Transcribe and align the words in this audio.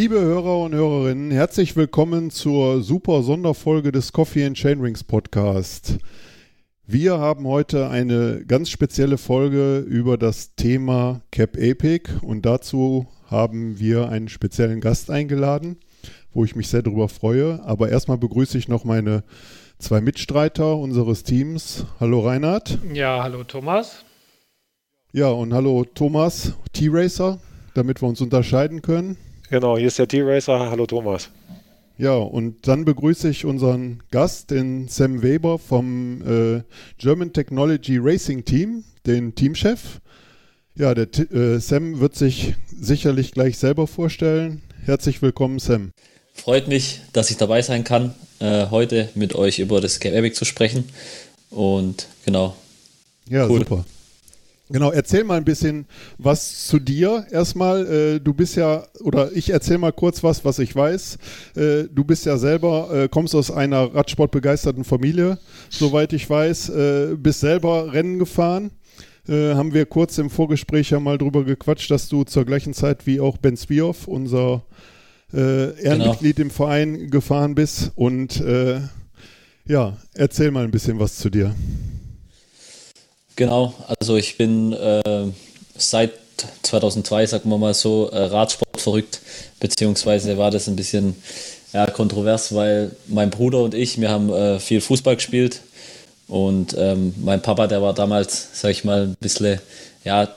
Liebe 0.00 0.18
Hörer 0.18 0.60
und 0.60 0.74
Hörerinnen, 0.74 1.30
herzlich 1.30 1.76
willkommen 1.76 2.30
zur 2.30 2.82
super 2.82 3.22
Sonderfolge 3.22 3.92
des 3.92 4.14
Coffee 4.14 4.46
and 4.46 4.56
Chainrings 4.56 5.04
Podcast. 5.04 5.98
Wir 6.86 7.18
haben 7.18 7.46
heute 7.46 7.90
eine 7.90 8.42
ganz 8.46 8.70
spezielle 8.70 9.18
Folge 9.18 9.80
über 9.80 10.16
das 10.16 10.54
Thema 10.54 11.20
Cap 11.30 11.58
Epic 11.58 12.12
und 12.22 12.46
dazu 12.46 13.08
haben 13.26 13.78
wir 13.78 14.08
einen 14.08 14.30
speziellen 14.30 14.80
Gast 14.80 15.10
eingeladen, 15.10 15.76
wo 16.32 16.46
ich 16.46 16.56
mich 16.56 16.68
sehr 16.68 16.80
darüber 16.80 17.10
freue. 17.10 17.62
Aber 17.64 17.90
erstmal 17.90 18.16
begrüße 18.16 18.56
ich 18.56 18.68
noch 18.68 18.84
meine 18.84 19.22
zwei 19.78 20.00
Mitstreiter 20.00 20.78
unseres 20.78 21.24
Teams. 21.24 21.84
Hallo 22.00 22.20
Reinhard. 22.20 22.78
Ja, 22.94 23.22
hallo 23.22 23.44
Thomas. 23.44 24.06
Ja, 25.12 25.28
und 25.28 25.52
hallo 25.52 25.84
Thomas, 25.84 26.54
T-Racer, 26.72 27.38
damit 27.74 28.00
wir 28.00 28.08
uns 28.08 28.22
unterscheiden 28.22 28.80
können. 28.80 29.18
Genau, 29.50 29.76
hier 29.76 29.88
ist 29.88 29.98
der 29.98 30.06
T-Racer. 30.06 30.70
Hallo 30.70 30.86
Thomas. 30.86 31.28
Ja, 31.98 32.14
und 32.14 32.68
dann 32.68 32.84
begrüße 32.84 33.28
ich 33.28 33.44
unseren 33.44 34.00
Gast, 34.12 34.52
den 34.52 34.86
Sam 34.86 35.22
Weber 35.22 35.58
vom 35.58 36.22
äh, 36.22 36.62
German 36.98 37.32
Technology 37.32 37.98
Racing 38.00 38.44
Team, 38.44 38.84
den 39.06 39.34
Teamchef. 39.34 40.00
Ja, 40.76 40.94
der 40.94 41.08
äh, 41.32 41.58
Sam 41.58 41.98
wird 41.98 42.14
sich 42.14 42.54
sicherlich 42.68 43.32
gleich 43.32 43.58
selber 43.58 43.88
vorstellen. 43.88 44.62
Herzlich 44.84 45.20
willkommen, 45.20 45.58
Sam. 45.58 45.90
Freut 46.32 46.68
mich, 46.68 47.00
dass 47.12 47.32
ich 47.32 47.36
dabei 47.36 47.60
sein 47.62 47.82
kann, 47.82 48.14
äh, 48.38 48.66
heute 48.70 49.08
mit 49.16 49.34
euch 49.34 49.58
über 49.58 49.80
das 49.80 49.98
Game 49.98 50.14
Epic 50.14 50.36
zu 50.36 50.44
sprechen. 50.44 50.84
Und 51.50 52.06
genau. 52.24 52.54
Ja, 53.28 53.48
cool. 53.48 53.58
super. 53.58 53.84
Genau, 54.72 54.92
erzähl 54.92 55.24
mal 55.24 55.36
ein 55.36 55.44
bisschen 55.44 55.86
was 56.16 56.66
zu 56.68 56.78
dir. 56.78 57.26
Erstmal, 57.30 57.86
äh, 57.86 58.20
du 58.20 58.32
bist 58.32 58.54
ja, 58.54 58.84
oder 59.00 59.32
ich 59.34 59.50
erzähl 59.50 59.78
mal 59.78 59.92
kurz 59.92 60.22
was, 60.22 60.44
was 60.44 60.60
ich 60.60 60.76
weiß. 60.76 61.18
Äh, 61.56 61.84
du 61.92 62.04
bist 62.04 62.24
ja 62.24 62.38
selber, 62.38 62.88
äh, 62.92 63.08
kommst 63.08 63.34
aus 63.34 63.50
einer 63.50 63.92
Radsportbegeisterten 63.92 64.84
Familie, 64.84 65.38
soweit 65.70 66.12
ich 66.12 66.28
weiß, 66.30 66.72
bist 67.16 67.40
selber 67.40 67.92
Rennen 67.92 68.18
gefahren. 68.18 68.70
Haben 69.28 69.74
wir 69.74 69.86
kurz 69.86 70.18
im 70.18 70.30
Vorgespräch 70.30 70.90
ja 70.90 70.98
mal 70.98 71.18
drüber 71.18 71.44
gequatscht, 71.44 71.90
dass 71.90 72.08
du 72.08 72.24
zur 72.24 72.44
gleichen 72.44 72.74
Zeit 72.74 73.06
wie 73.06 73.20
auch 73.20 73.36
Ben 73.36 73.56
Spioff, 73.56 74.08
unser 74.08 74.64
Ehrenmitglied 75.32 76.36
genau. 76.36 76.46
im 76.46 76.50
Verein, 76.50 77.10
gefahren 77.10 77.54
bist. 77.54 77.92
Und 77.94 78.42
ja, 79.66 79.96
erzähl 80.14 80.50
mal 80.50 80.64
ein 80.64 80.70
bisschen 80.70 80.98
was 80.98 81.16
zu 81.16 81.30
dir. 81.30 81.54
Genau, 83.40 83.72
also 83.98 84.18
ich 84.18 84.36
bin 84.36 84.74
äh, 84.74 85.00
seit 85.74 86.10
2002, 86.60 87.24
sagen 87.24 87.48
wir 87.48 87.56
mal 87.56 87.72
so, 87.72 88.10
äh, 88.10 88.24
Radsport 88.24 88.78
verrückt, 88.78 89.20
beziehungsweise 89.60 90.36
war 90.36 90.50
das 90.50 90.68
ein 90.68 90.76
bisschen 90.76 91.16
ja, 91.72 91.86
kontrovers, 91.86 92.54
weil 92.54 92.90
mein 93.06 93.30
Bruder 93.30 93.62
und 93.62 93.72
ich, 93.72 93.98
wir 93.98 94.10
haben 94.10 94.30
äh, 94.30 94.60
viel 94.60 94.82
Fußball 94.82 95.16
gespielt 95.16 95.62
und 96.28 96.76
ähm, 96.76 97.14
mein 97.16 97.40
Papa, 97.40 97.66
der 97.66 97.80
war 97.80 97.94
damals, 97.94 98.48
sag 98.52 98.72
ich 98.72 98.84
mal, 98.84 99.04
ein 99.04 99.16
bisschen, 99.18 99.58
ja, 100.04 100.28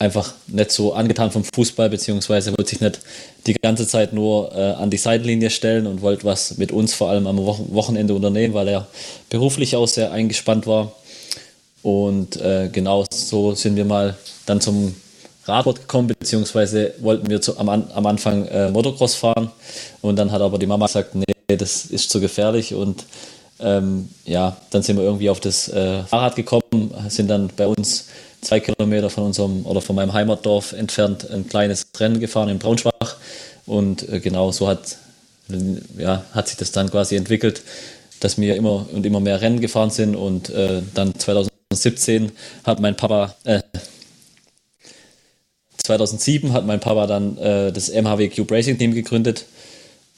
einfach 0.00 0.34
nicht 0.48 0.72
so 0.72 0.94
angetan 0.94 1.30
vom 1.30 1.44
Fußball, 1.44 1.90
beziehungsweise 1.90 2.50
wollte 2.58 2.70
sich 2.70 2.80
nicht 2.80 2.98
die 3.46 3.54
ganze 3.54 3.86
Zeit 3.86 4.12
nur 4.12 4.52
äh, 4.52 4.72
an 4.72 4.90
die 4.90 4.96
Seitenlinie 4.96 5.50
stellen 5.50 5.86
und 5.86 6.02
wollte 6.02 6.24
was 6.24 6.58
mit 6.58 6.72
uns 6.72 6.92
vor 6.92 7.10
allem 7.10 7.28
am 7.28 7.38
Wochenende 7.38 8.14
unternehmen, 8.14 8.54
weil 8.54 8.66
er 8.66 8.88
beruflich 9.30 9.76
auch 9.76 9.86
sehr 9.86 10.10
eingespannt 10.10 10.66
war. 10.66 10.92
Und 11.82 12.40
äh, 12.40 12.68
genau 12.72 13.04
so 13.10 13.54
sind 13.54 13.76
wir 13.76 13.84
mal 13.84 14.16
dann 14.46 14.60
zum 14.60 14.94
Radsport 15.44 15.80
gekommen, 15.80 16.08
beziehungsweise 16.08 16.94
wollten 16.98 17.28
wir 17.28 17.40
zu, 17.40 17.58
am, 17.58 17.68
am 17.68 18.06
Anfang 18.06 18.46
äh, 18.46 18.70
Motocross 18.70 19.14
fahren. 19.14 19.50
Und 20.02 20.16
dann 20.16 20.30
hat 20.30 20.42
aber 20.42 20.58
die 20.58 20.66
Mama 20.66 20.86
gesagt, 20.86 21.14
nee, 21.14 21.24
das 21.56 21.86
ist 21.86 22.10
zu 22.10 22.20
gefährlich. 22.20 22.74
Und 22.74 23.04
ähm, 23.60 24.08
ja, 24.24 24.56
dann 24.70 24.82
sind 24.82 24.96
wir 24.96 25.04
irgendwie 25.04 25.30
auf 25.30 25.40
das 25.40 25.68
äh, 25.68 26.02
Fahrrad 26.04 26.36
gekommen, 26.36 26.94
sind 27.08 27.28
dann 27.28 27.50
bei 27.56 27.66
uns 27.66 28.06
zwei 28.40 28.60
Kilometer 28.60 29.10
von 29.10 29.24
unserem 29.24 29.66
oder 29.66 29.80
von 29.80 29.96
meinem 29.96 30.12
Heimatdorf 30.12 30.72
entfernt 30.72 31.28
ein 31.30 31.48
kleines 31.48 31.86
Rennen 31.98 32.20
gefahren 32.20 32.48
in 32.48 32.58
Braunschwach. 32.58 33.16
Und 33.66 34.08
äh, 34.08 34.20
genau 34.20 34.52
so 34.52 34.68
hat, 34.68 34.96
ja, 35.96 36.24
hat 36.32 36.48
sich 36.48 36.56
das 36.56 36.72
dann 36.72 36.90
quasi 36.90 37.16
entwickelt, 37.16 37.62
dass 38.20 38.38
wir 38.38 38.56
immer 38.56 38.86
und 38.92 39.06
immer 39.06 39.20
mehr 39.20 39.40
Rennen 39.40 39.60
gefahren 39.60 39.90
sind 39.90 40.16
und 40.16 40.50
äh, 40.50 40.82
dann 40.94 41.14
2000 41.18 41.57
2017 41.70 42.32
hat 42.64 42.80
mein 42.80 42.96
Papa, 42.96 43.34
äh, 43.44 43.60
2007 45.84 46.54
hat 46.54 46.64
mein 46.64 46.80
Papa 46.80 47.06
dann 47.06 47.36
äh, 47.36 47.72
das 47.72 47.90
MHW 47.90 48.30
Cube 48.30 48.54
Racing 48.54 48.78
Team 48.78 48.94
gegründet. 48.94 49.44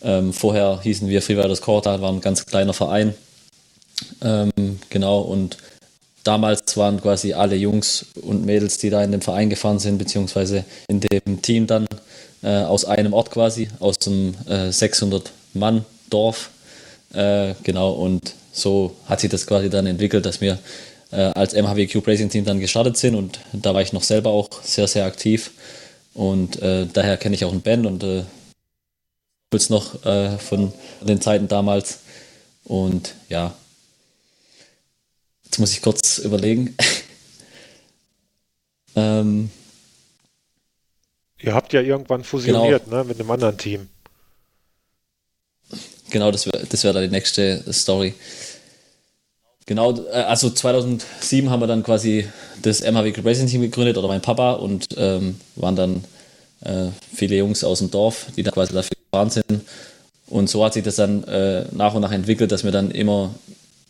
Ähm, 0.03 0.33
vorher 0.33 0.81
hießen 0.81 1.09
wir 1.09 1.23
Freeriders 1.23 1.61
Corta, 1.61 2.01
war 2.01 2.13
ein 2.13 2.21
ganz 2.21 2.47
kleiner 2.47 2.73
Verein. 2.73 3.15
Ähm, 4.23 4.79
genau, 4.91 5.23
und 5.23 5.59
damals 6.23 6.77
waren 6.77 7.03
quasi 7.03 7.33
alle 7.33 7.57
Jungs 7.57 8.07
und 8.23 8.47
Mädels, 8.47 8.79
die 8.79 8.91
da 8.91 9.03
in 9.03 9.11
dem 9.11 9.21
Verein 9.21 9.51
gefahren 9.51 9.81
sind, 9.81 9.99
beziehungsweise 9.99 10.65
in 10.89 11.01
dem 11.01 11.43
Team 11.43 11.67
dann 11.67 11.87
äh, 12.45 12.63
aus 12.63 12.85
einem 12.85 13.13
Ort 13.13 13.33
quasi, 13.33 13.69
aus 13.81 13.99
dem 13.99 14.35
äh, 14.49 14.69
600-Mann-Dorf. 14.69 16.51
Äh, 17.13 17.55
genau, 17.65 17.91
und 17.91 18.35
so 18.53 18.95
hat 19.07 19.21
sich 19.21 19.31
das 19.31 19.49
quasi 19.49 19.69
dann 19.69 19.87
entwickelt, 19.87 20.25
dass 20.25 20.41
wir 20.41 20.59
äh, 21.13 21.17
als 21.17 21.55
MHW 21.55 21.87
Cube 21.87 22.11
Racing 22.11 22.31
Team 22.31 22.45
dann 22.45 22.61
gestartet 22.61 22.97
sind 22.97 23.15
und 23.15 23.41
da 23.53 23.75
war 23.75 23.83
ich 23.83 23.93
noch 23.93 24.03
selber 24.03 24.31
auch 24.31 24.49
sehr, 24.63 24.87
sehr 24.87 25.05
aktiv 25.05 25.51
und 26.15 26.61
äh, 26.63 26.87
daher 26.93 27.17
kenne 27.17 27.35
ich 27.35 27.45
auch 27.45 27.53
einen 27.53 27.63
Ben 27.63 27.87
und 27.87 28.03
äh, 28.03 28.25
noch 29.69 30.05
äh, 30.07 30.39
von 30.39 30.73
den 31.01 31.21
Zeiten 31.21 31.49
damals 31.49 32.01
und 32.65 33.15
ja, 33.29 33.53
jetzt 35.45 35.59
muss 35.59 35.73
ich 35.73 35.83
kurz 35.83 36.19
überlegen. 36.19 36.77
ähm, 38.97 39.51
Ihr 41.43 41.55
habt 41.55 41.73
ja 41.73 41.81
irgendwann 41.81 42.23
fusioniert 42.23 42.85
genau. 42.85 42.99
ne, 42.99 43.05
mit 43.05 43.19
einem 43.19 43.31
anderen 43.31 43.57
Team. 43.57 43.89
Genau, 46.11 46.31
das 46.31 46.47
wäre 46.47 46.67
das 46.67 46.85
wär 46.85 46.93
dann 46.93 47.05
die 47.05 47.09
nächste 47.09 47.73
Story. 47.73 48.15
Genau, 49.71 49.95
äh, 50.09 50.23
also 50.23 50.51
2007 50.51 51.49
haben 51.49 51.61
wir 51.61 51.69
dann 51.69 51.85
quasi 51.85 52.27
das 52.61 52.81
MHW 52.81 53.13
Racing 53.25 53.47
Team 53.47 53.61
gegründet 53.61 53.97
oder 53.99 54.09
mein 54.09 54.21
Papa 54.21 54.55
und 54.55 54.89
ähm, 54.97 55.37
waren 55.55 55.77
dann 55.77 56.05
äh, 56.65 56.89
viele 57.15 57.37
Jungs 57.37 57.63
aus 57.63 57.79
dem 57.79 57.89
Dorf, 57.89 58.27
die 58.37 58.43
dann 58.43 58.53
quasi 58.53 58.75
dafür 58.75 58.97
gefahren 59.13 59.31
sind. 59.31 59.61
Und 60.27 60.51
so 60.51 60.65
hat 60.65 60.75
sich 60.75 60.83
das 60.83 60.97
dann 60.97 61.23
äh, 61.23 61.67
nach 61.71 61.95
und 61.95 62.03
nach 62.03 62.11
entwickelt, 62.11 62.51
dass 62.51 62.65
wir 62.65 62.73
dann 62.73 62.91
immer 62.91 63.33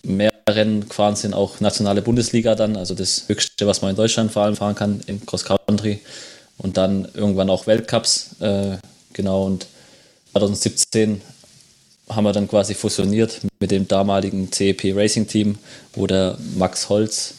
mehr 0.03 0.31
Rennen 0.47 0.87
gefahren 0.87 1.17
sind, 1.17 1.33
auch 1.33 1.61
nationale 1.61 2.03
Bundesliga 2.03 2.55
dann, 2.55 2.77
also 2.77 2.95
das 2.95 3.25
Höchste, 3.29 3.67
was 3.67 3.81
man 3.81 3.93
in 3.93 3.97
Deutschland 3.97 4.31
vor 4.31 4.43
allem 4.43 4.57
fahren 4.57 4.75
kann, 4.75 5.01
im 5.07 5.25
Cross 5.25 5.47
Country. 5.47 6.01
Und 6.59 6.77
dann 6.77 7.09
irgendwann 7.15 7.49
auch 7.49 7.67
Weltcups, 7.67 8.39
äh, 8.41 8.77
genau. 9.15 9.47
Und 9.47 9.67
2017 10.33 11.23
haben 12.11 12.25
wir 12.25 12.33
dann 12.33 12.49
quasi 12.49 12.75
fusioniert 12.75 13.41
mit 13.61 13.71
dem 13.71 13.89
damaligen 13.89 14.51
CEP 14.53 14.95
Racing 14.95 15.27
Team, 15.27 15.59
wo 15.95 16.07
der 16.07 16.37
Max 16.57 16.89
Holz 16.89 17.35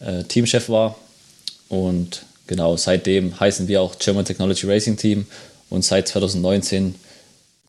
äh, 0.00 0.24
Teamchef 0.24 0.68
war. 0.68 0.96
Und 1.68 2.22
genau, 2.46 2.76
seitdem 2.76 3.38
heißen 3.38 3.68
wir 3.68 3.82
auch 3.82 3.98
German 3.98 4.24
Technology 4.24 4.66
Racing 4.66 4.96
Team. 4.96 5.26
Und 5.68 5.84
seit 5.84 6.08
2019 6.08 6.92
bin 6.92 7.00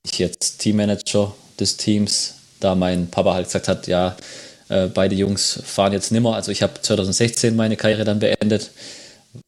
ich 0.04 0.20
jetzt 0.20 0.60
Teammanager 0.60 1.34
des 1.60 1.78
Teams, 1.78 2.36
da 2.60 2.76
mein 2.76 3.08
Papa 3.08 3.34
halt 3.34 3.46
gesagt 3.46 3.68
hat, 3.68 3.88
ja, 3.88 4.18
äh, 4.70 4.88
beide 4.88 5.16
Jungs 5.16 5.60
fahren 5.64 5.94
jetzt 5.94 6.12
nimmer. 6.12 6.36
Also 6.36 6.52
ich 6.52 6.64
habe 6.64 6.82
2016 6.82 7.56
meine 7.56 7.78
Karriere 7.78 8.04
dann 8.04 8.20
beendet, 8.20 8.72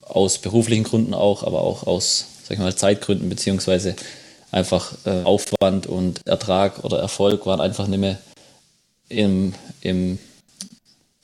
aus 0.01 0.38
beruflichen 0.38 0.83
Gründen 0.83 1.13
auch, 1.13 1.44
aber 1.44 1.61
auch 1.61 1.88
aus 1.88 2.25
sag 2.44 2.51
ich 2.51 2.59
mal, 2.59 2.75
Zeitgründen, 2.75 3.29
beziehungsweise 3.29 3.95
einfach 4.53 4.94
äh, 5.05 5.23
Aufwand 5.23 5.88
und 5.88 6.25
Ertrag 6.27 6.83
oder 6.83 7.00
Erfolg 7.00 7.45
waren 7.45 7.59
einfach 7.59 7.88
nicht 7.88 8.00
mehr 8.00 8.19
im, 9.09 9.53
im 9.81 10.19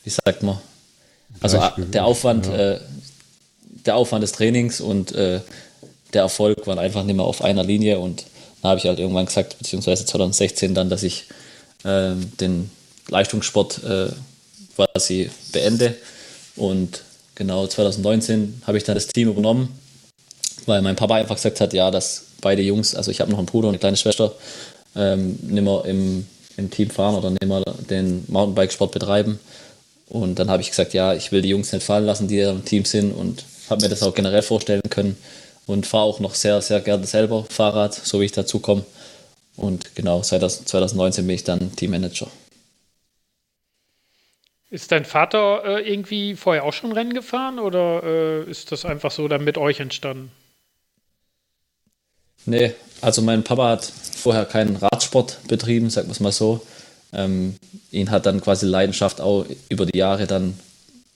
wie 0.04 0.10
sagt 0.10 0.44
man, 0.44 0.60
also 1.40 1.60
Beispiel, 1.60 1.86
der 1.86 2.06
Aufwand, 2.06 2.48
ja. 2.48 2.74
äh, 2.74 2.80
der 3.86 3.96
Aufwand 3.96 4.24
des 4.24 4.32
Trainings 4.32 4.82
und 4.82 5.12
äh, 5.12 5.42
der 6.14 6.24
Erfolg 6.24 6.66
waren 6.66 6.80
einfach 6.80 7.04
nicht 7.04 7.16
mehr 7.16 7.26
auf 7.26 7.44
einer 7.44 7.64
Linie 7.64 8.00
und 8.00 8.26
da 8.62 8.70
habe 8.70 8.80
ich 8.80 8.86
halt 8.86 9.00
irgendwann 9.00 9.28
gesagt, 9.28 9.58
beziehungsweise 9.60 10.06
2016 10.06 10.74
dann, 10.74 10.90
dass 10.90 11.04
ich 11.04 11.26
äh, 11.84 12.16
den 12.40 12.72
Leistungssport 13.08 13.84
äh, 13.84 14.08
quasi 14.76 15.30
beende 15.52 15.96
und 16.56 17.04
genau 17.36 17.68
2019 17.68 18.64
habe 18.66 18.78
ich 18.78 18.84
dann 18.84 18.96
das 18.96 19.08
Team 19.08 19.30
übernommen, 19.30 19.80
weil 20.66 20.82
mein 20.82 20.96
Papa 20.96 21.16
einfach 21.16 21.36
gesagt 21.36 21.62
hat, 21.62 21.74
ja, 21.74 21.92
dass 21.92 22.29
beide 22.42 22.62
Jungs, 22.62 22.96
also 22.96 23.12
ich 23.12 23.22
habe 23.22 23.32
noch 23.32 23.38
einen 23.38 23.48
Bruder 23.48 23.68
und 23.68 23.74
eine 23.74 23.80
kleine 23.80 23.98
Schwester, 23.98 24.32
ähm, 24.96 25.38
nicht 25.42 25.64
mehr 25.64 25.84
im, 25.86 26.28
im 26.58 26.72
Team 26.72 26.90
fahren 26.90 27.16
oder 27.16 27.30
nicht 27.30 27.46
mehr 27.46 27.64
den 27.90 28.26
Mountainbike-Sport 28.28 28.92
betreiben. 28.92 29.40
Und 30.08 30.40
dann 30.40 30.50
habe 30.50 30.62
ich 30.62 30.70
gesagt, 30.70 30.94
ja, 30.94 31.14
ich 31.14 31.32
will 31.32 31.42
die 31.42 31.50
Jungs 31.50 31.72
nicht 31.72 31.84
fallen 31.84 32.06
lassen, 32.06 32.28
die 32.28 32.40
im 32.40 32.66
Team 32.66 32.86
sind 32.86 33.12
und 33.12 33.46
habe 33.70 33.82
mir 33.84 33.90
das 33.90 34.04
auch 34.04 34.16
generell 34.16 34.42
vorstellen 34.42 34.82
können. 34.90 35.18
und 35.68 35.86
fahre 35.86 36.06
auch 36.06 36.20
noch 36.20 36.34
sehr, 36.34 36.62
sehr 36.62 36.80
gerne 36.80 37.06
selber 37.06 37.46
Fahrrad, 37.48 37.94
so 37.94 38.20
wie 38.20 38.26
ich 38.26 38.32
dazu 38.32 38.60
komme. 38.60 38.84
Und 39.56 39.94
genau, 39.94 40.24
seit 40.24 40.42
2019 40.50 41.28
bin 41.28 41.36
ich 41.36 41.44
dann 41.44 41.76
Teammanager. 41.76 42.28
Ist 44.72 44.92
dein 44.92 45.06
Vater 45.06 45.64
äh, 45.66 45.92
irgendwie 45.92 46.36
vorher 46.36 46.64
auch 46.64 46.74
schon 46.74 46.92
Rennen 46.92 47.14
gefahren 47.14 47.60
oder 47.60 48.04
äh, 48.04 48.50
ist 48.50 48.72
das 48.72 48.86
einfach 48.86 49.12
so 49.12 49.28
dann 49.28 49.44
mit 49.44 49.58
euch 49.58 49.80
entstanden? 49.80 50.32
Nee, 52.50 52.74
also 53.02 53.22
mein 53.22 53.44
Papa 53.44 53.70
hat 53.70 53.86
vorher 53.86 54.46
keinen 54.46 54.76
Radsport 54.76 55.40
betrieben, 55.48 55.90
sagen 55.90 56.08
wir 56.08 56.14
es 56.14 56.20
mal 56.20 56.32
so. 56.32 56.62
Ähm, 57.14 57.56
ihn 57.92 58.12
hat 58.12 58.26
dann 58.26 58.42
quasi 58.42 58.66
Leidenschaft 58.66 59.22
auch 59.22 59.46
über 59.70 59.86
die 59.86 59.98
Jahre 59.98 60.28
dann, 60.28 60.60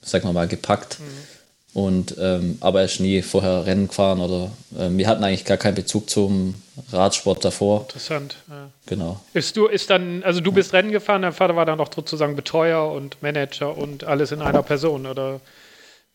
sagen 0.02 0.28
wir 0.28 0.34
mal, 0.34 0.48
gepackt. 0.48 1.00
Mhm. 1.00 1.34
Und, 1.74 2.16
ähm, 2.20 2.58
aber 2.60 2.80
er 2.80 2.86
ist 2.86 3.00
nie 3.00 3.24
vorher 3.24 3.66
Rennen 3.66 3.88
gefahren 3.88 4.20
oder 4.20 4.52
äh, 4.78 4.90
wir 4.92 5.08
hatten 5.08 5.24
eigentlich 5.24 5.44
gar 5.44 5.58
keinen 5.58 5.74
Bezug 5.74 6.08
zum 6.08 6.54
Radsport 6.92 7.44
davor. 7.44 7.82
Interessant. 7.82 8.36
Ja. 8.48 8.70
Genau. 8.86 9.20
Ist 9.34 9.58
du 9.58 9.66
ist 9.66 9.90
dann, 9.90 10.22
also 10.24 10.40
du 10.40 10.52
bist 10.52 10.74
Rennen 10.74 10.92
gefahren, 10.92 11.24
dein 11.24 11.34
Vater 11.34 11.56
war 11.56 11.66
dann 11.66 11.80
auch 11.80 11.92
sozusagen 11.94 12.36
Betreuer 12.36 12.92
und 12.92 13.22
Manager 13.24 13.76
und 13.76 14.04
alles 14.04 14.32
in 14.32 14.44
einer 14.44 14.62
Person 14.62 15.08
oder 15.08 15.42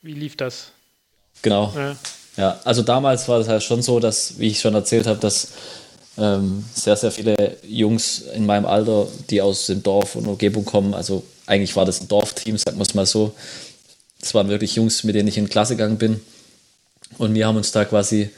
wie 0.01 0.13
lief 0.13 0.37
das? 0.37 0.71
Genau. 1.43 1.73
Ja, 1.75 1.97
ja 2.39 2.59
also 2.65 2.83
damals 2.83 3.29
war 3.29 3.41
es 3.41 3.49
halt 3.49 3.63
schon 3.63 3.83
so, 3.83 4.01
dass, 4.01 4.39
wie 4.39 4.49
ich 4.49 4.61
schon 4.61 4.75
erzählt 4.75 5.07
habe, 5.07 5.19
dass 5.19 5.49
ähm, 6.17 6.65
sehr, 6.75 6.97
sehr 6.97 7.11
viele 7.11 7.59
Jungs 7.63 8.21
in 8.35 8.47
meinem 8.47 8.65
Alter, 8.65 9.07
die 9.29 9.43
aus 9.43 9.67
dem 9.67 9.83
Dorf 9.83 10.17
und 10.17 10.27
Umgebung 10.27 10.65
kommen, 10.65 10.95
also 10.95 11.23
eigentlich 11.47 11.77
war 11.77 11.85
das 11.85 12.01
ein 12.01 12.09
Dorfteam, 12.09 12.57
sagen 12.57 12.79
wir 12.79 12.83
es 12.83 12.95
mal 12.95 13.07
so, 13.07 13.35
das 14.21 14.35
waren 14.35 14.49
wirklich 14.49 14.75
Jungs, 14.75 15.05
mit 15.05 15.15
denen 15.15 15.29
ich 15.29 15.39
in 15.39 15.49
Klasse 15.49 15.77
gegangen 15.77 15.99
bin. 15.99 16.21
Und 17.19 17.35
wir 17.35 17.47
haben 17.47 17.57
uns 17.57 17.73
da 17.73 17.85
quasi 17.85 18.31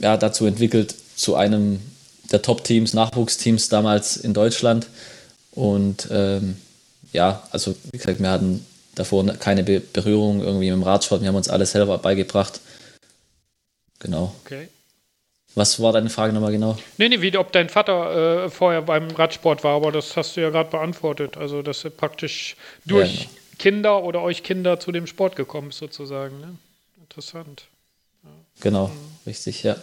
ja, 0.00 0.16
dazu 0.16 0.46
entwickelt, 0.46 0.94
zu 1.16 1.36
einem 1.36 1.80
der 2.32 2.42
Top-Teams, 2.42 2.94
Nachwuchsteams 2.94 3.68
damals 3.68 4.16
in 4.16 4.34
Deutschland. 4.34 4.86
Und 5.52 6.08
ähm, 6.10 6.56
ja, 7.12 7.42
also 7.50 7.74
wie 7.92 7.98
gesagt, 7.98 8.20
wir 8.20 8.30
hatten 8.30 8.64
davor 8.94 9.24
keine 9.34 9.62
Be 9.62 9.80
Berührung 9.80 10.40
irgendwie 10.40 10.70
mit 10.70 10.80
dem 10.80 10.82
Radsport. 10.82 11.20
Wir 11.20 11.28
haben 11.28 11.36
uns 11.36 11.48
alles 11.48 11.72
selber 11.72 11.98
beigebracht. 11.98 12.60
Genau. 14.04 14.34
Okay. 14.44 14.68
Was 15.54 15.80
war 15.80 15.92
deine 15.92 16.10
Frage 16.10 16.32
nochmal 16.32 16.52
genau? 16.52 16.76
Nee, 16.98 17.08
nee, 17.08 17.22
wie 17.22 17.36
ob 17.38 17.52
dein 17.52 17.68
Vater 17.68 18.44
äh, 18.44 18.50
vorher 18.50 18.82
beim 18.82 19.10
Radsport 19.10 19.64
war, 19.64 19.76
aber 19.76 19.92
das 19.92 20.16
hast 20.16 20.36
du 20.36 20.42
ja 20.42 20.50
gerade 20.50 20.70
beantwortet. 20.70 21.36
Also, 21.36 21.62
dass 21.62 21.84
er 21.84 21.90
praktisch 21.90 22.56
durch 22.84 23.14
ja, 23.14 23.20
genau. 23.22 23.30
Kinder 23.58 24.04
oder 24.04 24.20
euch 24.20 24.42
Kinder 24.42 24.78
zu 24.78 24.92
dem 24.92 25.06
Sport 25.06 25.36
gekommen 25.36 25.70
ist, 25.70 25.78
sozusagen. 25.78 26.38
Ne? 26.40 26.56
Interessant. 27.00 27.64
Ja. 28.24 28.30
Genau, 28.60 28.88
mhm. 28.88 28.92
richtig, 29.26 29.62
ja. 29.62 29.76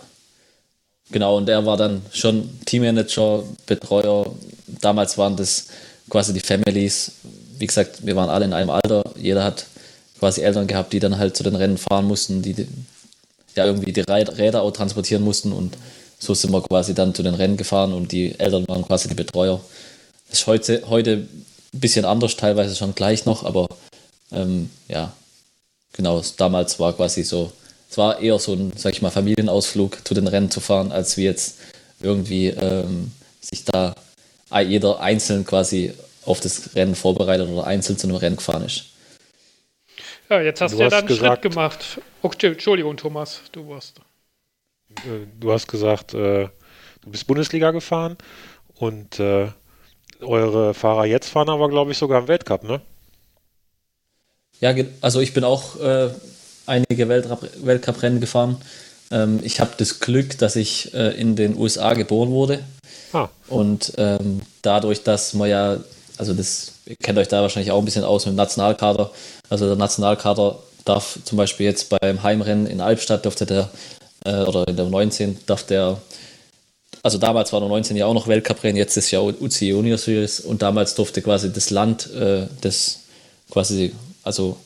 Genau, 1.09 1.37
und 1.37 1.49
er 1.49 1.65
war 1.65 1.77
dann 1.77 2.01
schon 2.13 2.47
Teammanager, 2.65 3.43
Betreuer. 3.65 4.33
Damals 4.81 5.17
waren 5.17 5.35
das 5.35 5.67
quasi 6.09 6.33
die 6.33 6.41
Families. 6.41 7.13
Wie 7.57 7.65
gesagt, 7.67 8.05
wir 8.05 8.15
waren 8.15 8.29
alle 8.29 8.45
in 8.45 8.53
einem 8.53 8.69
Alter. 8.69 9.03
Jeder 9.17 9.43
hat 9.43 9.65
quasi 10.19 10.41
Eltern 10.41 10.67
gehabt, 10.67 10.93
die 10.93 10.99
dann 10.99 11.17
halt 11.17 11.35
zu 11.35 11.43
den 11.43 11.55
Rennen 11.55 11.77
fahren 11.77 12.05
mussten, 12.05 12.41
die 12.41 12.67
ja 13.55 13.65
irgendwie 13.65 13.93
die 13.93 14.01
Räder 14.01 14.61
auch 14.61 14.71
transportieren 14.71 15.23
mussten. 15.23 15.51
Und 15.51 15.77
so 16.19 16.33
sind 16.33 16.51
wir 16.51 16.61
quasi 16.61 16.93
dann 16.93 17.15
zu 17.15 17.23
den 17.23 17.33
Rennen 17.33 17.57
gefahren 17.57 17.93
und 17.93 18.11
die 18.11 18.39
Eltern 18.39 18.67
waren 18.67 18.85
quasi 18.85 19.07
die 19.07 19.15
Betreuer. 19.15 19.61
Das 20.29 20.39
ist 20.39 20.47
heute, 20.47 20.83
heute 20.87 21.27
ein 21.73 21.79
bisschen 21.79 22.05
anders, 22.05 22.37
teilweise 22.37 22.75
schon 22.75 22.95
gleich 22.95 23.25
noch, 23.25 23.43
aber 23.43 23.67
ähm, 24.31 24.69
ja, 24.87 25.13
genau, 25.93 26.21
damals 26.37 26.79
war 26.79 26.93
quasi 26.93 27.23
so, 27.23 27.51
es 27.89 27.97
war 27.97 28.19
eher 28.19 28.39
so 28.39 28.53
ein, 28.53 28.71
sag 28.75 28.93
ich 28.93 29.01
mal, 29.01 29.09
Familienausflug 29.09 30.07
zu 30.07 30.13
den 30.13 30.27
Rennen 30.27 30.51
zu 30.51 30.59
fahren, 30.59 30.91
als 30.91 31.17
wie 31.17 31.23
jetzt 31.23 31.57
irgendwie 31.99 32.47
ähm, 32.47 33.11
sich 33.41 33.65
da 33.65 33.95
jeder 34.59 34.99
einzeln 34.99 35.45
quasi 35.45 35.93
auf 36.25 36.39
das 36.39 36.75
Rennen 36.75 36.95
vorbereitet 36.95 37.49
oder 37.49 37.65
einzeln 37.65 37.97
zu 37.97 38.07
einem 38.07 38.17
Rennen 38.17 38.35
gefahren 38.35 38.65
ist. 38.65 38.90
Ja, 40.31 40.39
jetzt 40.39 40.61
hast 40.61 40.75
du, 40.75 40.77
ja 40.77 40.87
dann 40.87 41.05
einen 41.05 41.17
Schritt 41.17 41.41
gemacht. 41.41 41.99
Okay, 42.21 42.53
Entschuldigung, 42.53 42.95
Thomas, 42.95 43.41
du 43.51 43.67
warst. 43.67 43.99
Äh, 45.03 45.27
du 45.37 45.51
hast 45.51 45.67
gesagt, 45.67 46.13
äh, 46.13 46.47
du 47.01 47.09
bist 47.09 47.27
Bundesliga 47.27 47.71
gefahren 47.71 48.15
und 48.75 49.19
äh, 49.19 49.49
eure 50.21 50.73
Fahrer 50.73 51.05
jetzt 51.05 51.27
fahren 51.27 51.49
aber, 51.49 51.67
glaube 51.67 51.91
ich, 51.91 51.97
sogar 51.97 52.21
im 52.21 52.29
Weltcup, 52.29 52.63
ne? 52.63 52.79
Ja, 54.61 54.73
also 55.01 55.19
ich 55.19 55.33
bin 55.33 55.43
auch 55.43 55.77
äh, 55.81 56.11
einige 56.65 57.09
Weltcup-Rennen 57.09 58.21
gefahren. 58.21 58.61
Ähm, 59.11 59.41
ich 59.43 59.59
habe 59.59 59.71
das 59.77 59.99
Glück, 59.99 60.37
dass 60.37 60.55
ich 60.55 60.93
in 60.93 61.35
den 61.35 61.57
USA 61.57 61.93
geboren 61.93 62.29
wurde. 62.29 62.63
Ah. 63.11 63.27
Und 63.49 63.91
ähm, 63.97 64.43
dadurch, 64.61 65.03
dass 65.03 65.33
man 65.33 65.49
ja, 65.49 65.77
also 66.17 66.33
das, 66.33 66.71
ihr 66.91 66.97
kennt 66.97 67.17
euch 67.17 67.27
da 67.27 67.41
wahrscheinlich 67.41 67.71
auch 67.71 67.79
ein 67.79 67.85
bisschen 67.85 68.03
aus 68.03 68.25
mit 68.25 68.33
dem 68.33 68.37
Nationalkader. 68.37 69.11
Also 69.49 69.67
der 69.67 69.75
Nationalkader 69.75 70.59
darf 70.85 71.19
zum 71.23 71.37
Beispiel 71.37 71.65
jetzt 71.65 71.89
beim 71.89 72.21
Heimrennen 72.21 72.67
in 72.67 72.81
Albstadt, 72.81 73.25
dürfte 73.25 73.45
der, 73.45 73.69
äh, 74.25 74.43
oder 74.43 74.67
in 74.67 74.75
der 74.75 74.85
19, 74.85 75.39
darf 75.45 75.63
der 75.63 75.97
also 77.03 77.17
damals 77.17 77.51
war 77.51 77.59
der 77.59 77.69
19 77.69 77.97
ja 77.97 78.05
auch 78.05 78.13
noch 78.13 78.27
Weltcuprennen, 78.27 78.77
jetzt 78.77 78.95
ist 78.95 79.09
ja 79.09 79.21
UCI 79.21 79.69
Junior 79.69 79.97
Series 79.97 80.39
und 80.39 80.61
damals 80.61 80.93
durfte 80.93 81.23
quasi 81.23 81.51
das 81.51 81.71
Land, 81.71 82.11
äh, 82.13 82.45
das 82.61 82.99
quasi, 83.49 83.93
also 84.23 84.57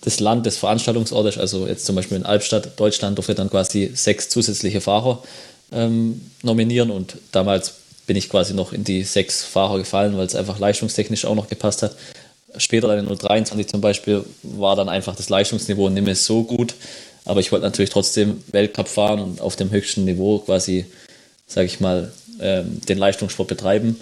das 0.00 0.20
Land 0.20 0.46
des 0.46 0.56
Veranstaltungsortes, 0.56 1.36
also 1.36 1.66
jetzt 1.66 1.84
zum 1.84 1.96
Beispiel 1.96 2.16
in 2.16 2.24
Albstadt, 2.24 2.80
Deutschland, 2.80 3.18
durfte 3.18 3.34
dann 3.34 3.50
quasi 3.50 3.90
sechs 3.94 4.30
zusätzliche 4.30 4.80
Fahrer 4.80 5.22
ähm, 5.70 6.30
nominieren 6.42 6.90
und 6.90 7.18
damals 7.30 7.74
bin 8.06 8.16
ich 8.16 8.28
quasi 8.28 8.54
noch 8.54 8.72
in 8.72 8.84
die 8.84 9.02
sechs 9.02 9.44
Fahrer 9.44 9.78
gefallen, 9.78 10.16
weil 10.16 10.26
es 10.26 10.34
einfach 10.34 10.58
leistungstechnisch 10.58 11.24
auch 11.24 11.34
noch 11.34 11.48
gepasst 11.48 11.82
hat. 11.82 11.96
Später 12.58 12.88
dann 12.88 13.06
in 13.06 13.18
023 13.18 13.66
zum 13.66 13.80
Beispiel 13.80 14.24
war 14.42 14.76
dann 14.76 14.88
einfach 14.88 15.16
das 15.16 15.28
Leistungsniveau 15.28 15.88
nicht 15.90 16.04
mehr 16.04 16.16
so 16.16 16.44
gut, 16.44 16.74
aber 17.24 17.40
ich 17.40 17.52
wollte 17.52 17.66
natürlich 17.66 17.90
trotzdem 17.90 18.42
Weltcup 18.52 18.88
fahren 18.88 19.20
und 19.20 19.40
auf 19.40 19.56
dem 19.56 19.70
höchsten 19.70 20.04
Niveau 20.04 20.38
quasi, 20.38 20.86
sage 21.46 21.66
ich 21.66 21.80
mal, 21.80 22.12
ähm, 22.40 22.80
den 22.88 22.98
Leistungssport 22.98 23.48
betreiben. 23.48 23.98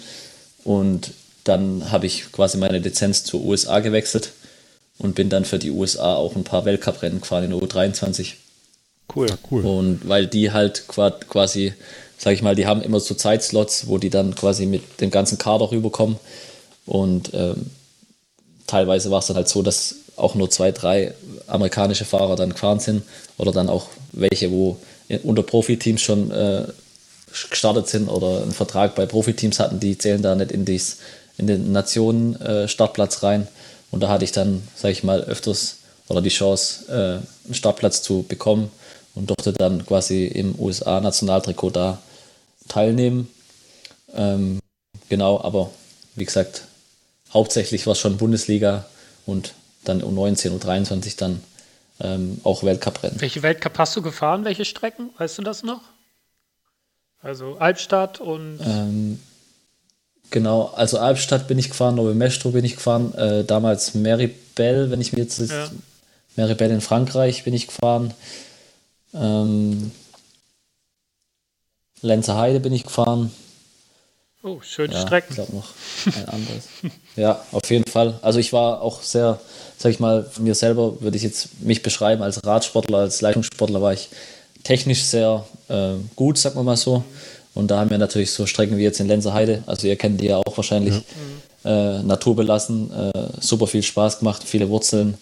Und 0.63 1.11
dann 1.43 1.91
habe 1.91 2.05
ich 2.05 2.31
quasi 2.31 2.57
meine 2.57 2.79
Lizenz 2.79 3.23
zur 3.23 3.43
USA 3.43 3.79
gewechselt 3.79 4.31
und 4.97 5.15
bin 5.15 5.29
dann 5.29 5.45
für 5.45 5.59
die 5.59 5.71
USA 5.71 6.15
auch 6.15 6.35
ein 6.35 6.43
paar 6.43 6.65
Weltcuprennen 6.65 7.21
gefahren 7.21 7.45
in 7.45 7.51
der 7.51 7.59
U23. 7.59 8.33
Cool, 9.13 9.27
cool. 9.51 9.65
Und 9.65 10.07
weil 10.07 10.27
die 10.27 10.51
halt 10.51 10.85
quasi, 10.87 11.73
sage 12.25 12.33
ich 12.33 12.41
mal, 12.41 12.55
die 12.55 12.65
haben 12.65 12.81
immer 12.81 12.99
so 12.99 13.13
Zeitslots, 13.13 13.85
wo 13.85 13.99
die 13.99 14.09
dann 14.09 14.33
quasi 14.33 14.65
mit 14.65 14.99
dem 14.99 15.11
ganzen 15.11 15.37
Kader 15.37 15.69
rüberkommen. 15.69 16.17
Und 16.87 17.29
ähm, 17.35 17.69
teilweise 18.65 19.11
war 19.11 19.19
es 19.19 19.27
dann 19.27 19.35
halt 19.35 19.47
so, 19.47 19.61
dass 19.61 19.93
auch 20.15 20.33
nur 20.33 20.49
zwei, 20.49 20.71
drei 20.71 21.13
amerikanische 21.45 22.03
Fahrer 22.03 22.35
dann 22.35 22.49
gefahren 22.49 22.79
sind 22.79 23.03
oder 23.37 23.51
dann 23.51 23.69
auch 23.69 23.89
welche, 24.11 24.49
wo 24.51 24.77
unter 25.21 25.43
Profiteams 25.43 26.01
schon 26.01 26.31
äh, 26.31 26.63
gestartet 27.27 27.89
sind 27.89 28.09
oder 28.09 28.41
einen 28.41 28.53
Vertrag 28.53 28.95
bei 28.95 29.05
Profiteams 29.05 29.59
hatten, 29.59 29.79
die 29.79 29.95
zählen 29.95 30.23
da 30.23 30.33
nicht 30.33 30.51
in, 30.51 30.65
dies, 30.65 30.97
in 31.37 31.45
den 31.45 31.73
Nationen-Startplatz 31.73 33.21
äh, 33.21 33.25
rein. 33.27 33.47
Und 33.91 34.01
da 34.01 34.09
hatte 34.09 34.25
ich 34.25 34.31
dann, 34.31 34.67
sage 34.75 34.93
ich 34.93 35.03
mal, 35.03 35.21
öfters 35.21 35.75
oder 36.07 36.23
die 36.23 36.29
Chance, 36.29 36.85
äh, 36.89 37.45
einen 37.45 37.53
Startplatz 37.53 38.01
zu 38.01 38.25
bekommen 38.27 38.71
und 39.13 39.29
durfte 39.29 39.53
dann 39.53 39.85
quasi 39.85 40.25
im 40.25 40.55
USA-Nationaltrikot 40.57 41.69
da 41.69 41.99
teilnehmen. 42.67 43.27
Ähm, 44.13 44.59
genau, 45.09 45.41
aber 45.41 45.71
wie 46.15 46.25
gesagt, 46.25 46.63
hauptsächlich 47.33 47.85
war 47.85 47.93
es 47.93 47.99
schon 47.99 48.17
Bundesliga 48.17 48.85
und 49.25 49.53
dann 49.83 50.01
U19, 50.01 50.59
U23 50.59 51.17
dann 51.17 51.43
ähm, 51.99 52.39
auch 52.43 52.63
Weltcuprennen. 52.63 53.21
Welche 53.21 53.43
Weltcup 53.43 53.77
hast 53.77 53.95
du 53.95 54.01
gefahren? 54.01 54.45
Welche 54.45 54.65
Strecken? 54.65 55.09
Weißt 55.17 55.37
du 55.37 55.41
das 55.41 55.63
noch? 55.63 55.81
Also 57.21 57.57
Albstadt 57.57 58.19
und. 58.19 58.59
Ähm, 58.65 59.19
genau, 60.29 60.71
also 60.75 60.99
Albstadt 60.99 61.47
bin 61.47 61.57
ich 61.57 61.69
gefahren, 61.69 61.95
Nove 61.95 62.13
Mestro 62.13 62.51
bin 62.51 62.65
ich 62.65 62.75
gefahren, 62.75 63.13
äh, 63.15 63.43
damals 63.43 63.93
Meribel, 63.95 64.91
wenn 64.91 65.01
ich 65.01 65.13
mir 65.13 65.23
jetzt. 65.23 65.39
Ja. 65.39 65.69
Meribel 66.35 66.69
in 66.69 66.81
Frankreich 66.81 67.45
bin 67.45 67.53
ich 67.53 67.67
gefahren. 67.67 68.13
Ähm, 69.13 69.91
Lenzer 72.05 72.37
Heide 72.37 72.59
bin 72.59 72.73
ich 72.73 72.83
gefahren. 72.83 73.31
Oh, 74.43 74.61
schöne 74.61 74.93
ja, 74.93 75.01
Strecken. 75.01 75.29
Ich 75.29 75.35
glaube 75.35 75.55
noch 75.55 75.69
ein 76.05 76.29
anderes. 76.29 76.65
ja, 77.15 77.43
auf 77.51 77.67
jeden 77.69 77.89
Fall. 77.89 78.19
Also 78.21 78.37
ich 78.37 78.53
war 78.53 78.81
auch 78.81 79.01
sehr, 79.01 79.39
sag 79.77 79.89
ich 79.89 79.99
mal, 79.99 80.23
von 80.23 80.43
mir 80.43 80.53
selber 80.53 81.01
würde 81.01 81.17
ich 81.17 81.23
jetzt 81.23 81.61
mich 81.61 81.81
beschreiben 81.81 82.21
als 82.21 82.45
Radsportler, 82.45 82.99
als 82.99 83.21
Leistungssportler 83.21 83.81
war 83.81 83.93
ich 83.93 84.09
technisch 84.63 85.03
sehr 85.03 85.45
äh, 85.67 85.93
gut, 86.15 86.37
sagen 86.37 86.55
wir 86.55 86.63
mal 86.63 86.77
so. 86.77 87.03
Und 87.55 87.71
da 87.71 87.79
haben 87.79 87.89
wir 87.89 87.97
natürlich 87.97 88.31
so 88.31 88.45
Strecken 88.45 88.77
wie 88.77 88.83
jetzt 88.83 88.99
in 88.99 89.07
Lenzerheide, 89.07 89.63
also 89.65 89.87
ihr 89.87 89.95
kennt 89.95 90.21
die 90.21 90.27
ja 90.27 90.37
auch 90.37 90.57
wahrscheinlich, 90.57 91.01
ja. 91.63 91.99
äh, 91.99 92.03
naturbelassen, 92.03 92.91
äh, 92.91 93.29
super 93.39 93.65
viel 93.65 93.81
Spaß 93.81 94.19
gemacht, 94.19 94.43
viele 94.45 94.69
Wurzeln, 94.69 95.17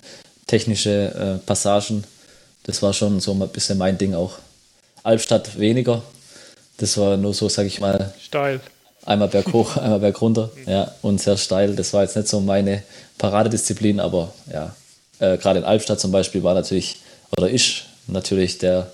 technische 0.48 1.40
äh, 1.40 1.46
Passagen 1.46 2.04
Das 2.64 2.82
war 2.82 2.92
schon 2.92 3.20
so 3.20 3.32
ein 3.32 3.48
bisschen 3.50 3.78
mein 3.78 3.98
Ding 3.98 4.16
auch. 4.16 4.34
Albstadt 5.04 5.60
weniger. 5.60 6.02
Das 6.78 6.98
war 6.98 7.18
nur 7.18 7.34
so, 7.34 7.50
sag 7.50 7.66
ich 7.66 7.80
mal. 7.80 8.14
Steil. 8.22 8.60
Einmal 9.06 9.28
berghoch, 9.28 9.78
einmal 9.78 10.00
berg 10.00 10.22
runter. 10.22 10.52
Ja, 10.66 10.92
und 11.02 11.22
sehr 11.22 11.38
steil. 11.38 11.76
Das 11.76 11.94
war 11.94 12.04
jetzt 12.04 12.16
nicht 12.16 12.28
so 12.28 12.40
meine 12.40 12.84
Paradedisziplin, 13.18 14.00
aber 14.00 14.34
ja. 14.52 14.76
Äh, 15.20 15.38
Gerade 15.38 15.60
in 15.60 15.66
Albstadt 15.66 16.00
zum 16.00 16.12
Beispiel 16.12 16.44
war 16.44 16.54
natürlich, 16.54 16.98
oder 17.38 17.50
ist 17.50 17.86
natürlich 18.08 18.58
der, 18.58 18.92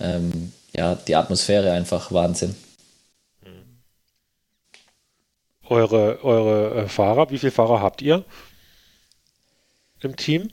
ähm, 0.00 0.52
ja, 0.74 0.94
die 0.94 1.16
Atmosphäre 1.16 1.72
einfach 1.72 2.10
Wahnsinn. 2.12 2.54
Eure, 5.68 6.22
eure 6.24 6.82
äh, 6.82 6.88
Fahrer, 6.88 7.30
wie 7.30 7.38
viele 7.38 7.52
Fahrer 7.52 7.80
habt 7.80 8.02
ihr 8.02 8.24
im 10.00 10.16
Team? 10.16 10.50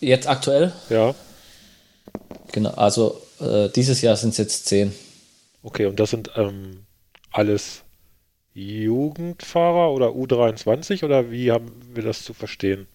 Jetzt 0.00 0.28
aktuell? 0.28 0.72
Ja. 0.88 1.14
Genau, 2.52 2.70
also 2.70 3.20
äh, 3.40 3.68
dieses 3.70 4.00
Jahr 4.00 4.16
sind 4.16 4.30
es 4.30 4.38
jetzt 4.38 4.66
zehn. 4.66 4.94
Okay, 5.64 5.86
und 5.86 5.98
das 5.98 6.10
sind 6.10 6.30
ähm, 6.36 6.84
alles 7.32 7.84
Jugendfahrer 8.52 9.92
oder 9.92 10.08
U23 10.08 11.02
oder 11.04 11.30
wie 11.30 11.50
haben 11.50 11.72
wir 11.94 12.02
das 12.02 12.22
zu 12.22 12.34
verstehen? 12.34 12.86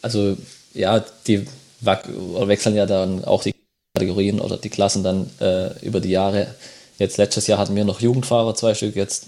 Also 0.00 0.38
ja, 0.72 1.04
die 1.26 1.46
wechseln 1.82 2.74
ja 2.74 2.86
dann 2.86 3.22
auch 3.24 3.42
die 3.42 3.54
Kategorien 3.94 4.40
oder 4.40 4.56
die 4.56 4.70
Klassen 4.70 5.04
dann 5.04 5.30
äh, 5.40 5.78
über 5.84 6.00
die 6.00 6.10
Jahre. 6.10 6.54
Jetzt 6.98 7.18
letztes 7.18 7.46
Jahr 7.46 7.58
hatten 7.58 7.76
wir 7.76 7.84
noch 7.84 8.00
Jugendfahrer, 8.00 8.54
zwei 8.54 8.72
Stück 8.72 8.96
jetzt. 8.96 9.26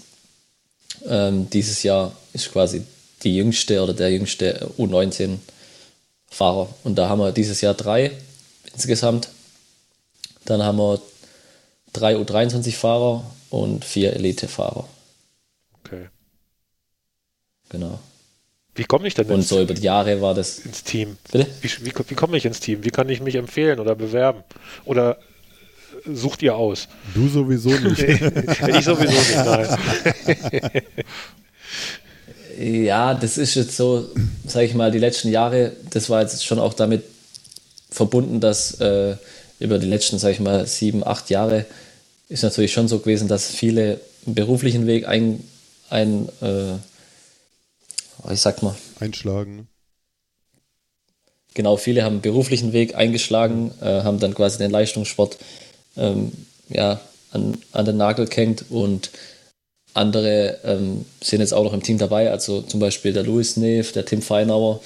Ähm, 1.07 1.47
dieses 1.51 1.83
Jahr 1.83 2.11
ist 2.33 2.51
quasi 2.51 2.83
die 3.21 3.35
jüngste 3.35 3.83
oder 3.83 3.93
der 3.93 4.11
jüngste 4.11 4.67
U19 4.79 5.37
Fahrer. 6.27 6.69
Und 6.83 6.95
da 6.95 7.07
haben 7.07 7.19
wir 7.19 7.31
dieses 7.31 7.61
Jahr 7.61 7.75
drei 7.75 8.11
insgesamt. 8.73 9.29
Dann 10.45 10.63
haben 10.63 10.79
wir 10.79 10.99
drei 11.95 12.15
U23-Fahrer 12.15 13.23
und 13.49 13.85
vier 13.85 14.13
Elite-Fahrer. 14.13 14.87
Okay. 15.83 16.07
Genau. 17.69 17.99
Wie 18.75 18.83
komme 18.83 19.07
ich 19.07 19.13
denn 19.13 19.27
Und 19.27 19.43
so 19.43 19.61
über 19.61 19.73
die 19.73 19.83
Jahre 19.83 20.21
war 20.21 20.33
das. 20.33 20.59
Ins 20.59 20.83
Team. 20.83 21.17
Bitte? 21.31 21.47
Wie, 21.61 21.69
wie, 21.85 21.93
wie 22.09 22.15
komme 22.15 22.37
ich 22.37 22.45
ins 22.45 22.59
Team? 22.59 22.83
Wie 22.83 22.89
kann 22.89 23.07
ich 23.09 23.21
mich 23.21 23.35
empfehlen 23.35 23.79
oder 23.79 23.95
bewerben? 23.95 24.43
Oder 24.83 25.17
sucht 26.05 26.43
ihr 26.43 26.55
aus? 26.55 26.89
Du 27.13 27.29
sowieso 27.29 27.69
nicht. 27.89 28.01
ich 28.01 28.85
sowieso 28.85 29.03
nicht, 29.05 29.35
nein. 29.35 30.81
Ja, 32.57 33.13
das 33.13 33.37
ist 33.37 33.55
jetzt 33.55 33.75
so, 33.75 34.07
sage 34.47 34.65
ich 34.65 34.75
mal, 34.75 34.89
die 34.89 34.99
letzten 34.99 35.29
Jahre, 35.29 35.73
das 35.89 36.09
war 36.09 36.21
jetzt 36.21 36.45
schon 36.45 36.57
auch 36.59 36.73
damit 36.73 37.03
verbunden, 37.89 38.39
dass 38.39 38.79
äh, 38.79 39.17
über 39.59 39.77
die 39.77 39.87
letzten, 39.87 40.19
sage 40.19 40.35
ich 40.35 40.39
mal, 40.39 40.65
sieben, 40.65 41.05
acht 41.05 41.29
Jahre 41.29 41.65
ist 42.29 42.43
natürlich 42.43 42.73
schon 42.73 42.87
so 42.87 42.99
gewesen, 42.99 43.27
dass 43.27 43.49
viele 43.49 43.99
einen 44.25 44.35
beruflichen 44.35 44.87
Weg 44.87 45.07
ein, 45.07 45.43
ein 45.89 46.29
äh, 46.41 46.75
ich 48.31 48.41
sag 48.41 48.63
mal. 48.63 48.75
Einschlagen. 48.99 49.55
Ne? 49.55 49.65
Genau, 51.53 51.77
viele 51.77 52.03
haben 52.03 52.15
einen 52.15 52.21
beruflichen 52.21 52.73
Weg 52.73 52.95
eingeschlagen, 52.95 53.71
äh, 53.81 54.03
haben 54.03 54.19
dann 54.19 54.33
quasi 54.33 54.57
den 54.57 54.71
Leistungssport 54.71 55.37
ähm, 55.95 56.31
ja, 56.69 56.99
an, 57.31 57.57
an 57.71 57.85
den 57.85 57.97
Nagel 57.97 58.27
gehängt 58.27 58.65
und 58.69 59.11
andere 59.93 60.59
ähm, 60.65 61.05
sind 61.21 61.39
jetzt 61.39 61.53
auch 61.53 61.63
noch 61.63 61.73
im 61.73 61.83
Team 61.83 61.97
dabei, 61.97 62.29
also 62.29 62.61
zum 62.61 62.81
Beispiel 62.81 63.13
der 63.13 63.23
Louis 63.23 63.55
Neef, 63.55 63.93
der 63.93 64.05
Tim 64.05 64.21
Feinauer, 64.21 64.81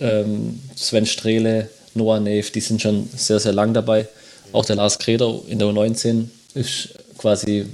ähm, 0.00 0.60
Sven 0.76 1.06
Strehle, 1.06 1.70
Noah 1.94 2.20
Neef, 2.20 2.50
die 2.50 2.60
sind 2.60 2.82
schon 2.82 3.08
sehr, 3.16 3.40
sehr 3.40 3.54
lang 3.54 3.72
dabei. 3.72 4.06
Auch 4.52 4.66
der 4.66 4.76
Lars 4.76 4.98
Kreder 4.98 5.40
in 5.48 5.58
der 5.58 5.68
U19 5.68 6.28
ist 6.54 6.90
quasi 7.18 7.66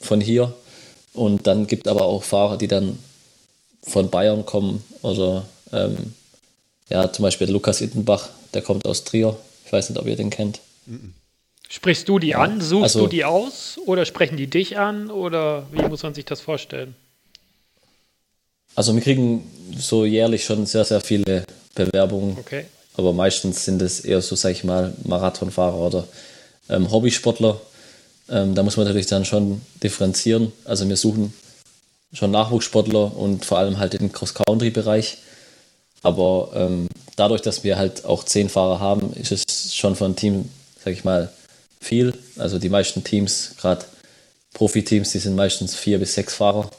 von 0.00 0.20
hier. 0.20 0.54
Und 1.12 1.46
dann 1.46 1.66
gibt 1.66 1.88
aber 1.88 2.04
auch 2.04 2.22
Fahrer, 2.22 2.56
die 2.56 2.68
dann 2.68 2.98
von 3.82 4.10
Bayern 4.10 4.44
kommen 4.46 4.84
oder 5.02 5.44
ähm, 5.72 6.14
ja, 6.88 7.12
zum 7.12 7.22
Beispiel 7.24 7.50
Lukas 7.50 7.80
Ittenbach, 7.80 8.28
der 8.54 8.62
kommt 8.62 8.86
aus 8.86 9.04
Trier. 9.04 9.36
Ich 9.64 9.72
weiß 9.72 9.90
nicht, 9.90 9.98
ob 9.98 10.06
ihr 10.06 10.16
den 10.16 10.30
kennt. 10.30 10.60
Sprichst 11.68 12.08
du 12.08 12.18
die 12.18 12.28
Ja, 12.28 12.38
an? 12.40 12.60
Suchst 12.60 12.82
also- 12.82 13.00
du 13.02 13.06
die 13.06 13.24
aus? 13.24 13.78
Oder 13.86 14.04
sprechen 14.04 14.36
die 14.36 14.48
dich 14.48 14.78
an? 14.78 15.10
Oder 15.10 15.66
wie 15.72 15.82
muss 15.82 16.02
man 16.02 16.14
sich 16.14 16.24
das 16.24 16.40
vorstellen? 16.40 16.94
Also 18.74 18.94
wir 18.94 19.02
kriegen 19.02 19.44
so 19.76 20.04
jährlich 20.04 20.44
schon 20.44 20.66
sehr, 20.66 20.84
sehr 20.84 21.00
viele 21.00 21.44
Bewerbungen, 21.74 22.36
Okay. 22.38 22.64
aber 22.96 23.12
meistens 23.12 23.64
sind 23.64 23.82
es 23.82 24.00
eher 24.00 24.20
so, 24.22 24.36
sag 24.36 24.50
ich 24.52 24.64
mal, 24.64 24.94
Marathonfahrer 25.04 25.76
oder 25.78 26.08
ähm, 26.68 26.90
Hobbysportler. 26.90 27.60
Ähm, 28.30 28.54
da 28.54 28.62
muss 28.62 28.76
man 28.76 28.86
natürlich 28.86 29.06
dann 29.06 29.24
schon 29.24 29.60
differenzieren. 29.82 30.52
Also 30.64 30.88
wir 30.88 30.96
suchen 30.96 31.32
schon 32.12 32.30
Nachwuchssportler 32.30 33.16
und 33.16 33.44
vor 33.44 33.58
allem 33.58 33.78
halt 33.78 33.92
den 33.94 34.12
Cross-Country-Bereich. 34.12 35.18
Aber 36.02 36.50
ähm, 36.54 36.88
dadurch, 37.16 37.42
dass 37.42 37.64
wir 37.64 37.76
halt 37.76 38.04
auch 38.04 38.24
zehn 38.24 38.48
Fahrer 38.48 38.80
haben, 38.80 39.12
ist 39.14 39.32
es 39.32 39.74
schon 39.74 39.96
für 39.96 40.06
ein 40.06 40.16
Team, 40.16 40.48
sag 40.82 40.92
ich 40.92 41.04
mal, 41.04 41.30
viel. 41.80 42.14
Also 42.38 42.58
die 42.58 42.68
meisten 42.68 43.04
Teams, 43.04 43.52
gerade 43.60 43.84
Profiteams, 44.54 45.12
die 45.12 45.18
sind 45.18 45.36
meistens 45.36 45.74
vier 45.74 45.98
bis 45.98 46.14
sechs 46.14 46.34
Fahrer. 46.34 46.70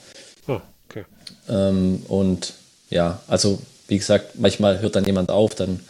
Ah, 0.48 0.62
okay. 0.90 1.06
Ähm, 1.48 2.04
und 2.08 2.54
ja, 2.90 3.22
also 3.28 3.60
wie 3.88 3.98
gesagt, 3.98 4.40
manchmal 4.40 4.80
hört 4.82 4.96
dann 4.96 5.06
jemand 5.06 5.32
auf, 5.32 5.56
dann 5.56 5.82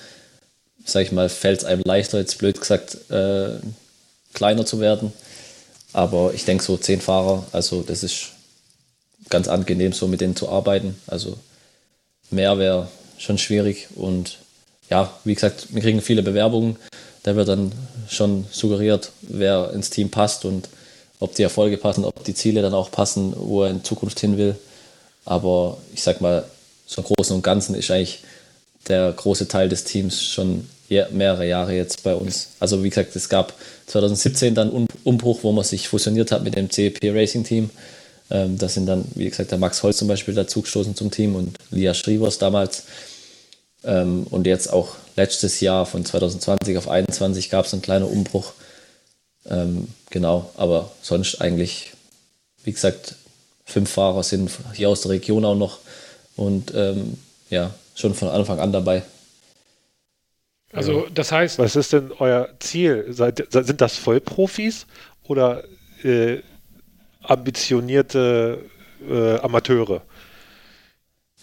sag 0.86 1.04
ich 1.04 1.12
mal, 1.12 1.30
fällt 1.30 1.60
es 1.60 1.66
einem 1.66 1.82
leichter, 1.84 2.20
jetzt 2.20 2.38
blöd 2.38 2.60
gesagt, 2.60 2.98
äh, 3.12 3.60
kleiner 4.34 4.66
zu 4.66 4.80
werden. 4.80 5.14
Aber 5.94 6.34
ich 6.34 6.46
denke 6.46 6.64
so 6.64 6.78
zehn 6.78 7.02
Fahrer, 7.02 7.46
also 7.52 7.82
das 7.82 8.04
ist 8.04 8.30
ganz 9.30 9.48
angenehm, 9.48 9.94
so 9.94 10.08
mit 10.08 10.22
denen 10.22 10.36
zu 10.36 10.50
arbeiten. 10.50 10.96
Also 11.08 11.38
mehr 12.30 12.58
wäre 12.58 12.88
schon 13.18 13.38
schwierig. 13.38 13.88
Und 13.96 14.40
ja, 14.90 15.14
wie 15.24 15.34
gesagt, 15.34 15.68
wir 15.74 15.82
kriegen 15.82 16.02
viele 16.02 16.24
Bewerbungen. 16.24 16.78
Da 17.24 17.36
wird 17.36 17.48
dann 17.48 17.72
schon 18.10 18.46
suggeriert, 18.52 19.12
wer 19.22 19.72
ins 19.74 19.90
Team 19.90 20.10
passt 20.10 20.46
und 20.46 20.70
ob 21.20 21.36
die 21.36 21.44
Erfolge 21.44 21.78
passen, 21.78 22.04
ob 22.04 22.24
die 22.24 22.34
Ziele 22.34 22.62
dann 22.62 22.74
auch 22.74 22.90
passen, 22.90 23.34
wo 23.38 23.64
er 23.64 23.70
in 23.70 23.84
Zukunft 23.84 24.20
hin 24.20 24.38
will. 24.38 24.56
Aber 25.24 25.78
ich 25.94 26.02
sag 26.02 26.20
mal, 26.20 26.46
so 26.88 27.02
im 27.02 27.08
Großen 27.08 27.36
und 27.36 27.44
Ganzen 27.44 27.76
ist 27.76 27.92
eigentlich 27.92 28.24
der 28.88 29.12
große 29.12 29.48
Teil 29.48 29.70
des 29.70 29.84
Teams 29.84 30.24
schon 30.24 30.68
mehrere 31.12 31.48
Jahre 31.48 31.74
jetzt 31.74 32.04
bei 32.04 32.14
uns. 32.14 32.50
Also 32.60 32.84
wie 32.84 32.90
gesagt, 32.90 33.16
es 33.16 33.30
gab 33.30 33.54
2017 33.88 34.56
dann 34.56 34.70
Um- 34.70 34.88
Umbruch, 35.04 35.40
wo 35.44 35.52
man 35.52 35.64
sich 35.64 35.88
fusioniert 35.88 36.32
hat 36.32 36.44
mit 36.44 36.56
dem 36.56 36.70
CEP 36.70 37.00
Racing 37.04 37.44
Team. 37.44 37.70
Ähm, 38.30 38.58
da 38.58 38.70
sind 38.70 38.86
dann, 38.86 39.06
wie 39.16 39.30
gesagt, 39.30 39.52
der 39.52 39.58
Max 39.58 39.84
Holz 39.84 39.98
zum 39.98 40.08
Beispiel 40.08 40.34
dazugestoßen 40.34 40.96
zum 40.96 41.12
Team 41.12 41.36
und 41.36 41.58
Lia 41.72 41.94
Schrivers 41.94 42.38
damals. 42.38 42.84
Ähm, 43.84 44.28
und 44.30 44.46
jetzt 44.48 44.72
auch 44.72 44.96
letztes 45.16 45.60
Jahr 45.60 45.86
von 45.86 46.06
2020 46.06 46.78
auf 46.78 46.86
2021 46.86 47.50
gab 47.50 47.66
es 47.66 47.74
einen 47.74 47.82
kleinen 47.82 48.06
Umbruch. 48.06 48.54
Ähm, 49.50 49.88
genau, 50.10 50.50
aber 50.56 50.92
sonst 51.02 51.42
eigentlich, 51.42 51.92
wie 52.64 52.72
gesagt, 52.72 53.16
fünf 53.66 53.90
Fahrer 53.90 54.24
sind 54.24 54.52
hier 54.76 54.90
aus 54.90 55.02
der 55.02 55.12
Region 55.12 55.46
auch 55.46 55.56
noch 55.56 55.80
und 56.36 56.74
ähm, 56.76 57.18
ja, 57.50 57.74
schon 57.96 58.14
von 58.14 58.30
Anfang 58.30 58.60
an 58.60 58.72
dabei. 58.72 59.04
Also 60.74 61.08
das 61.14 61.32
heißt, 61.32 61.60
Was 61.60 61.76
ist 61.76 61.94
denn 61.94 62.12
euer 62.20 62.50
Ziel? 62.60 63.06
Seid, 63.10 63.46
se- 63.52 63.64
sind 63.64 63.82
das 63.82 63.98
Vollprofis 63.98 64.86
oder 65.24 65.64
äh, 66.04 66.38
ambitionierte 67.24 68.60
äh, 69.10 69.38
Amateure? 69.40 70.02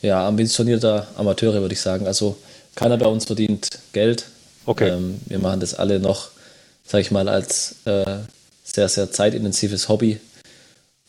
Ja, 0.01 0.27
ambitionierter 0.27 1.09
Amateure 1.17 1.61
würde 1.61 1.75
ich 1.75 1.81
sagen. 1.81 2.07
Also 2.07 2.37
keiner 2.75 2.97
bei 2.97 3.07
uns 3.07 3.25
verdient 3.27 3.69
Geld. 3.93 4.27
Okay. 4.65 4.91
Ähm, 4.91 5.21
wir 5.27 5.39
machen 5.39 5.61
das 5.61 5.75
alle 5.75 5.99
noch, 5.99 6.31
sage 6.85 7.03
ich 7.03 7.11
mal, 7.11 7.29
als 7.29 7.77
äh, 7.85 8.19
sehr, 8.65 8.89
sehr 8.89 9.11
zeitintensives 9.11 9.89
Hobby. 9.89 10.21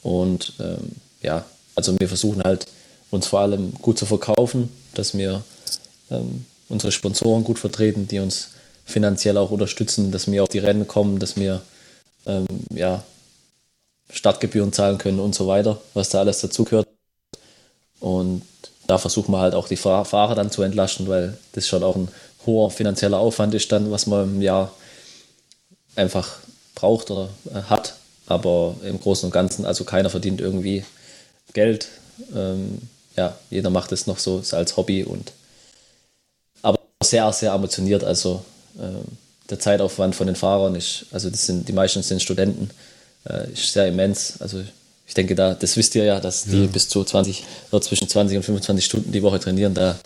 Und 0.01 0.53
ähm, 0.59 0.93
ja, 1.21 1.45
also 1.75 1.97
wir 1.99 2.07
versuchen 2.07 2.41
halt, 2.43 2.65
uns 3.11 3.27
vor 3.27 3.39
allem 3.41 3.73
gut 3.73 3.97
zu 3.97 4.05
verkaufen, 4.05 4.69
dass 4.93 5.17
wir 5.17 5.43
ähm, 6.11 6.45
unsere 6.69 6.91
Sponsoren 6.91 7.43
gut 7.43 7.59
vertreten, 7.59 8.07
die 8.07 8.19
uns 8.19 8.49
finanziell 8.85 9.38
auch 9.38 9.51
unterstützen, 9.51 10.11
dass 10.11 10.31
wir 10.31 10.43
auf 10.43 10.49
die 10.49 10.59
Rennen 10.59 10.88
kommen, 10.88 11.19
dass 11.19 11.35
wir 11.35 11.61
ähm, 12.25 12.47
ja, 12.73 13.03
Startgebühren 14.09 14.73
zahlen 14.73 14.97
können 14.97 15.19
und 15.19 15.35
so 15.35 15.47
weiter, 15.47 15.79
was 15.93 16.09
da 16.09 16.19
alles 16.19 16.41
dazugehört. 16.41 16.88
Und 17.99 18.43
da 18.88 18.97
versuchen 18.97 19.31
wir 19.31 19.39
halt 19.39 19.53
auch 19.53 19.67
die 19.67 19.77
Fahr- 19.77 20.05
Fahrer 20.05 20.35
dann 20.35 20.51
zu 20.51 20.63
entlasten, 20.63 21.07
weil 21.07 21.38
das 21.53 21.67
schon 21.67 21.83
auch 21.83 21.95
ein 21.95 22.09
hoher 22.45 22.71
finanzieller 22.71 23.19
Aufwand 23.19 23.53
ist 23.53 23.71
dann, 23.71 23.91
was 23.91 24.07
man 24.07 24.35
im 24.35 24.41
Jahr 24.41 24.71
einfach 25.95 26.38
braucht 26.75 27.11
oder 27.11 27.29
äh, 27.53 27.61
hat. 27.63 27.95
Aber 28.25 28.75
im 28.83 28.99
Großen 28.99 29.25
und 29.25 29.31
Ganzen, 29.31 29.65
also 29.65 29.83
keiner 29.83 30.09
verdient 30.09 30.39
irgendwie 30.39 30.85
Geld. 31.53 31.88
Ähm, 32.35 32.79
ja, 33.15 33.35
jeder 33.49 33.69
macht 33.69 33.91
es 33.91 34.07
noch 34.07 34.19
so 34.19 34.41
als 34.51 34.77
Hobby 34.77 35.03
und 35.03 35.33
sehr, 37.03 37.32
sehr 37.32 37.53
ambitioniert. 37.53 38.03
Also 38.03 38.44
ähm, 38.79 39.03
der 39.50 39.60
Zeitaufwand 39.60 40.15
von 40.15 40.27
den 40.27 40.36
Fahrern 40.36 40.75
ist, 40.75 41.06
also 41.12 41.29
das 41.29 41.46
sind, 41.46 41.68
die 41.68 41.74
meisten 41.74 42.03
sind 42.03 42.22
Studenten, 42.22 42.70
äh, 43.27 43.51
ist 43.51 43.74
sehr 43.74 43.88
immens. 43.88 44.36
Also 44.39 44.62
ich 45.08 45.13
denke, 45.13 45.34
da, 45.36 45.53
das 45.53 45.75
wisst 45.75 45.96
ihr 45.96 46.03
ja, 46.03 46.20
dass 46.20 46.46
die 46.46 46.63
ja. 46.63 46.68
bis 46.68 46.89
zu 46.89 47.03
20 47.03 47.44
oder 47.72 47.82
zwischen 47.82 48.08
20 48.08 48.38
und 48.38 48.44
25 48.44 48.86
Stunden 48.86 49.12
die 49.12 49.24
Woche 49.24 49.39
trainieren. 49.39 49.74
Da 49.74 49.98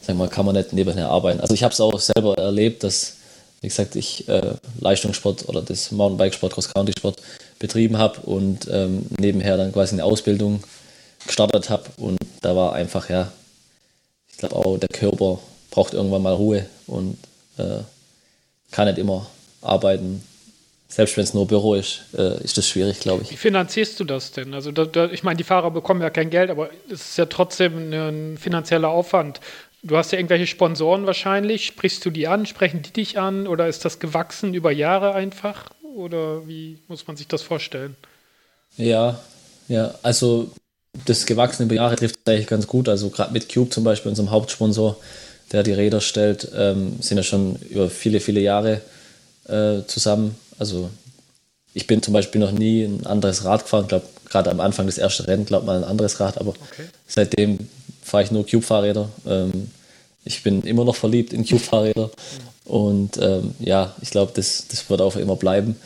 sag 0.00 0.16
mal, 0.16 0.28
kann 0.28 0.44
man 0.44 0.54
nicht 0.54 0.72
nebenher 0.72 1.08
arbeiten. 1.08 1.40
Also 1.40 1.54
ich 1.54 1.62
habe 1.62 1.72
es 1.72 1.80
auch 1.80 1.98
selber 1.98 2.36
erlebt, 2.36 2.84
dass, 2.84 3.14
wie 3.60 3.68
gesagt, 3.68 3.96
ich 3.96 4.28
äh, 4.28 4.54
Leistungssport 4.80 5.48
oder 5.48 5.62
das 5.62 5.90
Mountainbikesport, 5.92 6.52
Cross-Country-Sport 6.52 7.22
betrieben 7.58 7.96
habe 7.96 8.20
und 8.20 8.68
ähm, 8.70 9.06
nebenher 9.18 9.56
dann 9.56 9.72
quasi 9.72 9.94
eine 9.94 10.04
Ausbildung 10.04 10.62
gestartet 11.26 11.70
habe. 11.70 11.84
Und 11.96 12.18
da 12.42 12.54
war 12.54 12.74
einfach, 12.74 13.08
ja, 13.08 13.32
ich 14.30 14.38
glaube 14.38 14.56
auch, 14.56 14.76
der 14.76 14.88
Körper 14.88 15.38
braucht 15.74 15.92
irgendwann 15.92 16.22
mal 16.22 16.34
Ruhe 16.34 16.66
und 16.86 17.18
äh, 17.58 17.80
kann 18.70 18.86
nicht 18.86 18.98
immer 18.98 19.26
arbeiten. 19.60 20.22
Selbst 20.86 21.16
wenn 21.16 21.24
es 21.24 21.34
nur 21.34 21.48
Büro 21.48 21.74
ist, 21.74 22.02
äh, 22.16 22.40
ist 22.44 22.56
das 22.56 22.68
schwierig, 22.68 23.00
glaube 23.00 23.24
ich. 23.24 23.32
Wie 23.32 23.36
finanzierst 23.36 23.98
du 23.98 24.04
das 24.04 24.30
denn? 24.30 24.54
Also, 24.54 24.70
da, 24.70 24.84
da, 24.84 25.06
ich 25.06 25.24
meine, 25.24 25.36
die 25.36 25.42
Fahrer 25.42 25.72
bekommen 25.72 26.00
ja 26.00 26.10
kein 26.10 26.30
Geld, 26.30 26.50
aber 26.50 26.70
es 26.88 27.10
ist 27.10 27.18
ja 27.18 27.26
trotzdem 27.26 27.92
ein 27.92 28.38
finanzieller 28.38 28.88
Aufwand. 28.88 29.40
Du 29.82 29.96
hast 29.96 30.12
ja 30.12 30.18
irgendwelche 30.18 30.46
Sponsoren 30.46 31.06
wahrscheinlich. 31.06 31.66
Sprichst 31.66 32.04
du 32.04 32.10
die 32.10 32.28
an? 32.28 32.46
Sprechen 32.46 32.82
die 32.82 32.92
dich 32.92 33.18
an? 33.18 33.48
Oder 33.48 33.66
ist 33.66 33.84
das 33.84 33.98
gewachsen 33.98 34.54
über 34.54 34.70
Jahre 34.70 35.14
einfach? 35.14 35.70
Oder 35.96 36.46
wie 36.46 36.78
muss 36.86 37.04
man 37.08 37.16
sich 37.16 37.26
das 37.26 37.42
vorstellen? 37.42 37.96
Ja, 38.76 39.18
ja, 39.66 39.94
also 40.02 40.52
das 41.04 41.26
gewachsen 41.26 41.64
über 41.64 41.74
Jahre 41.74 41.96
trifft 41.96 42.20
eigentlich 42.26 42.46
ganz 42.46 42.68
gut. 42.68 42.88
Also 42.88 43.10
gerade 43.10 43.32
mit 43.32 43.52
Cube 43.52 43.70
zum 43.70 43.82
Beispiel, 43.82 44.10
unserem 44.10 44.30
Hauptsponsor, 44.30 44.96
der 45.52 45.62
die 45.62 45.72
Räder 45.72 46.00
stellt, 46.00 46.48
ähm, 46.56 46.96
sind 47.00 47.16
ja 47.16 47.22
schon 47.22 47.56
über 47.70 47.90
viele, 47.90 48.20
viele 48.20 48.40
Jahre 48.40 48.80
äh, 49.48 49.82
zusammen. 49.86 50.36
Also 50.58 50.90
ich 51.74 51.86
bin 51.86 52.02
zum 52.02 52.14
Beispiel 52.14 52.40
noch 52.40 52.52
nie 52.52 52.84
ein 52.84 53.06
anderes 53.06 53.44
Rad 53.44 53.62
gefahren. 53.62 53.82
Ich 53.84 53.88
glaube, 53.88 54.06
gerade 54.28 54.50
am 54.50 54.60
Anfang 54.60 54.86
des 54.86 54.98
ersten 54.98 55.24
Rennen, 55.24 55.46
glaube 55.46 55.66
mal 55.66 55.76
ein 55.76 55.84
anderes 55.84 56.20
Rad, 56.20 56.38
aber 56.38 56.50
okay. 56.50 56.84
seitdem 57.06 57.58
fahre 58.02 58.22
ich 58.22 58.30
nur 58.30 58.46
Cube-Fahrräder. 58.46 59.08
Ähm, 59.26 59.70
ich 60.24 60.42
bin 60.42 60.62
immer 60.62 60.84
noch 60.84 60.96
verliebt 60.96 61.32
in 61.32 61.44
Cube-Fahrräder. 61.44 62.10
Und 62.64 63.18
ähm, 63.18 63.54
ja, 63.58 63.94
ich 64.00 64.10
glaube, 64.10 64.32
das, 64.34 64.66
das 64.68 64.88
wird 64.88 65.02
auch 65.02 65.16
immer 65.16 65.36
bleiben. 65.36 65.76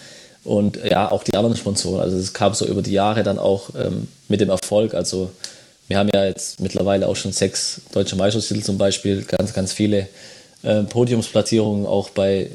Und 0.44 0.78
ja, 0.84 1.10
auch 1.10 1.24
die 1.24 1.34
anderen 1.34 1.56
Sponsoren. 1.56 2.00
Also 2.00 2.16
es 2.16 2.32
kam 2.32 2.54
so 2.54 2.64
über 2.66 2.82
die 2.82 2.92
Jahre 2.92 3.22
dann 3.22 3.38
auch 3.38 3.70
ähm, 3.76 4.06
mit 4.28 4.40
dem 4.40 4.48
Erfolg. 4.48 4.94
Also 4.94 5.30
wir 5.88 5.98
haben 5.98 6.10
ja 6.12 6.24
jetzt 6.24 6.60
mittlerweile 6.60 7.08
auch 7.08 7.16
schon 7.16 7.32
sechs 7.32 7.80
deutsche 7.92 8.16
Meistertitel 8.16 8.62
zum 8.62 8.78
Beispiel, 8.78 9.22
ganz, 9.22 9.54
ganz 9.54 9.72
viele 9.72 10.08
äh, 10.62 10.82
Podiumsplatzierungen 10.82 11.86
auch 11.86 12.10
bei, 12.10 12.50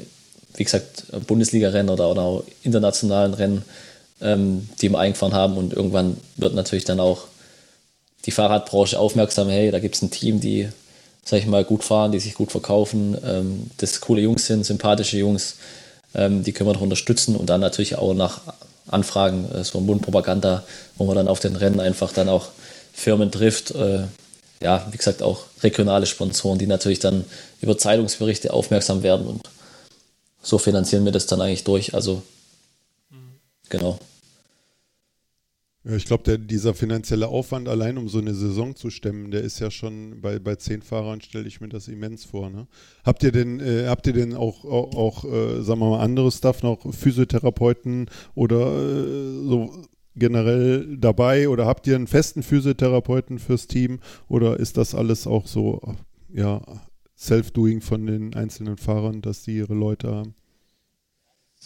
wie 0.56 0.64
gesagt, 0.64 1.04
Bundesliga-Rennen 1.26 1.90
oder, 1.90 2.10
oder 2.10 2.22
auch 2.22 2.44
internationalen 2.62 3.34
Rennen, 3.34 3.64
ähm, 4.20 4.68
die 4.80 4.88
wir 4.88 4.98
eingefahren 4.98 5.34
haben. 5.34 5.56
Und 5.56 5.72
irgendwann 5.72 6.16
wird 6.36 6.54
natürlich 6.54 6.84
dann 6.84 7.00
auch 7.00 7.24
die 8.24 8.30
Fahrradbranche 8.30 8.98
aufmerksam, 8.98 9.48
hey, 9.48 9.70
da 9.72 9.80
gibt 9.80 9.96
es 9.96 10.02
ein 10.02 10.12
Team, 10.12 10.40
die, 10.40 10.68
sag 11.24 11.40
ich 11.40 11.46
mal, 11.46 11.64
gut 11.64 11.82
fahren, 11.82 12.12
die 12.12 12.20
sich 12.20 12.34
gut 12.34 12.52
verkaufen, 12.52 13.18
ähm, 13.26 13.70
das 13.78 14.00
coole 14.00 14.22
Jungs 14.22 14.46
sind, 14.46 14.64
sympathische 14.64 15.18
Jungs, 15.18 15.56
ähm, 16.14 16.44
die 16.44 16.52
können 16.52 16.70
wir 16.70 16.74
doch 16.74 16.80
unterstützen 16.80 17.34
und 17.34 17.50
dann 17.50 17.60
natürlich 17.60 17.96
auch 17.96 18.14
nach 18.14 18.40
Anfragen, 18.86 19.50
äh, 19.52 19.64
so 19.64 19.80
Mundpropaganda, 19.80 20.62
wo 20.96 21.04
man 21.04 21.16
dann 21.16 21.28
auf 21.28 21.40
den 21.40 21.56
Rennen 21.56 21.80
einfach 21.80 22.12
dann 22.12 22.28
auch 22.28 22.48
Firmen 22.94 23.30
trifft, 23.30 23.72
äh, 23.72 24.04
ja, 24.62 24.86
wie 24.90 24.96
gesagt, 24.96 25.22
auch 25.22 25.44
regionale 25.62 26.06
Sponsoren, 26.06 26.58
die 26.58 26.66
natürlich 26.66 27.00
dann 27.00 27.24
über 27.60 27.76
Zeitungsberichte 27.76 28.52
aufmerksam 28.52 29.02
werden 29.02 29.26
und 29.26 29.42
so 30.40 30.58
finanzieren 30.58 31.04
wir 31.04 31.12
das 31.12 31.26
dann 31.26 31.40
eigentlich 31.40 31.64
durch. 31.64 31.94
Also, 31.94 32.22
genau. 33.68 33.98
Ja, 35.84 35.96
ich 35.96 36.06
glaube, 36.06 36.38
dieser 36.38 36.72
finanzielle 36.72 37.28
Aufwand 37.28 37.68
allein, 37.68 37.98
um 37.98 38.08
so 38.08 38.18
eine 38.18 38.32
Saison 38.32 38.74
zu 38.74 38.88
stemmen, 38.88 39.30
der 39.30 39.42
ist 39.42 39.58
ja 39.58 39.70
schon 39.70 40.20
bei, 40.22 40.38
bei 40.38 40.54
zehn 40.54 40.80
Fahrern, 40.80 41.20
stelle 41.20 41.46
ich 41.46 41.60
mir 41.60 41.68
das 41.68 41.88
immens 41.88 42.24
vor. 42.24 42.48
Ne? 42.48 42.66
Habt 43.04 43.22
ihr 43.22 43.32
denn, 43.32 43.60
äh, 43.60 43.86
habt 43.88 44.06
ihr 44.06 44.14
denn 44.14 44.34
auch, 44.34 44.64
auch, 44.64 44.94
auch 44.94 45.24
äh, 45.24 45.62
sagen 45.62 45.80
wir 45.80 45.90
mal, 45.90 46.00
andere 46.00 46.30
Stuff 46.32 46.62
noch, 46.62 46.90
Physiotherapeuten 46.90 48.08
oder 48.34 48.66
äh, 48.66 49.46
so 49.46 49.84
generell 50.16 50.96
dabei 50.96 51.48
oder 51.48 51.66
habt 51.66 51.86
ihr 51.86 51.96
einen 51.96 52.06
festen 52.06 52.42
Physiotherapeuten 52.42 53.38
fürs 53.38 53.66
Team 53.66 54.00
oder 54.28 54.58
ist 54.58 54.76
das 54.76 54.94
alles 54.94 55.26
auch 55.26 55.46
so, 55.46 55.80
ja, 56.32 56.60
Self-Doing 57.16 57.80
von 57.80 58.06
den 58.06 58.34
einzelnen 58.34 58.76
Fahrern, 58.76 59.22
dass 59.22 59.42
die 59.42 59.56
ihre 59.56 59.74
Leute 59.74 60.08
haben? 60.08 60.34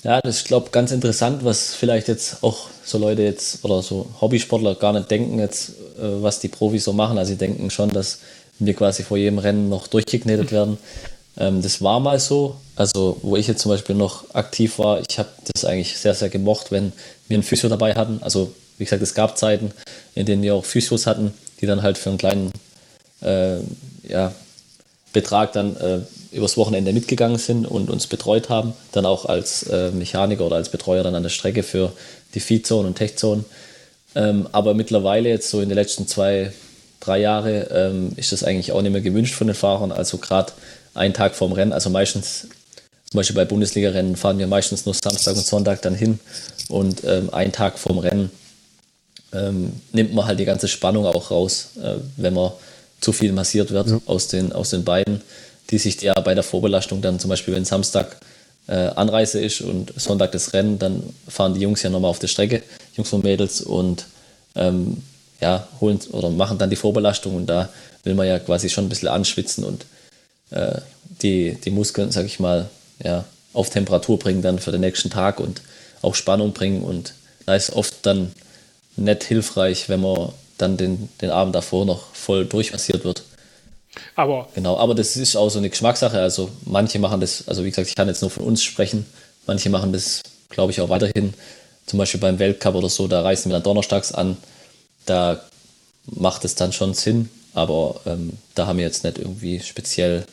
Ja, 0.02 0.20
das 0.20 0.36
ist, 0.36 0.46
glaube 0.46 0.66
ich, 0.66 0.72
ganz 0.72 0.92
interessant, 0.92 1.44
was 1.44 1.74
vielleicht 1.74 2.06
jetzt 2.06 2.44
auch 2.44 2.68
so 2.84 2.98
Leute 2.98 3.22
jetzt 3.22 3.64
oder 3.64 3.82
so 3.82 4.06
Hobbysportler 4.20 4.76
gar 4.76 4.92
nicht 4.92 5.10
denken 5.10 5.40
jetzt, 5.40 5.70
äh, 5.98 6.22
was 6.22 6.38
die 6.38 6.48
Profis 6.48 6.84
so 6.84 6.92
machen. 6.92 7.18
Also 7.18 7.32
sie 7.32 7.38
denken 7.38 7.68
schon, 7.70 7.88
dass 7.90 8.20
wir 8.60 8.74
quasi 8.74 9.02
vor 9.02 9.16
jedem 9.16 9.38
Rennen 9.38 9.68
noch 9.68 9.88
durchgeknetet 9.88 10.52
werden. 10.52 10.78
Ähm, 11.38 11.62
das 11.62 11.82
war 11.82 12.00
mal 12.00 12.18
so. 12.18 12.56
Also 12.76 13.18
wo 13.22 13.36
ich 13.36 13.46
jetzt 13.46 13.62
zum 13.62 13.70
Beispiel 13.70 13.94
noch 13.94 14.34
aktiv 14.34 14.78
war, 14.78 15.00
ich 15.08 15.18
habe 15.18 15.28
das 15.52 15.64
eigentlich 15.64 15.98
sehr, 15.98 16.14
sehr 16.14 16.28
gemocht, 16.28 16.70
wenn 16.70 16.92
wir 17.28 17.36
einen 17.36 17.42
Physio 17.42 17.68
dabei 17.68 17.94
hatten. 17.94 18.20
Also 18.22 18.52
wie 18.78 18.84
gesagt, 18.84 19.02
es 19.02 19.14
gab 19.14 19.36
Zeiten, 19.36 19.72
in 20.14 20.26
denen 20.26 20.42
wir 20.42 20.54
auch 20.54 20.64
Physios 20.64 21.06
hatten, 21.06 21.34
die 21.60 21.66
dann 21.66 21.82
halt 21.82 21.98
für 21.98 22.10
einen 22.10 22.18
kleinen 22.18 22.52
äh, 23.20 23.58
ja, 24.08 24.32
Betrag 25.12 25.52
dann 25.52 25.76
äh, 25.76 26.00
übers 26.30 26.56
Wochenende 26.56 26.92
mitgegangen 26.92 27.38
sind 27.38 27.66
und 27.66 27.90
uns 27.90 28.06
betreut 28.06 28.48
haben, 28.48 28.74
dann 28.92 29.06
auch 29.06 29.24
als 29.24 29.64
äh, 29.64 29.90
Mechaniker 29.90 30.46
oder 30.46 30.56
als 30.56 30.68
Betreuer 30.68 31.02
dann 31.02 31.14
an 31.14 31.22
der 31.22 31.30
Strecke 31.30 31.62
für 31.62 31.92
die 32.34 32.40
Feedzone 32.40 32.86
und 32.86 32.94
Techzone. 32.94 33.44
Ähm, 34.14 34.48
aber 34.52 34.74
mittlerweile 34.74 35.28
jetzt 35.28 35.50
so 35.50 35.60
in 35.60 35.68
den 35.68 35.76
letzten 35.76 36.06
zwei, 36.06 36.52
drei 37.00 37.20
Jahren 37.20 37.64
ähm, 37.70 38.12
ist 38.16 38.32
das 38.32 38.44
eigentlich 38.44 38.72
auch 38.72 38.82
nicht 38.82 38.92
mehr 38.92 39.00
gewünscht 39.00 39.34
von 39.34 39.46
den 39.46 39.56
Fahrern. 39.56 39.92
Also 39.92 40.18
gerade 40.18 40.52
einen 40.98 41.14
Tag 41.14 41.34
vorm 41.34 41.52
Rennen, 41.52 41.72
also 41.72 41.90
meistens, 41.90 42.48
zum 43.10 43.18
Beispiel 43.18 43.36
bei 43.36 43.44
Bundesliga-Rennen 43.44 44.16
fahren 44.16 44.38
wir 44.38 44.46
meistens 44.46 44.84
nur 44.84 44.94
Samstag 44.94 45.36
und 45.36 45.46
Sonntag 45.46 45.82
dann 45.82 45.94
hin 45.94 46.18
und 46.68 47.04
ähm, 47.04 47.32
einen 47.32 47.52
Tag 47.52 47.78
vorm 47.78 47.98
Rennen 47.98 48.30
ähm, 49.32 49.72
nimmt 49.92 50.14
man 50.14 50.26
halt 50.26 50.38
die 50.38 50.44
ganze 50.44 50.68
Spannung 50.68 51.06
auch 51.06 51.30
raus, 51.30 51.70
äh, 51.82 51.96
wenn 52.16 52.34
man 52.34 52.52
zu 53.00 53.12
viel 53.12 53.32
massiert 53.32 53.70
wird 53.70 53.88
ja. 53.88 54.00
aus, 54.06 54.28
den, 54.28 54.52
aus 54.52 54.70
den 54.70 54.84
Beinen 54.84 55.22
die 55.70 55.78
sich 55.78 56.00
ja 56.00 56.14
bei 56.14 56.34
der 56.34 56.44
Vorbelastung 56.44 57.02
dann 57.02 57.18
zum 57.18 57.30
Beispiel, 57.30 57.54
wenn 57.54 57.64
Samstag 57.64 58.16
äh, 58.66 58.72
Anreise 58.72 59.40
ist 59.40 59.60
und 59.60 59.92
Sonntag 59.96 60.32
das 60.32 60.52
Rennen, 60.52 60.78
dann 60.78 61.02
fahren 61.28 61.54
die 61.54 61.60
Jungs 61.60 61.82
ja 61.82 61.90
nochmal 61.90 62.10
auf 62.10 62.18
der 62.18 62.28
Strecke, 62.28 62.62
Jungs 62.96 63.12
und 63.12 63.24
Mädels, 63.24 63.60
und 63.60 64.06
ähm, 64.54 65.02
ja, 65.40 65.68
holen 65.80 66.00
oder 66.12 66.30
machen 66.30 66.58
dann 66.58 66.70
die 66.70 66.76
Vorbelastung 66.76 67.36
und 67.36 67.46
da 67.46 67.68
will 68.02 68.14
man 68.14 68.26
ja 68.26 68.38
quasi 68.38 68.68
schon 68.68 68.86
ein 68.86 68.88
bisschen 68.88 69.08
anschwitzen 69.08 69.64
und 69.64 69.84
äh, 70.50 70.80
die, 71.22 71.52
die 71.64 71.70
Muskeln, 71.70 72.10
sag 72.10 72.26
ich 72.26 72.40
mal, 72.40 72.68
ja, 73.02 73.24
auf 73.52 73.70
Temperatur 73.70 74.18
bringen 74.18 74.42
dann 74.42 74.58
für 74.58 74.72
den 74.72 74.80
nächsten 74.80 75.10
Tag 75.10 75.40
und 75.40 75.62
auch 76.02 76.14
Spannung 76.14 76.52
bringen 76.52 76.82
und 76.82 77.14
da 77.46 77.54
ist 77.54 77.72
oft 77.72 77.94
dann 78.02 78.32
nicht 78.96 79.24
hilfreich, 79.24 79.88
wenn 79.88 80.00
man 80.00 80.32
dann 80.58 80.76
den, 80.76 81.08
den 81.20 81.30
Abend 81.30 81.54
davor 81.54 81.84
noch 81.84 82.14
voll 82.14 82.44
durchmassiert 82.44 83.04
wird. 83.04 83.22
Aber 84.14 84.48
genau, 84.54 84.76
aber 84.76 84.94
das 84.94 85.16
ist 85.16 85.36
auch 85.36 85.48
so 85.48 85.58
eine 85.58 85.70
Geschmackssache. 85.70 86.20
Also 86.20 86.50
manche 86.64 86.98
machen 86.98 87.20
das, 87.20 87.48
also 87.48 87.64
wie 87.64 87.70
gesagt, 87.70 87.88
ich 87.88 87.94
kann 87.94 88.08
jetzt 88.08 88.20
nur 88.20 88.30
von 88.30 88.44
uns 88.44 88.62
sprechen. 88.62 89.06
Manche 89.46 89.70
machen 89.70 89.92
das, 89.92 90.22
glaube 90.50 90.72
ich, 90.72 90.80
auch 90.80 90.88
weiterhin. 90.88 91.34
Zum 91.86 91.98
Beispiel 91.98 92.20
beim 92.20 92.38
Weltcup 92.38 92.74
oder 92.74 92.90
so, 92.90 93.08
da 93.08 93.22
reisen 93.22 93.48
wir 93.48 93.54
dann 93.54 93.62
donnerstags 93.62 94.12
an. 94.12 94.36
Da 95.06 95.40
macht 96.04 96.44
es 96.44 96.54
dann 96.54 96.72
schon 96.72 96.92
Sinn, 96.94 97.30
aber 97.54 98.00
ähm, 98.04 98.34
da 98.54 98.66
haben 98.66 98.78
wir 98.78 98.84
jetzt 98.84 99.04
nicht 99.04 99.18
irgendwie 99.18 99.60
speziell 99.60 100.24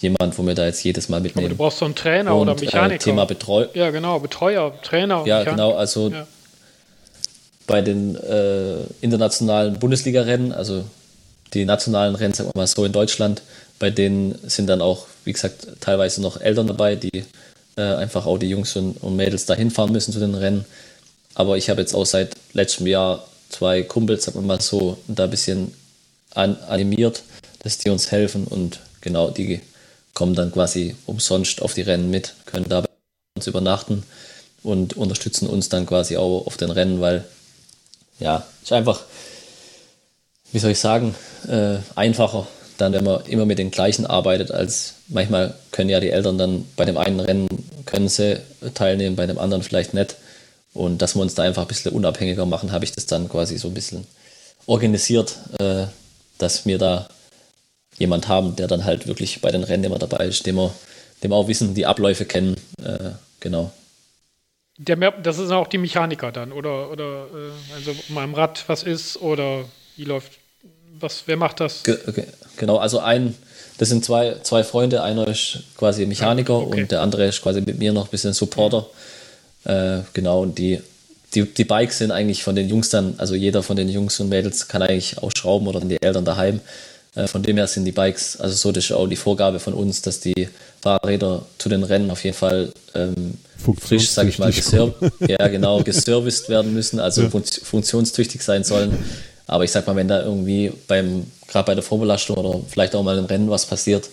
jemand, 0.00 0.38
wo 0.38 0.46
wir 0.46 0.54
da 0.54 0.66
jetzt 0.66 0.82
jedes 0.84 1.08
Mal 1.08 1.20
mitnehmen. 1.20 1.46
Aber 1.46 1.54
du 1.54 1.58
brauchst 1.58 1.78
so 1.78 1.84
einen 1.84 1.94
Trainer 1.94 2.34
Und, 2.34 2.48
oder 2.48 2.60
äh, 2.60 2.64
Mechaniker. 2.64 2.94
Äh, 2.94 2.98
Thema 2.98 3.24
Betreuung. 3.24 3.68
Ja, 3.74 3.90
genau, 3.90 4.18
Betreuer, 4.20 4.72
Trainer. 4.82 5.24
Ja, 5.26 5.38
Mechaniker. 5.38 5.50
genau, 5.50 5.74
also 5.74 6.10
ja. 6.10 6.26
bei 7.66 7.80
den 7.82 8.16
äh, 8.16 8.84
internationalen 9.00 9.78
Bundesliga-Rennen, 9.78 10.52
also 10.52 10.84
die 11.54 11.64
nationalen 11.64 12.14
Rennen, 12.14 12.34
sagen 12.34 12.50
wir 12.54 12.60
mal 12.60 12.66
so, 12.66 12.84
in 12.84 12.92
Deutschland, 12.92 13.42
bei 13.78 13.90
denen 13.90 14.38
sind 14.48 14.68
dann 14.68 14.82
auch, 14.82 15.06
wie 15.24 15.32
gesagt, 15.32 15.66
teilweise 15.80 16.20
noch 16.20 16.40
Eltern 16.40 16.66
dabei, 16.66 16.96
die 16.96 17.24
äh, 17.76 17.82
einfach 17.82 18.26
auch 18.26 18.38
die 18.38 18.48
Jungs 18.48 18.74
und, 18.76 19.02
und 19.02 19.16
Mädels 19.16 19.46
dahin 19.46 19.70
fahren 19.70 19.92
müssen 19.92 20.12
zu 20.12 20.20
den 20.20 20.34
Rennen. 20.34 20.64
Aber 21.34 21.56
ich 21.56 21.70
habe 21.70 21.80
jetzt 21.80 21.94
auch 21.94 22.06
seit 22.06 22.34
letztem 22.52 22.86
Jahr 22.86 23.24
zwei 23.48 23.82
Kumpels, 23.82 24.24
sagen 24.24 24.40
wir 24.40 24.46
mal 24.46 24.60
so, 24.60 24.98
da 25.06 25.24
ein 25.24 25.30
bisschen 25.30 25.72
an, 26.34 26.56
animiert, 26.68 27.22
dass 27.60 27.78
die 27.78 27.90
uns 27.90 28.10
helfen 28.10 28.44
und 28.44 28.80
genau, 29.00 29.30
die 29.30 29.60
kommen 30.18 30.34
dann 30.34 30.52
quasi 30.52 30.96
umsonst 31.06 31.62
auf 31.62 31.74
die 31.74 31.82
Rennen 31.82 32.10
mit, 32.10 32.34
können 32.44 32.68
da 32.68 32.80
bei 32.80 32.88
uns 33.36 33.46
übernachten 33.46 34.02
und 34.62 34.96
unterstützen 34.96 35.48
uns 35.48 35.68
dann 35.68 35.86
quasi 35.86 36.16
auch 36.16 36.46
auf 36.46 36.56
den 36.56 36.70
Rennen, 36.70 37.00
weil 37.00 37.24
ja, 38.18 38.44
ist 38.62 38.72
einfach 38.72 39.04
wie 40.52 40.58
soll 40.58 40.70
ich 40.72 40.78
sagen, 40.78 41.14
äh, 41.48 41.76
einfacher 41.94 42.46
dann, 42.78 42.92
wenn 42.92 43.04
man 43.04 43.24
immer 43.26 43.44
mit 43.44 43.58
den 43.58 43.70
gleichen 43.70 44.06
arbeitet, 44.06 44.52
als 44.52 44.94
manchmal 45.08 45.54
können 45.72 45.90
ja 45.90 46.00
die 46.00 46.10
Eltern 46.10 46.38
dann 46.38 46.64
bei 46.76 46.84
dem 46.84 46.96
einen 46.96 47.20
Rennen 47.20 47.48
können 47.86 48.08
sie 48.08 48.40
teilnehmen, 48.74 49.16
bei 49.16 49.26
dem 49.26 49.38
anderen 49.38 49.62
vielleicht 49.62 49.94
nicht. 49.94 50.16
Und 50.74 51.02
dass 51.02 51.16
wir 51.16 51.22
uns 51.22 51.34
da 51.34 51.42
einfach 51.42 51.62
ein 51.62 51.68
bisschen 51.68 51.92
unabhängiger 51.92 52.46
machen, 52.46 52.70
habe 52.70 52.84
ich 52.84 52.92
das 52.92 53.06
dann 53.06 53.28
quasi 53.28 53.58
so 53.58 53.68
ein 53.68 53.74
bisschen 53.74 54.06
organisiert, 54.66 55.36
äh, 55.58 55.86
dass 56.38 56.66
wir 56.66 56.78
da 56.78 57.08
jemand 57.98 58.28
haben, 58.28 58.56
der 58.56 58.66
dann 58.68 58.84
halt 58.84 59.06
wirklich 59.06 59.40
bei 59.40 59.50
den 59.50 59.64
Rennen 59.64 59.84
immer 59.84 59.98
dabei 59.98 60.26
ist, 60.26 60.46
dem 60.46 60.56
wir, 60.56 60.72
dem 61.22 61.30
wir 61.30 61.36
auch 61.36 61.48
wissen, 61.48 61.74
die 61.74 61.86
Abläufe 61.86 62.24
kennen. 62.24 62.56
Äh, 62.82 63.10
genau. 63.40 63.72
Der, 64.78 64.96
das 64.96 65.36
sind 65.36 65.50
auch 65.50 65.66
die 65.66 65.78
Mechaniker 65.78 66.30
dann, 66.30 66.52
oder, 66.52 66.90
oder 66.90 67.26
äh, 67.26 67.74
also 67.74 67.92
mal 68.10 68.32
Rad 68.32 68.64
was 68.68 68.84
ist 68.84 69.20
oder 69.20 69.64
wie 69.96 70.04
läuft, 70.04 70.32
was, 71.00 71.24
wer 71.26 71.36
macht 71.36 71.58
das? 71.58 71.82
Ge 71.82 71.98
genau, 72.56 72.76
also 72.76 73.00
ein, 73.00 73.34
das 73.78 73.88
sind 73.88 74.04
zwei, 74.04 74.36
zwei 74.42 74.62
Freunde, 74.62 75.02
einer 75.02 75.26
ist 75.26 75.64
quasi 75.76 76.06
Mechaniker 76.06 76.54
ja, 76.54 76.58
okay. 76.60 76.82
und 76.82 76.92
der 76.92 77.02
andere 77.02 77.26
ist 77.26 77.42
quasi 77.42 77.60
mit 77.60 77.78
mir 77.78 77.92
noch 77.92 78.06
ein 78.06 78.10
bisschen 78.10 78.32
Supporter. 78.32 78.86
Äh, 79.64 80.00
genau, 80.12 80.42
und 80.42 80.58
die, 80.58 80.80
die, 81.34 81.42
die 81.42 81.64
Bikes 81.64 81.98
sind 81.98 82.12
eigentlich 82.12 82.44
von 82.44 82.54
den 82.54 82.68
Jungs 82.68 82.88
dann, 82.88 83.14
also 83.18 83.34
jeder 83.34 83.64
von 83.64 83.76
den 83.76 83.88
Jungs 83.88 84.18
und 84.20 84.28
Mädels 84.28 84.68
kann 84.68 84.82
eigentlich 84.82 85.18
auch 85.18 85.30
schrauben 85.36 85.66
oder 85.66 85.80
die 85.80 86.00
Eltern 86.00 86.24
daheim. 86.24 86.60
Äh, 87.14 87.26
von 87.26 87.42
dem 87.42 87.56
her 87.56 87.66
sind 87.66 87.84
die 87.84 87.92
Bikes, 87.92 88.38
also 88.38 88.54
so 88.54 88.72
das 88.72 88.84
ist 88.84 88.92
auch 88.92 89.06
die 89.06 89.16
Vorgabe 89.16 89.58
von 89.58 89.74
uns, 89.74 90.02
dass 90.02 90.20
die 90.20 90.48
Fahrräder 90.80 91.44
zu 91.58 91.68
den 91.68 91.82
Rennen 91.82 92.10
auf 92.10 92.22
jeden 92.24 92.36
Fall 92.36 92.72
ähm, 92.94 93.34
frisch, 93.80 94.10
sage 94.10 94.28
ich 94.28 94.38
mal, 94.38 94.52
ja, 95.26 95.48
genau, 95.48 95.82
geserviced 95.82 96.48
werden 96.48 96.72
müssen, 96.74 97.00
also 97.00 97.22
ja. 97.22 97.30
funktionstüchtig 97.30 98.42
sein 98.42 98.64
sollen. 98.64 98.96
Aber 99.46 99.64
ich 99.64 99.72
sag 99.72 99.86
mal, 99.86 99.96
wenn 99.96 100.08
da 100.08 100.22
irgendwie 100.22 100.72
beim, 100.86 101.26
gerade 101.48 101.66
bei 101.66 101.74
der 101.74 101.82
Vorbelastung 101.82 102.36
oder 102.36 102.60
vielleicht 102.68 102.94
auch 102.94 103.02
mal 103.02 103.16
im 103.18 103.24
Rennen 103.24 103.50
was 103.50 103.66
passiert, 103.66 104.08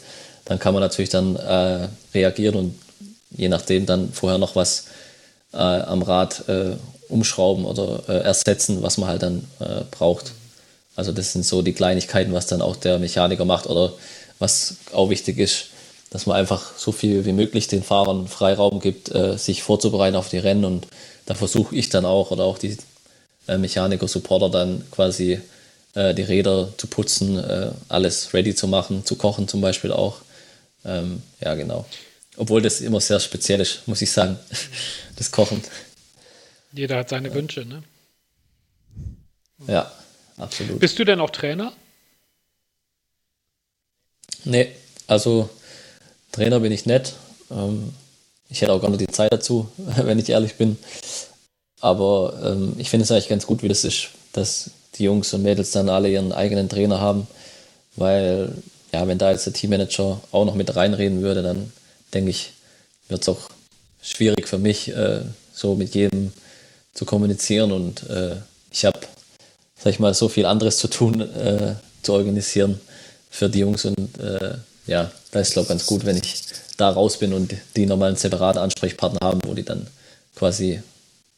dann 0.45 0.59
kann 0.59 0.73
man 0.73 0.81
natürlich 0.81 1.09
dann 1.09 1.35
äh, 1.35 1.87
reagieren 2.13 2.55
und 2.55 2.75
je 3.31 3.49
nachdem 3.49 3.85
dann 3.85 4.13
vorher 4.13 4.37
noch 4.37 4.55
was 4.55 4.85
äh, 5.53 5.57
am 5.57 6.01
Rad 6.01 6.47
äh, 6.47 6.77
umschrauben 7.09 7.65
oder 7.65 8.03
äh, 8.07 8.23
ersetzen, 8.23 8.81
was 8.81 8.97
man 8.97 9.09
halt 9.09 9.23
dann 9.23 9.45
äh, 9.59 9.81
braucht. 9.91 10.31
Also 10.95 11.11
das 11.11 11.33
sind 11.33 11.45
so 11.45 11.61
die 11.61 11.73
Kleinigkeiten, 11.73 12.33
was 12.33 12.47
dann 12.47 12.61
auch 12.61 12.75
der 12.75 12.99
Mechaniker 12.99 13.45
macht 13.45 13.67
oder 13.67 13.93
was 14.39 14.77
auch 14.93 15.09
wichtig 15.09 15.37
ist, 15.39 15.67
dass 16.09 16.25
man 16.25 16.37
einfach 16.37 16.77
so 16.77 16.91
viel 16.91 17.25
wie 17.25 17.33
möglich 17.33 17.67
den 17.67 17.83
Fahrern 17.83 18.27
Freiraum 18.27 18.79
gibt, 18.79 19.13
äh, 19.13 19.37
sich 19.37 19.63
vorzubereiten 19.63 20.15
auf 20.15 20.29
die 20.29 20.37
Rennen 20.37 20.65
und 20.65 20.87
da 21.25 21.35
versuche 21.35 21.75
ich 21.75 21.89
dann 21.89 22.05
auch 22.05 22.31
oder 22.31 22.43
auch 22.43 22.57
die 22.57 22.77
äh, 23.47 23.57
Mechaniker, 23.57 24.07
Supporter 24.07 24.49
dann 24.49 24.83
quasi 24.91 25.41
äh, 25.95 26.13
die 26.13 26.21
Räder 26.21 26.73
zu 26.77 26.87
putzen, 26.87 27.43
alles 27.89 28.33
ready 28.33 28.55
zu 28.55 28.67
machen, 28.67 29.05
zu 29.05 29.15
kochen 29.15 29.47
zum 29.47 29.61
Beispiel 29.61 29.91
auch. 29.91 30.21
Ähm, 30.85 31.23
ja, 31.41 31.55
genau. 31.55 31.85
Obwohl 32.37 32.61
das 32.61 32.81
immer 32.81 33.01
sehr 33.01 33.19
speziell 33.19 33.61
ist, 33.61 33.87
muss 33.87 34.01
ich 34.01 34.11
sagen, 34.11 34.37
das 35.15 35.31
Kochen. 35.31 35.63
Jeder 36.73 36.97
hat 36.97 37.09
seine 37.09 37.33
Wünsche, 37.33 37.65
ne? 37.65 37.83
Ja, 39.67 39.91
absolut. 40.37 40.79
Bist 40.79 40.97
du 40.99 41.03
denn 41.03 41.19
auch 41.19 41.29
Trainer? 41.29 41.73
Nee, 44.43 44.71
also 45.07 45.49
Trainer 46.31 46.59
bin 46.59 46.71
ich 46.71 46.85
nicht. 46.85 47.13
Ähm, 47.51 47.93
ich 48.49 48.61
hätte 48.61 48.73
auch 48.73 48.81
gar 48.81 48.89
nicht 48.89 49.01
die 49.01 49.07
Zeit 49.07 49.33
dazu, 49.33 49.69
wenn 49.77 50.19
ich 50.19 50.29
ehrlich 50.29 50.55
bin. 50.55 50.77
Aber 51.81 52.39
ähm, 52.43 52.73
ich 52.77 52.89
finde 52.89 53.03
es 53.03 53.11
eigentlich 53.11 53.29
ganz 53.29 53.45
gut, 53.45 53.63
wie 53.63 53.67
das 53.67 53.83
ist, 53.83 54.09
dass 54.33 54.71
die 54.95 55.03
Jungs 55.03 55.33
und 55.33 55.43
Mädels 55.43 55.71
dann 55.71 55.89
alle 55.89 56.09
ihren 56.09 56.31
eigenen 56.31 56.69
Trainer 56.69 56.99
haben. 56.99 57.27
Weil, 57.95 58.53
ja, 58.93 59.07
wenn 59.07 59.17
da 59.17 59.31
jetzt 59.31 59.45
der 59.45 59.53
Teammanager 59.53 60.21
auch 60.31 60.45
noch 60.45 60.55
mit 60.55 60.75
reinreden 60.75 61.21
würde, 61.21 61.41
dann 61.43 61.71
denke 62.13 62.31
ich, 62.31 62.53
wird 63.07 63.21
es 63.21 63.29
auch 63.29 63.49
schwierig 64.01 64.47
für 64.47 64.57
mich, 64.57 64.89
äh, 64.89 65.21
so 65.53 65.75
mit 65.75 65.95
jedem 65.95 66.31
zu 66.93 67.05
kommunizieren. 67.05 67.71
Und 67.71 68.09
äh, 68.09 68.37
ich 68.71 68.85
habe, 68.85 68.99
sag 69.85 69.91
ich 69.91 69.99
mal, 69.99 70.15
so 70.15 70.29
viel 70.29 70.47
anderes 70.47 70.77
zu 70.77 70.87
tun, 70.87 71.21
äh, 71.21 71.75
zu 72.01 72.13
organisieren 72.13 72.81
für 73.29 73.49
die 73.49 73.59
Jungs. 73.59 73.85
Und 73.85 74.17
äh, 74.17 74.55
ja, 74.87 75.11
da 75.29 75.39
ist 75.39 75.49
es, 75.49 75.53
glaube 75.53 75.65
ich, 75.65 75.69
ganz 75.69 75.85
gut, 75.85 76.05
wenn 76.05 76.17
ich 76.17 76.41
da 76.75 76.89
raus 76.89 77.19
bin 77.19 77.33
und 77.33 77.53
die 77.75 77.85
nochmal 77.85 78.07
einen 78.07 78.17
separaten 78.17 78.59
Ansprechpartner 78.59 79.19
haben, 79.21 79.41
wo 79.45 79.53
die 79.53 79.63
dann 79.63 79.85
quasi 80.35 80.81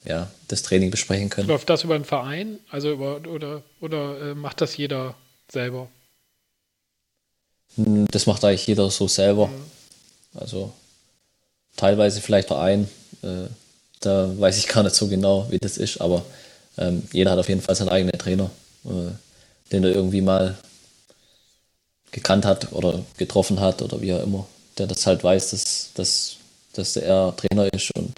ja, 0.06 0.32
das 0.48 0.64
Training 0.64 0.92
besprechen 0.92 1.30
können. 1.30 1.50
Läuft 1.50 1.70
das 1.70 1.84
über 1.84 1.96
einen 1.96 2.06
Verein? 2.06 2.60
Also 2.72 2.90
über, 2.90 3.20
oder, 3.28 3.64
oder 3.82 4.32
äh, 4.32 4.34
macht 4.34 4.62
das 4.62 4.78
jeder 4.78 5.16
selber? 5.52 5.90
Hm, 7.76 8.08
das 8.12 8.28
macht 8.28 8.46
eigentlich 8.46 8.66
jeder 8.66 8.90
so 8.90 9.10
selber. 9.10 9.48
Mhm. 9.48 10.40
Also 10.40 10.72
teilweise 11.76 12.22
vielleicht 12.22 12.48
Verein. 12.48 12.88
Äh, 13.24 13.50
da 14.00 14.40
weiß 14.40 14.58
ich 14.58 14.70
gar 14.70 14.84
nicht 14.84 14.96
so 14.96 15.10
genau, 15.10 15.48
wie 15.50 15.58
das 15.58 15.78
ist, 15.78 16.00
aber 16.00 16.24
ähm, 16.78 17.04
jeder 17.12 17.32
hat 17.32 17.40
auf 17.40 17.50
jeden 17.50 17.62
Fall 17.62 17.76
seinen 17.76 17.90
eigenen 17.90 18.18
Trainer, 18.18 18.50
äh, 18.86 19.12
den 19.72 19.84
er 19.84 19.92
irgendwie 19.92 20.22
mal 20.22 20.58
gekannt 22.12 22.46
hat 22.46 22.72
oder 22.74 23.04
getroffen 23.18 23.60
hat 23.60 23.82
oder 23.82 24.02
wie 24.02 24.14
auch 24.14 24.24
immer, 24.24 24.48
der 24.78 24.88
das 24.88 25.06
halt 25.06 25.24
weiß, 25.24 25.52
dass, 25.52 25.92
dass, 25.94 26.38
dass 26.74 26.96
er 26.96 27.36
Trainer 27.36 27.72
ist 27.74 27.92
und 27.96 28.14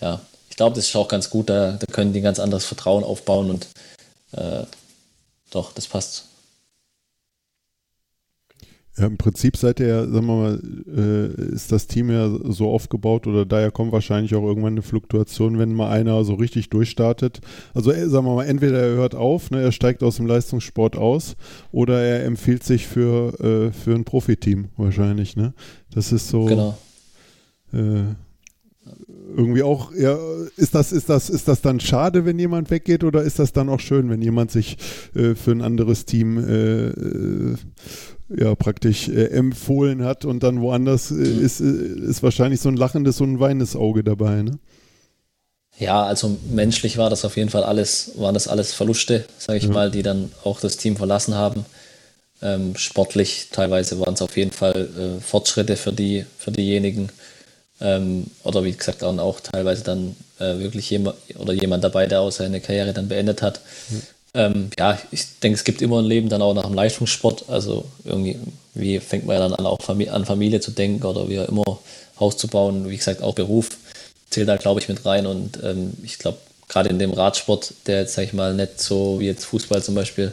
ja, 0.00 0.20
glaube, 0.58 0.76
das 0.76 0.86
ist 0.86 0.96
auch 0.96 1.08
ganz 1.08 1.30
gut. 1.30 1.48
Da, 1.48 1.72
da 1.72 1.86
können 1.86 2.12
die 2.12 2.20
ein 2.20 2.24
ganz 2.24 2.38
anderes 2.38 2.66
Vertrauen 2.66 3.04
aufbauen 3.04 3.50
und 3.50 3.68
äh, 4.32 4.64
doch, 5.50 5.72
das 5.72 5.86
passt. 5.86 6.27
Ja, 8.98 9.06
im 9.06 9.16
Prinzip 9.16 9.56
seid 9.56 9.78
ihr, 9.78 10.08
sagen 10.08 10.26
wir 10.26 10.34
mal, 10.34 10.60
äh, 10.88 11.54
ist 11.54 11.70
das 11.70 11.86
Team 11.86 12.10
ja 12.10 12.28
so 12.44 12.68
aufgebaut 12.68 13.26
oder 13.26 13.46
daher 13.46 13.70
kommt 13.70 13.92
wahrscheinlich 13.92 14.34
auch 14.34 14.42
irgendwann 14.42 14.72
eine 14.72 14.82
Fluktuation, 14.82 15.58
wenn 15.58 15.72
mal 15.72 15.90
einer 15.90 16.24
so 16.24 16.34
richtig 16.34 16.68
durchstartet. 16.70 17.40
Also 17.74 17.92
äh, 17.92 18.08
sagen 18.08 18.26
wir 18.26 18.34
mal, 18.34 18.46
entweder 18.46 18.80
er 18.80 18.96
hört 18.96 19.14
auf, 19.14 19.50
ne, 19.50 19.62
er 19.62 19.72
steigt 19.72 20.02
aus 20.02 20.16
dem 20.16 20.26
Leistungssport 20.26 20.96
aus 20.96 21.36
oder 21.70 22.00
er 22.02 22.24
empfiehlt 22.24 22.64
sich 22.64 22.88
für, 22.88 23.38
äh, 23.40 23.72
für 23.72 23.94
ein 23.94 24.04
Profiteam 24.04 24.68
wahrscheinlich. 24.76 25.36
Ne? 25.36 25.54
Das 25.92 26.10
ist 26.10 26.28
so. 26.28 26.46
Genau. 26.46 26.76
Äh, 27.72 28.02
irgendwie 29.36 29.62
auch, 29.62 29.92
ja, 29.94 30.16
ist 30.56 30.74
das, 30.74 30.90
ist 30.90 31.10
das, 31.10 31.28
ist 31.28 31.46
das 31.46 31.60
dann 31.60 31.80
schade, 31.80 32.24
wenn 32.24 32.38
jemand 32.38 32.70
weggeht, 32.70 33.04
oder 33.04 33.22
ist 33.22 33.38
das 33.38 33.52
dann 33.52 33.68
auch 33.68 33.80
schön, 33.80 34.08
wenn 34.08 34.22
jemand 34.22 34.50
sich 34.50 34.78
äh, 35.14 35.34
für 35.34 35.52
ein 35.52 35.60
anderes 35.60 36.06
Team 36.06 36.38
äh, 36.38 37.54
ja 38.28 38.54
praktisch 38.54 39.08
äh, 39.08 39.26
empfohlen 39.26 40.04
hat 40.04 40.24
und 40.24 40.42
dann 40.42 40.60
woanders 40.60 41.10
äh, 41.10 41.22
ist, 41.22 41.60
äh, 41.60 41.64
ist 41.64 42.22
wahrscheinlich 42.22 42.60
so 42.60 42.68
ein 42.68 42.76
lachendes 42.76 43.20
und 43.20 43.34
ein 43.34 43.40
weinendes 43.40 43.76
Auge 43.76 44.04
dabei, 44.04 44.42
ne? 44.42 44.58
Ja, 45.78 46.02
also 46.04 46.36
menschlich 46.50 46.98
war 46.98 47.08
das 47.08 47.24
auf 47.24 47.36
jeden 47.36 47.50
Fall 47.50 47.62
alles, 47.62 48.12
waren 48.16 48.34
das 48.34 48.48
alles 48.48 48.74
Verluste, 48.74 49.24
sage 49.38 49.58
ich 49.58 49.64
ja. 49.64 49.70
mal, 49.70 49.92
die 49.92 50.02
dann 50.02 50.32
auch 50.42 50.58
das 50.58 50.76
Team 50.76 50.96
verlassen 50.96 51.34
haben. 51.34 51.64
Ähm, 52.42 52.76
sportlich 52.76 53.48
teilweise 53.52 54.00
waren 54.00 54.14
es 54.14 54.22
auf 54.22 54.36
jeden 54.36 54.50
Fall 54.50 55.20
Fortschritte 55.24 55.76
für 55.76 55.92
die, 55.92 56.24
für 56.36 56.50
diejenigen. 56.50 57.10
Ähm, 57.80 58.26
oder 58.42 58.64
wie 58.64 58.72
gesagt, 58.72 59.02
dann 59.02 59.20
auch 59.20 59.38
teilweise 59.38 59.84
dann 59.84 60.16
äh, 60.40 60.58
wirklich 60.58 60.90
jemand 60.90 61.16
oder 61.36 61.52
jemand 61.52 61.84
dabei, 61.84 62.06
der 62.06 62.20
auch 62.20 62.32
seine 62.32 62.60
Karriere 62.60 62.92
dann 62.92 63.08
beendet 63.08 63.42
hat. 63.42 63.60
Mhm. 63.90 64.02
Ähm, 64.38 64.70
ja, 64.78 64.96
ich 65.10 65.40
denke, 65.40 65.56
es 65.56 65.64
gibt 65.64 65.82
immer 65.82 65.98
ein 65.98 66.04
Leben 66.04 66.28
dann 66.28 66.42
auch 66.42 66.54
nach 66.54 66.66
dem 66.66 66.74
Leistungssport. 66.74 67.46
Also 67.48 67.84
irgendwie 68.04 68.38
wie 68.74 69.00
fängt 69.00 69.26
man 69.26 69.34
ja 69.34 69.40
dann 69.40 69.54
an, 69.54 69.66
auch 69.66 69.82
Familie, 69.82 70.12
an 70.12 70.24
Familie 70.24 70.60
zu 70.60 70.70
denken 70.70 71.04
oder 71.04 71.28
wie 71.28 71.40
auch 71.40 71.48
immer 71.48 71.80
Haus 72.20 72.36
zu 72.36 72.46
bauen. 72.46 72.88
Wie 72.88 72.96
gesagt, 72.96 73.20
auch 73.20 73.34
Beruf 73.34 73.70
zählt 74.30 74.48
da, 74.48 74.56
glaube 74.56 74.80
ich, 74.80 74.88
mit 74.88 75.04
rein. 75.04 75.26
Und 75.26 75.58
ähm, 75.64 75.94
ich 76.04 76.18
glaube, 76.18 76.38
gerade 76.68 76.88
in 76.88 77.00
dem 77.00 77.12
Radsport, 77.12 77.74
der 77.86 78.00
jetzt, 78.00 78.14
sag 78.14 78.24
ich 78.24 78.32
mal, 78.32 78.54
nicht 78.54 78.80
so 78.80 79.18
wie 79.18 79.26
jetzt 79.26 79.44
Fußball 79.44 79.82
zum 79.82 79.96
Beispiel 79.96 80.32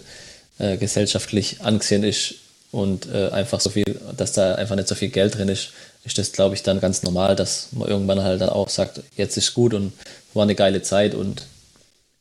äh, 0.59 0.77
gesellschaftlich 0.77 1.61
angesehen 1.61 2.03
ist 2.03 2.35
und 2.71 3.07
äh, 3.11 3.29
einfach 3.29 3.59
so 3.59 3.71
viel, 3.71 3.99
dass 4.15 4.33
da 4.33 4.53
einfach 4.53 4.75
nicht 4.75 4.87
so 4.87 4.93
viel 4.93 5.09
Geld 5.09 5.35
drin 5.35 5.49
ist, 5.49 5.69
ist 6.03 6.19
das, 6.19 6.31
glaube 6.31 6.53
ich, 6.53 6.61
dann 6.61 6.79
ganz 6.79 7.01
normal, 7.01 7.35
dass 7.35 7.69
man 7.71 7.87
irgendwann 7.87 8.21
halt 8.21 8.39
dann 8.39 8.49
auch 8.49 8.69
sagt, 8.69 9.01
jetzt 9.17 9.35
ist 9.37 9.55
gut 9.55 9.73
und 9.73 9.93
war 10.35 10.43
eine 10.43 10.53
geile 10.53 10.83
Zeit 10.83 11.15
und 11.15 11.41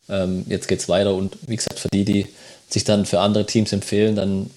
ähm, 0.09 0.45
jetzt 0.49 0.69
geht's 0.69 0.89
weiter. 0.89 1.15
Und 1.15 1.37
wie 1.47 1.57
gesagt, 1.57 1.79
für 1.79 1.89
die, 1.93 2.05
die 2.05 2.27
sich 2.69 2.85
dann 2.85 3.07
für 3.07 3.21
andere 3.21 3.47
Teams 3.47 3.73
empfehlen, 3.73 4.17
dann 4.17 4.51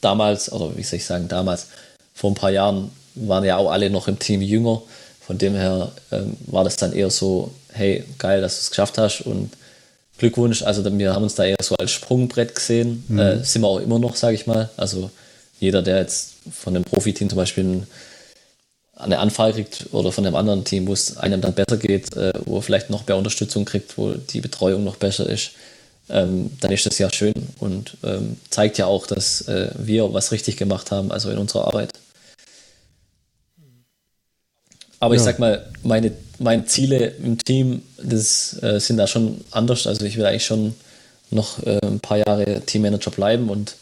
damals, 0.00 0.52
oder 0.52 0.76
wie 0.76 0.82
soll 0.82 0.98
ich 0.98 1.04
sagen, 1.04 1.28
damals, 1.28 1.68
vor 2.14 2.30
ein 2.30 2.34
paar 2.34 2.50
Jahren 2.50 2.90
waren 3.14 3.44
ja 3.44 3.56
auch 3.56 3.70
alle 3.70 3.90
noch 3.90 4.08
im 4.08 4.18
Team 4.18 4.42
jünger. 4.42 4.82
Von 5.20 5.38
dem 5.38 5.54
her 5.54 5.92
ähm, 6.12 6.36
war 6.46 6.64
das 6.64 6.76
dann 6.76 6.92
eher 6.92 7.10
so, 7.10 7.50
hey, 7.72 8.04
geil, 8.18 8.40
dass 8.40 8.56
du 8.56 8.60
es 8.60 8.70
geschafft 8.70 8.98
hast 8.98 9.22
und 9.22 9.50
Glückwunsch. 10.18 10.62
Also 10.62 10.84
wir 10.98 11.14
haben 11.14 11.24
uns 11.24 11.34
da 11.34 11.44
eher 11.44 11.56
so 11.60 11.74
als 11.76 11.90
Sprungbrett 11.90 12.54
gesehen, 12.54 13.04
mhm. 13.08 13.18
äh, 13.18 13.44
sind 13.44 13.62
wir 13.62 13.68
auch 13.68 13.80
immer 13.80 13.98
noch, 13.98 14.16
sage 14.16 14.34
ich 14.34 14.46
mal. 14.46 14.70
Also 14.76 15.10
jeder, 15.58 15.82
der 15.82 15.98
jetzt 15.98 16.34
von 16.50 16.74
einem 16.74 16.84
Profiteam 16.84 17.28
zum 17.28 17.36
Beispiel 17.36 17.64
ein 17.64 17.86
eine 18.96 19.18
Anfrage 19.18 19.54
kriegt 19.54 19.86
oder 19.92 20.10
von 20.10 20.26
einem 20.26 20.36
anderen 20.36 20.64
Team, 20.64 20.86
wo 20.86 20.92
es 20.92 21.16
einem 21.18 21.40
dann 21.40 21.54
besser 21.54 21.76
geht, 21.76 22.16
äh, 22.16 22.32
wo 22.44 22.56
er 22.56 22.62
vielleicht 22.62 22.90
noch 22.90 23.06
mehr 23.06 23.16
Unterstützung 23.16 23.64
kriegt, 23.64 23.96
wo 23.98 24.12
die 24.12 24.40
Betreuung 24.40 24.84
noch 24.84 24.96
besser 24.96 25.28
ist, 25.28 25.52
ähm, 26.08 26.50
dann 26.60 26.72
ist 26.72 26.86
das 26.86 26.98
ja 26.98 27.12
schön 27.12 27.34
und 27.58 27.96
ähm, 28.04 28.36
zeigt 28.50 28.78
ja 28.78 28.86
auch, 28.86 29.06
dass 29.06 29.42
äh, 29.48 29.70
wir 29.76 30.12
was 30.12 30.32
richtig 30.32 30.56
gemacht 30.56 30.90
haben, 30.90 31.12
also 31.12 31.30
in 31.30 31.38
unserer 31.38 31.66
Arbeit. 31.66 31.90
Aber 34.98 35.14
ja. 35.14 35.20
ich 35.20 35.24
sag 35.24 35.38
mal, 35.38 35.66
meine, 35.82 36.12
meine 36.38 36.64
Ziele 36.64 37.08
im 37.22 37.38
Team, 37.38 37.82
das 38.02 38.60
äh, 38.62 38.80
sind 38.80 38.96
da 38.96 39.06
schon 39.06 39.44
anders. 39.50 39.86
Also 39.86 40.04
ich 40.06 40.16
will 40.16 40.24
eigentlich 40.24 40.46
schon 40.46 40.74
noch 41.30 41.62
äh, 41.64 41.78
ein 41.82 42.00
paar 42.00 42.18
Jahre 42.18 42.62
Teammanager 42.62 43.10
bleiben 43.10 43.50
und 43.50 43.76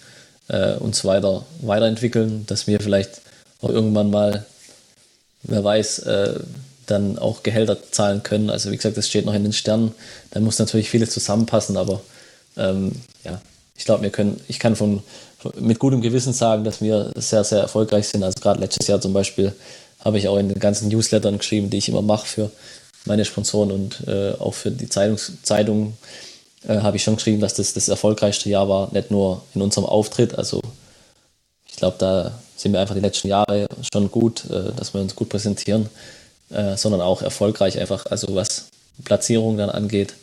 äh, 0.48 0.74
uns 0.74 1.04
weiter 1.04 1.44
weiterentwickeln, 1.60 2.46
dass 2.46 2.66
wir 2.66 2.80
vielleicht 2.80 3.20
auch 3.60 3.70
irgendwann 3.70 4.10
mal, 4.10 4.44
wer 5.44 5.62
weiß, 5.62 6.00
äh, 6.00 6.40
dann 6.86 7.18
auch 7.18 7.42
Gehälter 7.42 7.78
zahlen 7.90 8.22
können. 8.22 8.50
Also 8.50 8.70
wie 8.70 8.76
gesagt, 8.76 8.96
das 8.96 9.08
steht 9.08 9.24
noch 9.24 9.34
in 9.34 9.42
den 9.42 9.52
Sternen. 9.52 9.92
Da 10.30 10.40
muss 10.40 10.58
natürlich 10.58 10.90
vieles 10.90 11.10
zusammenpassen, 11.10 11.76
aber 11.76 12.00
ähm, 12.56 12.92
ja, 13.24 13.40
ich 13.76 13.84
glaube, 13.84 14.02
wir 14.02 14.10
können, 14.10 14.40
ich 14.48 14.58
kann 14.58 14.76
von, 14.76 15.02
mit 15.58 15.78
gutem 15.78 16.00
Gewissen 16.00 16.32
sagen, 16.32 16.64
dass 16.64 16.80
wir 16.80 17.12
sehr, 17.16 17.44
sehr 17.44 17.60
erfolgreich 17.60 18.08
sind. 18.08 18.22
Also 18.22 18.40
gerade 18.40 18.60
letztes 18.60 18.86
Jahr 18.86 19.00
zum 19.00 19.12
Beispiel 19.12 19.52
habe 20.00 20.18
ich 20.18 20.28
auch 20.28 20.38
in 20.38 20.48
den 20.48 20.58
ganzen 20.58 20.88
Newslettern 20.88 21.38
geschrieben, 21.38 21.70
die 21.70 21.78
ich 21.78 21.88
immer 21.88 22.02
mache 22.02 22.26
für 22.26 22.50
meine 23.06 23.24
Sponsoren 23.24 23.70
und 23.70 24.06
äh, 24.06 24.32
auch 24.32 24.54
für 24.54 24.70
die 24.70 24.88
Zeitungs 24.88 25.32
Zeitung 25.42 25.96
äh, 26.66 26.78
habe 26.78 26.96
ich 26.96 27.02
schon 27.02 27.16
geschrieben, 27.16 27.40
dass 27.40 27.54
das 27.54 27.74
das 27.74 27.88
erfolgreichste 27.88 28.48
Jahr 28.48 28.68
war, 28.68 28.92
nicht 28.92 29.10
nur 29.10 29.42
in 29.54 29.62
unserem 29.62 29.86
Auftritt. 29.86 30.38
Also 30.38 30.60
ich 31.68 31.76
glaube, 31.76 31.96
da 31.98 32.38
sind 32.56 32.72
wir 32.72 32.80
einfach 32.80 32.94
die 32.94 33.00
letzten 33.00 33.28
Jahre 33.28 33.68
schon 33.92 34.10
gut, 34.10 34.44
äh, 34.50 34.72
dass 34.76 34.94
wir 34.94 35.00
uns 35.00 35.14
gut 35.14 35.28
präsentieren, 35.28 35.88
äh, 36.50 36.76
sondern 36.76 37.00
auch 37.00 37.22
erfolgreich 37.22 37.78
einfach, 37.78 38.06
also 38.06 38.34
was 38.34 38.66
Platzierung 39.04 39.56
dann 39.56 39.70
angeht 39.70 40.14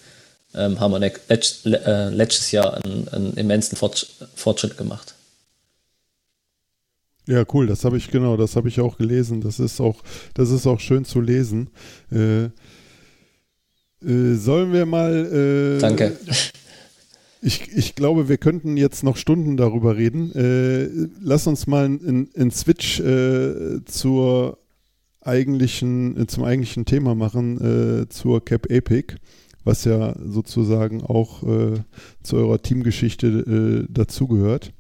ähm, 0.54 0.80
haben 0.80 0.92
wir 0.92 1.00
ne, 1.00 1.14
äh, 1.66 2.10
letztes 2.10 2.52
Jahr 2.52 2.84
einen, 2.84 3.08
einen 3.10 3.34
immensen 3.34 3.78
Fortschritt 3.78 4.78
gemacht. 4.78 5.16
Ja, 7.28 7.44
cool, 7.54 7.68
das 7.68 7.86
habe 7.86 7.98
ich, 7.98 8.10
genau, 8.10 8.36
das 8.36 8.56
habe 8.56 8.68
ich 8.68 8.80
auch 8.82 8.98
gelesen. 8.98 9.42
Das 9.42 9.60
ist 9.60 9.80
auch, 9.80 10.02
das 10.34 10.50
ist 10.50 10.66
auch 10.68 10.80
schön 10.80 11.06
zu 11.06 11.22
lesen. 11.22 11.70
Äh, 12.12 12.46
äh, 14.06 14.36
sollen 14.36 14.74
wir 14.74 14.86
mal. 14.86 15.78
Äh, 15.78 15.80
Danke. 15.80 16.18
Ich, 17.42 17.72
ich 17.76 17.96
glaube, 17.96 18.30
wir 18.30 18.38
könnten 18.38 18.78
jetzt 18.78 19.04
noch 19.04 19.18
Stunden 19.18 19.58
darüber 19.58 19.98
reden. 19.98 20.32
Äh, 20.34 21.10
lass 21.20 21.48
uns 21.48 21.68
mal 21.68 21.86
einen 21.86 22.52
Switch 22.52 23.00
äh, 23.00 23.84
zur 23.86 24.60
eigentlichen, 25.22 26.28
zum 26.28 26.44
eigentlichen 26.44 26.86
Thema 26.86 27.14
machen, 27.14 28.08
zur 28.10 28.44
Cap 28.44 28.72
Epic 28.72 29.16
was 29.64 29.86
ja 29.86 30.16
sozusagen 30.24 31.04
auch 31.04 31.44
äh, 31.44 31.82
zu 32.24 32.38
eurer 32.38 32.62
Teamgeschichte 32.62 33.28
äh, 33.88 33.92
dazugehört. 33.92 34.74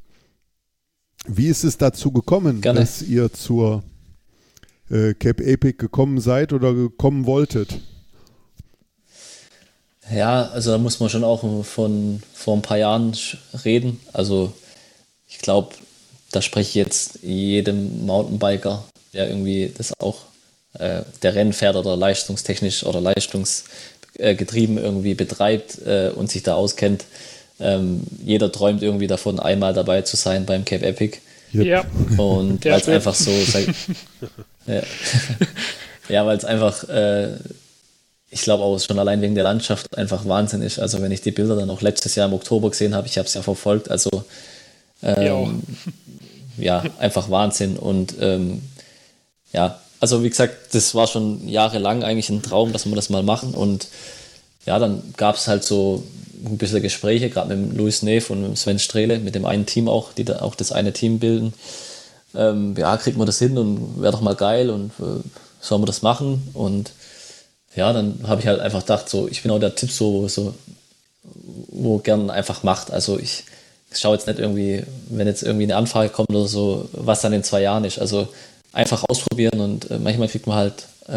Wie 1.27 1.47
ist 1.47 1.63
es 1.63 1.77
dazu 1.77 2.11
gekommen, 2.11 2.61
Gerne. 2.61 2.79
dass 2.79 3.03
ihr 3.03 3.31
zur 3.31 3.83
äh, 4.89 5.13
Cape 5.13 5.45
Epic 5.45 5.77
gekommen 5.77 6.19
seid 6.19 6.51
oder 6.51 6.73
gekommen 6.73 7.25
wolltet? 7.25 7.79
Ja, 10.13 10.49
also 10.49 10.71
da 10.71 10.77
muss 10.77 10.99
man 10.99 11.09
schon 11.09 11.23
auch 11.23 11.43
von 11.63 12.21
vor 12.33 12.57
ein 12.57 12.61
paar 12.61 12.77
Jahren 12.77 13.15
reden. 13.63 13.99
Also 14.13 14.53
ich 15.27 15.39
glaube, 15.39 15.75
da 16.31 16.41
spreche 16.41 16.69
ich 16.69 16.75
jetzt 16.75 17.19
jedem 17.21 18.05
Mountainbiker, 18.05 18.83
der 19.13 19.29
irgendwie 19.29 19.71
das 19.75 19.93
auch 19.99 20.17
äh, 20.79 21.01
der 21.21 21.35
Rennpferd 21.35 21.75
oder 21.75 21.95
leistungstechnisch 21.95 22.85
oder 22.85 23.01
leistungs 23.01 23.65
äh, 24.17 24.35
irgendwie 24.35 25.13
betreibt 25.13 25.79
äh, 25.85 26.11
und 26.15 26.29
sich 26.31 26.43
da 26.43 26.55
auskennt. 26.55 27.05
Ähm, 27.59 28.01
jeder 28.25 28.51
träumt 28.51 28.81
irgendwie 28.81 29.07
davon, 29.07 29.39
einmal 29.39 29.73
dabei 29.73 30.01
zu 30.01 30.17
sein 30.17 30.45
beim 30.45 30.65
Cape 30.65 30.85
Epic. 30.85 31.19
Ja. 31.51 31.83
Und 32.17 32.63
weil 32.65 32.79
es 32.79 32.87
einfach 32.87 33.13
so. 33.13 33.31
ja, 34.67 34.81
ja 36.09 36.25
weil 36.25 36.37
es 36.37 36.45
einfach, 36.45 36.87
äh, 36.89 37.33
ich 38.31 38.41
glaube 38.41 38.63
auch 38.63 38.79
schon 38.79 38.97
allein 38.97 39.21
wegen 39.21 39.35
der 39.35 39.43
Landschaft 39.43 39.97
einfach 39.97 40.25
Wahnsinn 40.25 40.61
ist. 40.61 40.79
Also, 40.79 41.01
wenn 41.01 41.11
ich 41.11 41.21
die 41.21 41.31
Bilder 41.31 41.57
dann 41.57 41.69
auch 41.69 41.81
letztes 41.81 42.15
Jahr 42.15 42.27
im 42.27 42.33
Oktober 42.33 42.69
gesehen 42.69 42.95
habe, 42.95 43.07
ich 43.07 43.17
habe 43.17 43.27
es 43.27 43.33
ja 43.33 43.41
verfolgt. 43.41 43.91
Also, 43.91 44.09
ähm, 45.03 45.61
ja, 46.57 46.83
einfach 46.97 47.29
Wahnsinn. 47.29 47.77
Und 47.77 48.15
ähm, 48.19 48.61
ja, 49.51 49.79
also 49.99 50.23
wie 50.23 50.29
gesagt, 50.29 50.73
das 50.73 50.95
war 50.95 51.07
schon 51.07 51.47
jahrelang 51.47 52.03
eigentlich 52.03 52.29
ein 52.29 52.41
Traum, 52.41 52.71
dass 52.71 52.85
wir 52.85 52.95
das 52.95 53.09
mal 53.09 53.21
machen. 53.21 53.53
Und 53.53 53.89
ja, 54.65 54.79
dann 54.79 55.03
gab 55.17 55.35
es 55.35 55.47
halt 55.47 55.65
so 55.65 56.03
ein 56.45 56.57
bisschen 56.57 56.81
Gespräche, 56.81 57.29
gerade 57.29 57.55
mit 57.55 57.77
Luis 57.77 58.01
Neff 58.01 58.29
und 58.29 58.41
mit 58.41 58.57
Sven 58.57 58.79
Strehle, 58.79 59.19
mit 59.19 59.35
dem 59.35 59.45
einen 59.45 59.65
Team 59.65 59.89
auch, 59.89 60.13
die 60.13 60.23
da 60.23 60.41
auch 60.41 60.55
das 60.55 60.71
eine 60.71 60.93
Team 60.93 61.19
bilden. 61.19 61.53
Ähm, 62.33 62.75
ja, 62.77 62.95
kriegt 62.95 63.17
man 63.17 63.27
das 63.27 63.39
hin 63.39 63.57
und 63.57 64.01
wäre 64.01 64.13
doch 64.13 64.21
mal 64.21 64.35
geil 64.35 64.69
und 64.69 64.91
äh, 64.99 65.21
sollen 65.59 65.81
wir 65.81 65.87
das 65.87 66.01
machen? 66.01 66.49
Und 66.53 66.93
ja, 67.75 67.93
dann 67.93 68.19
habe 68.27 68.41
ich 68.41 68.47
halt 68.47 68.59
einfach 68.59 68.81
gedacht, 68.81 69.09
so, 69.09 69.27
ich 69.27 69.41
bin 69.43 69.51
auch 69.51 69.59
der 69.59 69.75
Typ, 69.75 69.91
so, 69.91 70.27
so 70.27 70.53
wo 71.69 71.99
gern 71.99 72.29
einfach 72.29 72.63
macht. 72.63 72.91
Also 72.91 73.17
ich 73.19 73.43
schaue 73.93 74.15
jetzt 74.15 74.27
nicht 74.27 74.39
irgendwie, 74.39 74.83
wenn 75.09 75.27
jetzt 75.27 75.43
irgendwie 75.43 75.63
eine 75.63 75.75
Anfrage 75.75 76.09
kommt 76.09 76.29
oder 76.29 76.47
so, 76.47 76.89
was 76.91 77.21
dann 77.21 77.33
in 77.33 77.43
zwei 77.43 77.61
Jahren 77.61 77.85
ist. 77.85 77.99
Also 77.99 78.27
einfach 78.73 79.03
ausprobieren 79.07 79.59
und 79.59 79.91
äh, 79.91 79.99
manchmal 79.99 80.27
kriegt 80.27 80.47
man 80.47 80.57
halt 80.57 80.85
äh, 81.07 81.11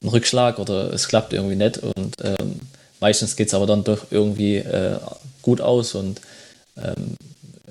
einen 0.00 0.10
Rückschlag 0.10 0.58
oder 0.58 0.92
es 0.92 1.08
klappt 1.08 1.32
irgendwie 1.32 1.56
nicht 1.56 1.78
und 1.78 2.14
ähm, 2.22 2.60
meistens 3.00 3.34
geht 3.34 3.48
es 3.48 3.54
aber 3.54 3.66
dann 3.66 3.82
doch 3.82 4.06
irgendwie 4.10 4.56
äh, 4.56 4.98
gut 5.42 5.60
aus 5.60 5.94
und 5.94 6.20
ähm, 6.76 7.16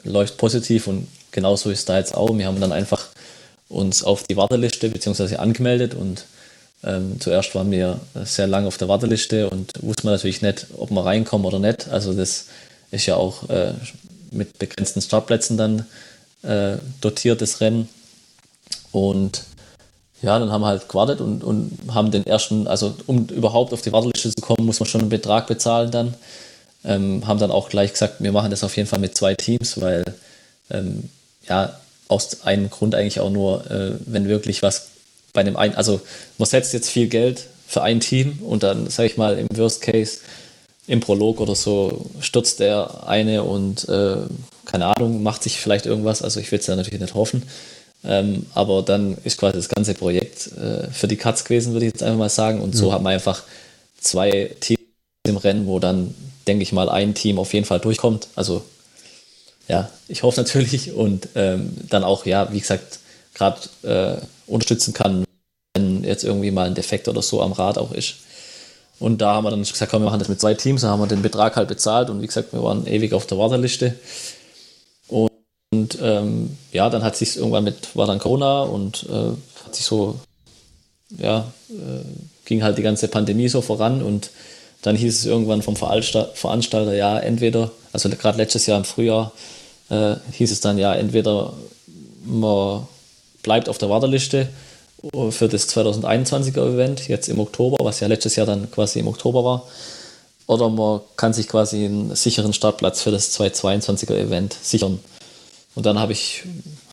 läuft 0.03 0.37
positiv 0.37 0.87
und 0.87 1.07
genauso 1.31 1.69
ist 1.69 1.87
da 1.87 1.97
jetzt 1.97 2.15
auch. 2.15 2.37
Wir 2.37 2.47
haben 2.47 2.59
dann 2.59 2.71
einfach 2.71 3.05
uns 3.69 4.03
auf 4.03 4.23
die 4.23 4.35
Warteliste 4.35 4.89
bzw. 4.89 5.37
angemeldet 5.37 5.93
und 5.93 6.25
ähm, 6.83 7.19
zuerst 7.19 7.55
waren 7.55 7.71
wir 7.71 7.99
sehr 8.23 8.47
lange 8.47 8.67
auf 8.67 8.77
der 8.77 8.87
Warteliste 8.87 9.49
und 9.49 9.73
wussten 9.81 10.07
man 10.07 10.15
natürlich 10.15 10.41
nicht, 10.41 10.67
ob 10.77 10.91
wir 10.91 11.05
reinkommen 11.05 11.45
oder 11.45 11.59
nicht. 11.59 11.89
Also 11.89 12.13
das 12.13 12.45
ist 12.91 13.05
ja 13.05 13.15
auch 13.15 13.49
äh, 13.49 13.73
mit 14.31 14.59
begrenzten 14.59 15.01
Startplätzen 15.01 15.57
dann 15.57 15.85
äh, 16.43 16.77
dotiertes 17.01 17.61
Rennen 17.61 17.89
und 18.91 19.43
ja, 20.21 20.39
dann 20.39 20.51
haben 20.51 20.61
wir 20.61 20.67
halt 20.67 20.89
gewartet 20.89 21.21
und, 21.21 21.43
und 21.43 21.77
haben 21.93 22.09
den 22.09 22.25
ersten, 22.25 22.67
also 22.67 22.95
um 23.05 23.27
überhaupt 23.27 23.71
auf 23.73 23.81
die 23.81 23.91
Warteliste 23.91 24.33
zu 24.33 24.41
kommen, 24.41 24.65
muss 24.65 24.79
man 24.79 24.89
schon 24.89 25.01
einen 25.01 25.09
Betrag 25.09 25.47
bezahlen 25.47 25.91
dann. 25.91 26.15
Ähm, 26.83 27.27
haben 27.27 27.39
dann 27.39 27.51
auch 27.51 27.69
gleich 27.69 27.91
gesagt, 27.91 28.15
wir 28.19 28.31
machen 28.31 28.49
das 28.49 28.63
auf 28.63 28.75
jeden 28.77 28.87
Fall 28.87 28.99
mit 28.99 29.15
zwei 29.15 29.35
Teams, 29.35 29.79
weil 29.79 30.03
ähm, 30.71 31.09
ja, 31.47 31.77
aus 32.07 32.41
einem 32.43 32.69
Grund 32.69 32.95
eigentlich 32.95 33.19
auch 33.19 33.29
nur, 33.29 33.69
äh, 33.69 33.91
wenn 34.05 34.27
wirklich 34.27 34.63
was 34.63 34.87
bei 35.37 35.43
dem 35.43 35.55
einen, 35.55 35.75
also 35.75 36.01
man 36.39 36.49
setzt 36.49 36.73
jetzt 36.73 36.89
viel 36.89 37.07
Geld 37.09 37.45
für 37.67 37.83
ein 37.83 37.99
Team 37.99 38.39
und 38.41 38.63
dann, 38.63 38.89
sage 38.89 39.07
ich 39.07 39.17
mal, 39.17 39.37
im 39.37 39.47
Worst 39.55 39.81
Case, 39.81 40.21
im 40.87 40.99
Prolog 40.99 41.39
oder 41.39 41.53
so, 41.53 42.07
stürzt 42.21 42.59
der 42.59 43.07
eine 43.07 43.43
und 43.43 43.87
äh, 43.87 44.15
keine 44.65 44.87
Ahnung, 44.87 45.21
macht 45.21 45.43
sich 45.43 45.59
vielleicht 45.59 45.85
irgendwas, 45.85 46.23
also 46.23 46.39
ich 46.39 46.51
will 46.51 46.57
es 46.57 46.65
ja 46.65 46.75
natürlich 46.75 46.99
nicht 46.99 47.13
hoffen. 47.13 47.43
Ähm, 48.03 48.47
aber 48.55 48.81
dann 48.81 49.15
ist 49.25 49.37
quasi 49.37 49.57
das 49.57 49.69
ganze 49.69 49.93
Projekt 49.93 50.47
äh, 50.57 50.87
für 50.91 51.07
die 51.07 51.17
Katz 51.17 51.43
gewesen, 51.43 51.73
würde 51.73 51.85
ich 51.85 51.93
jetzt 51.93 52.01
einfach 52.01 52.17
mal 52.17 52.29
sagen. 52.29 52.59
Und 52.59 52.75
so 52.75 52.91
haben 52.91 53.03
wir 53.03 53.11
einfach 53.11 53.43
zwei 54.01 54.55
Teams 54.59 54.81
im 55.27 55.37
Rennen, 55.37 55.67
wo 55.67 55.77
dann, 55.77 56.15
denke 56.47 56.63
ich 56.63 56.71
mal, 56.71 56.89
ein 56.89 57.13
Team 57.13 57.37
auf 57.37 57.53
jeden 57.53 57.67
Fall 57.67 57.79
durchkommt. 57.79 58.27
Also 58.35 58.63
ja, 59.67 59.91
ich 60.07 60.23
hoffe 60.23 60.41
natürlich 60.41 60.93
und 60.93 61.29
ähm, 61.35 61.73
dann 61.89 62.03
auch, 62.03 62.25
ja, 62.25 62.51
wie 62.51 62.59
gesagt, 62.59 62.99
gerade 63.37 63.59
äh, 63.83 64.17
unterstützen 64.47 64.93
kann, 64.93 65.25
wenn 65.75 66.03
jetzt 66.03 66.23
irgendwie 66.23 66.51
mal 66.51 66.67
ein 66.67 66.75
Defekt 66.75 67.07
oder 67.07 67.21
so 67.21 67.41
am 67.41 67.51
Rad 67.51 67.77
auch 67.77 67.91
ist. 67.91 68.15
Und 68.99 69.21
da 69.21 69.35
haben 69.35 69.43
wir 69.43 69.51
dann 69.51 69.61
gesagt, 69.61 69.91
komm, 69.91 70.01
wir 70.01 70.07
machen 70.07 70.19
das 70.19 70.29
mit 70.29 70.41
zwei 70.41 70.55
Teams, 70.55 70.81
da 70.81 70.89
haben 70.89 70.99
wir 70.99 71.07
den 71.07 71.21
Betrag 71.21 71.55
halt 71.55 71.67
bezahlt 71.67 72.09
und 72.09 72.21
wie 72.21 72.27
gesagt, 72.27 72.51
wir 72.51 72.63
waren 72.63 72.87
ewig 72.87 73.13
auf 73.13 73.27
der 73.27 73.37
Warteliste. 73.37 73.95
Und 75.07 75.99
ähm, 76.01 76.57
ja, 76.71 76.89
dann 76.89 77.03
hat 77.03 77.15
sich 77.15 77.37
irgendwann 77.37 77.65
mit, 77.65 77.95
war 77.95 78.07
dann 78.07 78.19
Corona 78.19 78.63
und 78.63 79.05
äh, 79.09 79.65
hat 79.65 79.75
sich 79.75 79.85
so, 79.85 80.19
ja, 81.17 81.51
äh, 81.69 82.05
ging 82.45 82.63
halt 82.63 82.77
die 82.77 82.83
ganze 82.83 83.07
Pandemie 83.07 83.49
so 83.49 83.61
voran 83.61 84.01
und 84.01 84.31
dann 84.81 84.95
hieß 84.95 85.19
es 85.19 85.25
irgendwann 85.25 85.61
vom 85.61 85.75
Veranstalter, 85.75 86.93
ja, 86.93 87.19
entweder, 87.19 87.71
also 87.91 88.09
gerade 88.09 88.37
letztes 88.37 88.65
Jahr 88.65 88.77
im 88.77 88.85
Frühjahr, 88.85 89.31
äh, 89.89 90.15
hieß 90.31 90.51
es 90.51 90.61
dann, 90.61 90.77
ja, 90.77 90.93
entweder 90.95 91.53
man 92.23 92.87
bleibt 93.47 93.69
auf 93.69 93.77
der 93.77 93.89
Warteliste 93.89 94.49
für 95.29 95.47
das 95.47 95.69
2021er 95.69 96.73
Event, 96.73 97.07
jetzt 97.07 97.29
im 97.29 97.39
Oktober, 97.39 97.77
was 97.79 98.01
ja 98.01 98.07
letztes 98.07 98.35
Jahr 98.35 98.45
dann 98.45 98.69
quasi 98.69 98.99
im 98.99 99.07
Oktober 99.07 99.45
war, 99.45 99.63
oder 100.47 100.67
man 100.69 100.99
kann 101.15 101.31
sich 101.31 101.47
quasi 101.47 101.85
einen 101.85 102.13
sicheren 102.13 102.51
Startplatz 102.51 103.01
für 103.01 103.11
das 103.11 103.39
2022er 103.39 104.17
Event 104.17 104.53
sichern. 104.61 104.99
Und 105.75 105.85
dann 105.85 105.97
habe 105.97 106.11
ich 106.11 106.43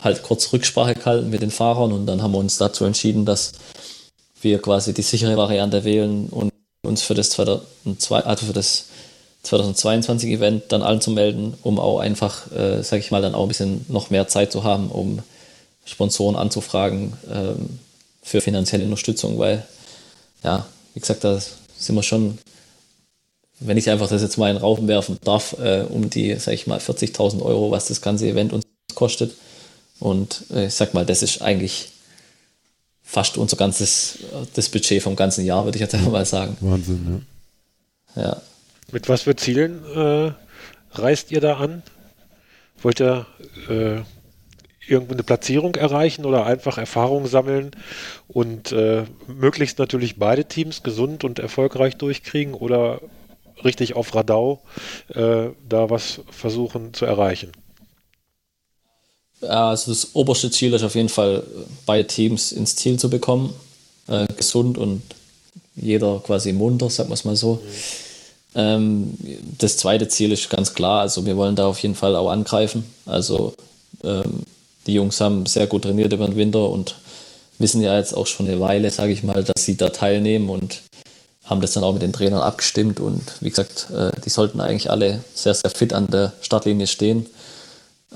halt 0.01 0.23
kurz 0.23 0.53
Rücksprache 0.53 0.95
gehalten 0.95 1.31
mit 1.31 1.43
den 1.43 1.51
Fahrern 1.51 1.91
und 1.93 2.07
dann 2.07 2.23
haben 2.23 2.33
wir 2.33 2.39
uns 2.39 2.57
dazu 2.57 2.85
entschieden, 2.85 3.25
dass 3.25 3.53
wir 4.41 4.63
quasi 4.63 4.95
die 4.95 5.03
sichere 5.03 5.37
Variante 5.37 5.83
wählen 5.83 6.29
und 6.29 6.53
uns 6.87 7.03
für 7.03 7.15
das, 7.15 7.31
2002, 7.31 8.21
also 8.21 8.47
2022 9.43 10.31
Event 10.31 10.65
dann 10.69 10.83
anzumelden, 10.83 11.55
um 11.63 11.81
auch 11.81 11.99
einfach, 11.99 12.53
äh, 12.53 12.83
sage 12.83 13.01
ich 13.01 13.11
mal, 13.11 13.23
dann 13.23 13.35
auch 13.35 13.43
ein 13.43 13.49
bisschen 13.49 13.87
noch 13.89 14.11
mehr 14.11 14.29
Zeit 14.29 14.53
zu 14.53 14.63
haben, 14.63 14.89
um 14.91 15.21
Sponsoren 15.85 16.37
anzufragen 16.37 17.13
ähm, 17.31 17.79
für 18.23 18.41
finanzielle 18.41 18.85
Unterstützung, 18.85 19.39
weil, 19.39 19.67
ja, 20.43 20.67
wie 20.95 21.01
gesagt, 21.01 21.25
da 21.25 21.39
sind 21.77 21.95
wir 21.95 22.03
schon, 22.03 22.39
wenn 23.61 23.77
ich 23.77 23.91
einfach 23.91 24.09
das 24.09 24.23
jetzt 24.23 24.39
mal 24.39 24.49
in 24.49 24.57
den 24.57 24.63
Raum 24.63 24.89
werfen 24.89 25.19
darf, 25.25 25.57
äh, 25.59 25.85
um 25.89 26.09
die, 26.09 26.35
sage 26.37 26.55
ich 26.55 26.67
mal, 26.67 26.79
40.000 26.79 27.43
Euro, 27.43 27.71
was 27.71 27.87
das 27.87 28.01
ganze 28.01 28.29
Event 28.29 28.53
uns 28.53 28.65
kostet. 28.95 29.35
Und 30.01 30.45
äh, 30.51 30.67
ich 30.67 30.75
sag 30.75 30.95
mal, 30.95 31.05
das 31.05 31.23
ist 31.23 31.43
eigentlich 31.43 31.91
fast 33.03 33.37
unser 33.37 33.57
ganzes 33.57 34.19
das 34.55 34.69
Budget 34.69 35.03
vom 35.03 35.15
ganzen 35.15 35.45
Jahr, 35.45 35.65
würde 35.65 35.77
ich 35.77 35.83
jetzt 35.83 35.95
einfach 35.95 36.11
mal 36.11 36.27
sagen. 36.27 36.57
Wahnsinn, 36.61 37.23
ja. 38.17 38.23
Ja. 38.23 38.43
Mit 38.91 39.09
was 39.09 39.23
für 39.23 39.37
Zielen 39.37 39.85
äh, 39.95 40.33
reist 40.93 41.31
ihr 41.31 41.41
da 41.41 41.57
an? 41.57 41.83
Wollt 42.83 43.01
ihr 43.01 43.27
äh, 44.89 44.93
irgendeine 44.93 45.23
Platzierung 45.23 45.75
erreichen 45.75 46.25
oder 46.25 46.47
einfach 46.47 46.79
Erfahrung 46.79 47.27
sammeln 47.27 47.73
und 48.29 48.73
äh, 48.73 49.05
möglichst 49.27 49.79
natürlich 49.79 50.19
beide 50.19 50.45
Teams 50.45 50.83
gesund 50.83 51.25
und 51.25 51.39
erfolgreich 51.39 51.97
durchkriegen 51.97 52.55
oder 52.55 53.01
richtig 53.65 53.97
auf 53.97 54.15
Radau 54.15 54.61
äh, 55.09 55.49
da 55.69 55.91
was 55.91 56.21
versuchen 56.31 56.95
zu 56.95 57.05
erreichen? 57.07 57.53
Also 59.41 59.91
das 59.91 60.15
oberste 60.15 60.51
Ziel 60.51 60.73
ist 60.73 60.83
auf 60.83 60.95
jeden 60.95 61.09
Fall, 61.09 61.45
beide 61.85 62.07
Teams 62.07 62.53
ins 62.53 62.77
Ziel 62.77 62.99
zu 62.99 63.11
bekommen. 63.11 63.55
Äh, 64.07 64.27
gesund 64.37 64.79
und 64.79 65.03
jeder 65.75 66.21
quasi 66.21 66.53
munter, 66.53 66.91
sagen 66.91 67.11
wir 67.11 67.15
es 67.15 67.25
mal 67.25 67.37
so. 67.37 67.55
Mhm. 67.55 67.61
Ähm, 68.55 69.19
das 69.59 69.77
zweite 69.77 70.09
Ziel 70.09 70.33
ist 70.33 70.49
ganz 70.49 70.75
klar, 70.75 71.01
also 71.01 71.27
wir 71.27 71.37
wollen 71.37 71.57
da 71.57 71.67
auf 71.67 71.79
jeden 71.81 71.95
Fall 71.95 72.15
auch 72.17 72.31
angreifen. 72.31 72.85
Also 73.07 73.55
ähm, 74.03 74.45
die 74.87 74.95
Jungs 74.95 75.21
haben 75.21 75.47
sehr 75.47 75.67
gut 75.67 75.83
trainiert 75.83 76.13
über 76.13 76.27
den 76.27 76.37
Winter 76.37 76.69
und 76.69 76.97
wissen 77.59 77.81
ja 77.81 77.97
jetzt 77.97 78.15
auch 78.15 78.27
schon 78.27 78.47
eine 78.47 78.61
Weile, 78.61 78.91
sage 78.91 79.13
ich 79.13 79.23
mal, 79.23 79.45
dass 79.45 79.65
sie 79.65 79.77
da 79.77 79.91
teilnehmen 79.91 80.49
und 80.49 80.83
haben 81.45 81.61
das 81.61 81.73
dann 81.73 81.85
auch 81.85 81.93
mit 81.93 82.03
den 82.03 82.13
Trainern 82.13 82.41
abgestimmt 82.41 83.01
und 83.01 83.23
wie 83.41 83.51
gesagt, 83.51 83.89
äh, 83.91 84.13
die 84.25 84.31
sollten 84.31 84.61
eigentlich 84.61 84.91
alle 84.91 85.23
sehr, 85.35 85.55
sehr 85.55 85.71
fit 85.71 85.93
an 85.93 86.07
der 86.09 86.33
Startlinie 86.41 86.87
stehen. 86.87 87.27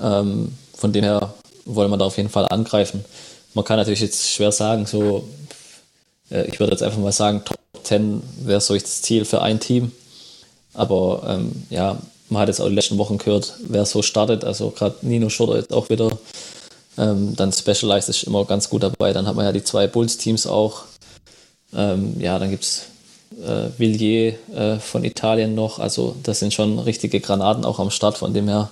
Ähm, 0.01 0.53
von 0.75 0.91
dem 0.93 1.03
her 1.03 1.33
wollen 1.65 1.91
wir 1.91 1.97
da 1.97 2.05
auf 2.05 2.17
jeden 2.17 2.29
Fall 2.29 2.47
angreifen. 2.49 3.05
Man 3.53 3.65
kann 3.65 3.77
natürlich 3.77 4.01
jetzt 4.01 4.29
schwer 4.29 4.51
sagen, 4.51 4.85
so, 4.85 5.27
äh, 6.31 6.45
ich 6.47 6.59
würde 6.59 6.71
jetzt 6.71 6.83
einfach 6.83 6.99
mal 6.99 7.11
sagen, 7.11 7.43
Top 7.45 7.57
10 7.83 8.21
wäre 8.43 8.61
so 8.61 8.73
das 8.73 9.01
Ziel 9.01 9.25
für 9.25 9.41
ein 9.41 9.59
Team. 9.59 9.91
Aber 10.73 11.23
ähm, 11.27 11.63
ja, 11.69 11.97
man 12.29 12.41
hat 12.41 12.47
jetzt 12.47 12.61
auch 12.61 12.67
die 12.67 12.75
letzten 12.75 12.97
Wochen 12.97 13.17
gehört, 13.17 13.55
wer 13.67 13.85
so 13.85 14.01
startet. 14.01 14.43
Also 14.43 14.69
gerade 14.71 14.95
Nino 15.01 15.29
Schurter 15.29 15.57
jetzt 15.57 15.73
auch 15.73 15.89
wieder. 15.89 16.17
Ähm, 16.97 17.35
dann 17.35 17.51
Specialized 17.51 18.09
ist 18.09 18.23
immer 18.23 18.45
ganz 18.45 18.69
gut 18.69 18.83
dabei. 18.83 19.13
Dann 19.13 19.27
hat 19.27 19.35
man 19.35 19.45
ja 19.45 19.51
die 19.51 19.63
zwei 19.63 19.87
Bulls-Teams 19.87 20.47
auch. 20.47 20.83
Ähm, 21.73 22.19
ja, 22.19 22.39
dann 22.39 22.49
gibt 22.49 22.63
es 22.63 22.85
äh, 23.41 23.69
Villiers 23.77 24.35
äh, 24.53 24.79
von 24.79 25.03
Italien 25.03 25.55
noch. 25.55 25.79
Also 25.79 26.15
das 26.23 26.39
sind 26.39 26.53
schon 26.53 26.79
richtige 26.79 27.19
Granaten 27.19 27.65
auch 27.65 27.79
am 27.79 27.91
Start. 27.91 28.17
Von 28.17 28.33
dem 28.33 28.47
her 28.47 28.71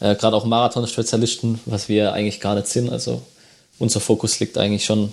äh, 0.00 0.14
gerade 0.14 0.36
auch 0.36 0.44
Marathon-Spezialisten, 0.44 1.60
was 1.66 1.88
wir 1.88 2.12
eigentlich 2.12 2.40
gar 2.40 2.54
nicht 2.54 2.68
sind. 2.68 2.90
Also 2.90 3.22
unser 3.78 4.00
Fokus 4.00 4.38
liegt 4.40 4.58
eigentlich 4.58 4.84
schon 4.84 5.12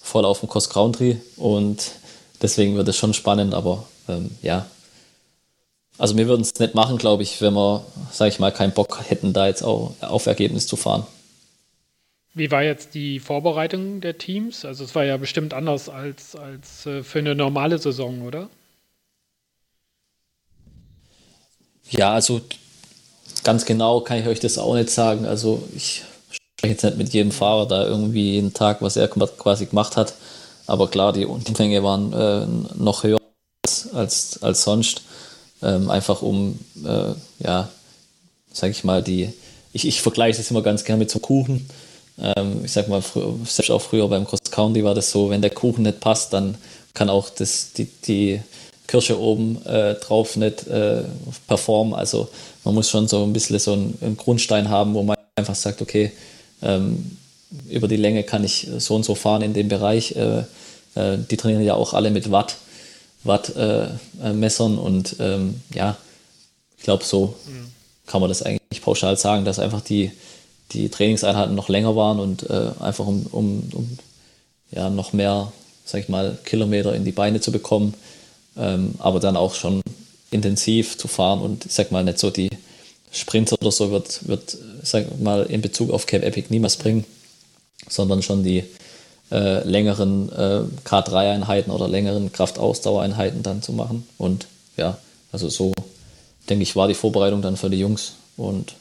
voll 0.00 0.24
auf 0.24 0.40
dem 0.40 0.48
Cross 0.48 0.68
Country 0.68 1.20
und 1.36 1.92
deswegen 2.42 2.76
wird 2.76 2.88
es 2.88 2.96
schon 2.96 3.14
spannend, 3.14 3.54
aber 3.54 3.84
ähm, 4.08 4.30
ja. 4.42 4.66
Also 5.96 6.16
wir 6.16 6.26
würden 6.26 6.42
es 6.42 6.58
nicht 6.58 6.74
machen, 6.74 6.98
glaube 6.98 7.22
ich, 7.22 7.40
wenn 7.40 7.54
wir, 7.54 7.84
sage 8.12 8.30
ich 8.30 8.38
mal, 8.38 8.52
keinen 8.52 8.72
Bock 8.72 9.00
hätten, 9.08 9.32
da 9.32 9.46
jetzt 9.46 9.62
auch 9.62 9.92
auf 10.00 10.26
Ergebnis 10.26 10.66
zu 10.66 10.76
fahren. 10.76 11.06
Wie 12.34 12.50
war 12.50 12.64
jetzt 12.64 12.94
die 12.94 13.20
Vorbereitung 13.20 14.00
der 14.00 14.18
Teams? 14.18 14.64
Also 14.64 14.84
es 14.84 14.94
war 14.96 15.04
ja 15.04 15.16
bestimmt 15.16 15.54
anders 15.54 15.88
als, 15.88 16.34
als 16.34 16.84
äh, 16.84 17.04
für 17.04 17.20
eine 17.20 17.36
normale 17.36 17.78
Saison, 17.78 18.22
oder? 18.22 18.50
Ja, 21.90 22.12
also 22.12 22.40
ganz 23.44 23.64
genau 23.64 24.00
kann 24.00 24.18
ich 24.18 24.26
euch 24.26 24.40
das 24.40 24.58
auch 24.58 24.74
nicht 24.74 24.90
sagen. 24.90 25.26
Also 25.26 25.62
ich 25.76 26.02
spreche 26.30 26.72
jetzt 26.72 26.84
nicht 26.84 26.96
mit 26.96 27.12
jedem 27.12 27.30
Fahrer 27.30 27.68
da 27.68 27.86
irgendwie 27.86 28.32
jeden 28.32 28.52
Tag, 28.52 28.82
was 28.82 28.96
er 28.96 29.06
quasi 29.06 29.66
gemacht 29.66 29.96
hat. 29.96 30.14
Aber 30.66 30.88
klar, 30.88 31.12
die 31.12 31.26
Umfänge 31.26 31.84
waren 31.84 32.12
äh, 32.12 32.46
noch 32.82 33.04
höher 33.04 33.18
als, 33.64 33.94
als, 33.94 34.42
als 34.42 34.64
sonst. 34.64 35.02
Ähm, 35.62 35.88
einfach 35.88 36.20
um, 36.20 36.58
äh, 36.84 37.14
ja, 37.38 37.68
sag 38.52 38.70
ich 38.70 38.82
mal, 38.82 39.02
die, 39.02 39.32
ich, 39.72 39.86
ich 39.86 40.02
vergleiche 40.02 40.38
das 40.38 40.50
immer 40.50 40.62
ganz 40.62 40.84
gerne 40.84 40.98
mit 40.98 41.10
so 41.10 41.20
Kuchen. 41.20 41.68
Ähm, 42.18 42.64
ich 42.64 42.72
sag 42.72 42.88
mal, 42.88 43.02
selbst 43.44 43.70
auch 43.70 43.80
früher 43.80 44.08
beim 44.08 44.26
Cross 44.26 44.50
County 44.50 44.84
war 44.84 44.94
das 44.94 45.10
so, 45.10 45.30
wenn 45.30 45.42
der 45.42 45.50
Kuchen 45.50 45.82
nicht 45.82 46.00
passt, 46.00 46.32
dann 46.32 46.56
kann 46.94 47.10
auch 47.10 47.28
das, 47.30 47.72
die, 47.72 47.86
die 48.06 48.40
Kirsche 48.86 49.18
oben 49.18 49.64
äh, 49.66 49.94
drauf 49.94 50.36
nicht 50.36 50.66
äh, 50.66 51.02
performen. 51.48 51.94
Also 51.94 52.28
man 52.64 52.74
muss 52.74 52.90
schon 52.90 53.08
so 53.08 53.24
ein 53.24 53.32
bisschen 53.32 53.58
so 53.58 53.72
einen, 53.72 53.98
einen 54.00 54.16
Grundstein 54.16 54.68
haben, 54.68 54.94
wo 54.94 55.02
man 55.02 55.16
einfach 55.36 55.54
sagt, 55.54 55.82
okay, 55.82 56.12
ähm, 56.62 57.16
über 57.68 57.88
die 57.88 57.96
Länge 57.96 58.24
kann 58.24 58.44
ich 58.44 58.68
so 58.78 58.94
und 58.94 59.04
so 59.04 59.14
fahren 59.14 59.42
in 59.42 59.54
dem 59.54 59.68
Bereich. 59.68 60.14
Äh, 60.16 60.44
äh 60.94 61.18
die 61.30 61.36
trainieren 61.36 61.64
ja 61.64 61.74
auch 61.74 61.94
alle 61.94 62.10
mit 62.10 62.30
Watt, 62.30 62.56
Wattmessern 63.24 64.72
äh, 64.72 64.76
äh, 64.76 64.80
und 64.80 65.16
ähm, 65.18 65.60
ja, 65.72 65.96
ich 66.76 66.84
glaube, 66.84 67.04
so 67.04 67.34
mhm. 67.46 67.72
kann 68.06 68.20
man 68.20 68.28
das 68.28 68.42
eigentlich 68.42 68.82
pauschal 68.82 69.16
sagen, 69.16 69.44
dass 69.44 69.58
einfach 69.58 69.80
die, 69.80 70.10
die 70.72 70.88
Trainingseinheiten 70.88 71.54
noch 71.54 71.68
länger 71.68 71.94
waren 71.94 72.18
und 72.18 72.50
einfach 72.50 73.06
um, 73.06 73.26
um, 73.30 73.68
um 73.72 73.98
ja, 74.70 74.90
noch 74.90 75.12
mehr, 75.12 75.52
sag 75.84 76.00
ich 76.02 76.08
mal, 76.08 76.38
Kilometer 76.44 76.94
in 76.94 77.04
die 77.04 77.12
Beine 77.12 77.40
zu 77.40 77.52
bekommen, 77.52 77.94
ähm, 78.56 78.94
aber 78.98 79.20
dann 79.20 79.36
auch 79.36 79.54
schon 79.54 79.82
intensiv 80.30 80.98
zu 80.98 81.08
fahren 81.08 81.40
und 81.40 81.66
ich 81.66 81.72
sag 81.72 81.92
mal 81.92 82.04
nicht 82.04 82.18
so 82.18 82.30
die 82.30 82.50
Sprints 83.12 83.52
oder 83.52 83.70
so 83.70 83.90
wird, 83.90 84.26
wird 84.26 84.56
sag 84.82 85.20
mal 85.20 85.44
in 85.44 85.62
Bezug 85.62 85.90
auf 85.90 86.06
Cape 86.06 86.24
Epic 86.24 86.48
niemals 86.50 86.76
bringen, 86.76 87.04
sondern 87.88 88.22
schon 88.22 88.42
die 88.42 88.64
äh, 89.30 89.66
längeren 89.66 90.30
äh, 90.32 90.62
K3-Einheiten 90.84 91.70
oder 91.70 91.88
längeren 91.88 92.32
Kraftausdauereinheiten 92.32 93.42
dann 93.42 93.62
zu 93.62 93.72
machen. 93.72 94.06
Und 94.18 94.46
ja, 94.76 94.98
also 95.30 95.48
so 95.48 95.72
denke 96.50 96.64
ich, 96.64 96.74
war 96.74 96.88
die 96.88 96.94
Vorbereitung 96.94 97.40
dann 97.40 97.56
für 97.56 97.70
die 97.70 97.78
Jungs. 97.78 98.14
Und 98.36 98.74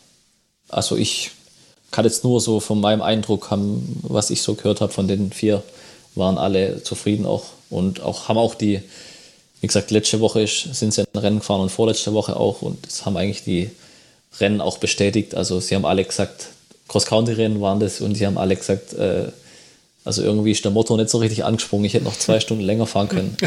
also 0.69 0.97
ich 0.97 1.31
kann 1.93 2.03
jetzt 2.03 2.25
nur 2.25 2.41
so 2.41 2.59
von 2.59 2.81
meinem 2.81 3.01
Eindruck 3.01 3.49
haben, 3.51 4.01
was 4.01 4.29
ich 4.29 4.41
so 4.41 4.55
gehört 4.55 4.81
habe 4.81 4.91
von 4.91 5.07
den 5.07 5.31
vier, 5.31 5.63
waren 6.15 6.37
alle 6.37 6.83
zufrieden 6.83 7.25
auch 7.25 7.45
und 7.69 8.01
auch 8.01 8.27
haben 8.27 8.37
auch 8.37 8.55
die 8.55 8.81
wie 9.63 9.67
gesagt, 9.67 9.91
letzte 9.91 10.19
Woche 10.19 10.45
sind 10.45 10.93
sie 10.93 11.05
ein 11.13 11.19
Rennen 11.19 11.39
gefahren 11.39 11.61
und 11.61 11.69
vorletzte 11.69 12.13
Woche 12.13 12.35
auch 12.35 12.61
und 12.61 12.85
das 12.85 13.05
haben 13.05 13.15
eigentlich 13.15 13.45
die 13.45 13.69
Rennen 14.41 14.59
auch 14.59 14.77
bestätigt. 14.77 15.35
Also 15.35 15.61
sie 15.61 15.73
haben 15.73 15.85
alle 15.85 16.03
gesagt, 16.03 16.47
Cross-Country-Rennen 16.89 17.61
waren 17.61 17.79
das 17.79 18.01
und 18.01 18.15
sie 18.15 18.25
haben 18.25 18.37
alle 18.37 18.57
gesagt, 18.57 18.91
äh, 18.91 19.27
also 20.03 20.21
irgendwie 20.21 20.51
ist 20.51 20.65
der 20.65 20.71
Motor 20.71 20.97
nicht 20.97 21.09
so 21.09 21.19
richtig 21.19 21.45
angesprungen. 21.45 21.85
Ich 21.85 21.93
hätte 21.93 22.03
noch 22.03 22.17
zwei 22.17 22.41
Stunden 22.41 22.65
länger 22.65 22.87
fahren 22.87 23.07
können. 23.07 23.37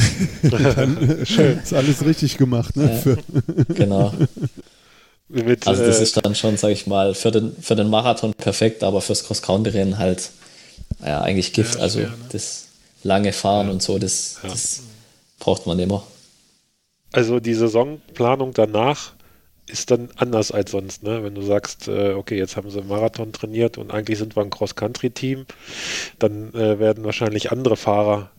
Dann, 0.40 1.20
schön. 1.26 1.58
Ist 1.62 1.74
alles 1.74 2.02
richtig 2.02 2.38
gemacht, 2.38 2.74
ne? 2.78 3.02
Ja, 3.04 3.64
genau. 3.74 4.14
Mit, 5.28 5.66
also 5.66 5.84
das 5.84 5.98
äh, 5.98 6.02
ist 6.04 6.24
dann 6.24 6.34
schon, 6.34 6.56
sag 6.56 6.70
ich 6.70 6.86
mal, 6.86 7.14
für 7.14 7.32
den, 7.32 7.56
für 7.60 7.74
den 7.74 7.90
Marathon 7.90 8.32
perfekt, 8.34 8.84
aber 8.84 9.00
fürs 9.00 9.24
Cross-Country-Rennen 9.24 9.98
halt 9.98 10.30
ja, 11.04 11.20
eigentlich 11.20 11.52
Gift. 11.52 11.76
Ja, 11.76 11.80
also 11.80 12.00
schwer, 12.00 12.10
ne? 12.10 12.16
das 12.30 12.68
lange 13.02 13.32
Fahren 13.32 13.68
und 13.68 13.82
so, 13.82 13.98
das, 13.98 14.38
das 14.42 14.82
braucht 15.38 15.66
man 15.66 15.78
immer. 15.78 16.04
Also 17.12 17.40
die 17.40 17.54
Saisonplanung 17.54 18.52
danach 18.52 19.12
ist 19.68 19.90
dann 19.90 20.10
anders 20.16 20.52
als 20.52 20.70
sonst, 20.70 21.02
ne? 21.02 21.24
Wenn 21.24 21.34
du 21.34 21.42
sagst, 21.42 21.88
äh, 21.88 22.12
okay, 22.12 22.38
jetzt 22.38 22.56
haben 22.56 22.70
sie 22.70 22.82
Marathon 22.82 23.32
trainiert 23.32 23.78
und 23.78 23.92
eigentlich 23.92 24.18
sind 24.18 24.36
wir 24.36 24.42
ein 24.42 24.50
Cross-Country-Team, 24.50 25.46
dann 26.18 26.54
äh, 26.54 26.78
werden 26.78 27.04
wahrscheinlich 27.04 27.50
andere 27.50 27.76
Fahrer 27.76 28.30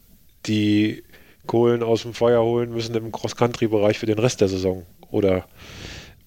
die 0.46 1.04
Kohlen 1.46 1.84
aus 1.84 2.04
dem 2.04 2.14
Feuer 2.14 2.44
holen 2.44 2.72
müssen 2.72 2.96
im 2.96 3.12
Cross-Country-Bereich 3.12 4.00
für 4.00 4.06
den 4.06 4.20
Rest 4.20 4.40
der 4.40 4.48
Saison. 4.48 4.86
Oder 5.12 5.46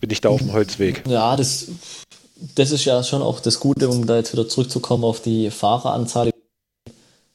bin 0.01 0.11
ich 0.11 0.21
da 0.21 0.31
auf 0.31 0.41
dem 0.41 0.53
Holzweg? 0.53 1.03
Ja, 1.07 1.37
das, 1.37 1.69
das 2.55 2.71
ist 2.71 2.85
ja 2.85 3.03
schon 3.03 3.23
auch 3.23 3.41
das 3.41 3.61
Gute, 3.61 3.89
um 3.89 4.07
da 4.07 4.17
jetzt 4.17 4.33
wieder 4.33 4.49
zurückzukommen 4.49 5.05
auf 5.05 5.21
die 5.21 5.51
Fahreranzahl. 5.51 6.31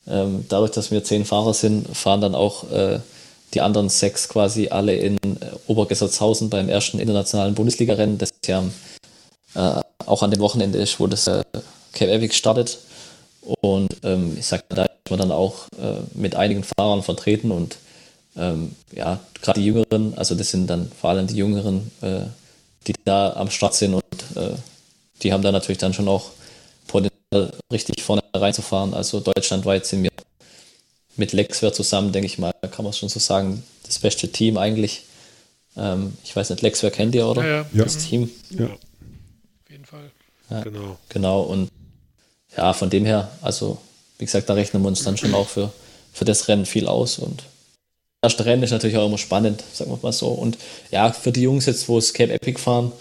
Ähm, 0.08 0.46
dadurch, 0.50 0.72
dass 0.72 0.92
wir 0.92 1.04
zehn 1.04 1.26
Fahrer 1.26 1.54
sind, 1.54 1.96
fahren 1.96 2.22
dann 2.22 2.36
auch 2.36 2.70
äh, 2.72 3.00
die 3.54 3.62
anderen 3.62 3.90
sechs 3.90 4.28
quasi 4.30 4.68
alle 4.68 4.96
in 4.96 5.18
äh, 5.18 5.52
Obergessertshausen 5.68 6.50
beim 6.50 6.70
ersten 6.70 7.00
internationalen 7.00 7.56
Bundesliga-Rennen, 7.56 8.18
das 8.18 8.30
ja 8.46 8.64
äh, 9.56 9.82
auch 10.06 10.22
an 10.22 10.32
dem 10.32 10.42
Wochenende 10.42 10.78
ist, 10.78 11.00
wo 11.00 11.08
das 11.08 11.28
äh, 11.28 11.44
Cape 11.94 12.12
Epic 12.12 12.36
startet. 12.36 12.80
Und 13.62 13.96
ähm, 14.04 14.36
ich 14.38 14.46
sag, 14.46 14.68
da 14.70 14.84
ist 14.84 15.10
man 15.10 15.20
dann 15.20 15.32
auch 15.32 15.68
äh, 15.80 16.02
mit 16.14 16.36
einigen 16.36 16.64
Fahrern 16.64 17.04
vertreten 17.04 17.52
und 17.52 17.78
ähm, 18.38 18.76
ja, 18.92 19.20
gerade 19.42 19.60
die 19.60 19.68
Jüngeren, 19.68 20.14
also 20.18 20.36
das 20.36 20.50
sind 20.50 20.68
dann 20.68 20.92
vor 21.00 21.12
allem 21.12 21.28
die 21.28 21.36
Jüngeren, 21.36 21.92
äh, 22.02 22.22
die 22.88 22.94
da 23.04 23.34
am 23.34 23.50
Start 23.50 23.76
sind 23.76 23.94
und 23.94 24.04
äh, 24.36 24.56
die 25.22 25.34
haben 25.34 25.42
da 25.42 25.52
natürlich 25.52 25.78
dann 25.78 25.94
schon 25.94 26.08
auch 26.08 26.32
Potenzial, 26.88 27.52
richtig 27.72 28.04
vorne 28.04 28.24
reinzufahren. 28.34 28.94
Also 28.94 29.20
deutschlandweit 29.20 29.86
sind 29.86 30.04
wir 30.04 30.12
mit 31.18 31.34
Lexware 31.34 31.74
zusammen, 31.74 32.12
denke 32.12 32.28
ich 32.28 32.38
mal, 32.38 32.52
kann 32.72 32.84
man 32.84 32.90
es 32.90 32.98
schon 32.98 33.10
so 33.10 33.20
sagen, 33.20 33.64
das 33.84 34.00
beste 34.00 34.32
Team 34.32 34.58
eigentlich. 34.58 35.04
Ähm, 35.78 36.14
ich 36.24 36.36
weiß 36.36 36.50
nicht, 36.50 36.62
Lexware 36.62 36.92
kennt 36.92 37.16
ihr, 37.16 37.28
oder? 37.28 37.46
Ja, 37.46 37.66
ja. 37.74 37.84
Das 37.84 37.98
Team. 37.98 38.30
Ja. 38.50 38.66
Auf 38.66 39.70
jeden 39.70 39.86
Fall. 39.86 40.12
Ja, 40.50 40.62
Genau. 40.64 40.98
Genau, 41.10 41.42
und 41.42 41.70
ja, 42.56 42.74
von 42.74 42.90
dem 42.90 43.06
her, 43.06 43.32
also 43.42 43.80
wie 44.18 44.26
gesagt, 44.26 44.50
da 44.50 44.54
rechnen 44.54 44.82
wir 44.82 44.88
uns 44.88 45.04
dann 45.04 45.18
schon 45.18 45.34
auch 45.34 45.48
für, 45.48 45.72
für 46.14 46.26
das 46.26 46.48
Rennen 46.48 46.66
viel 46.66 46.88
aus 46.88 47.20
und 47.20 47.44
erste 48.26 48.46
Rennen 48.46 48.64
ist 48.64 48.72
natürlich 48.72 48.98
auch 48.98 49.08
immer 49.08 49.18
spannend, 49.18 49.64
sagen 49.74 49.92
wir 49.92 50.00
mal 50.02 50.12
so. 50.12 50.28
Und 50.28 50.58
ja, 50.92 51.12
für 51.12 51.32
die 51.32 51.44
Jungs 51.44 51.66
jetzt, 51.66 51.88
wo 51.88 51.98
es 51.98 52.14
Cape 52.14 52.34
Epic 52.34 52.60
fahren, 52.60 52.92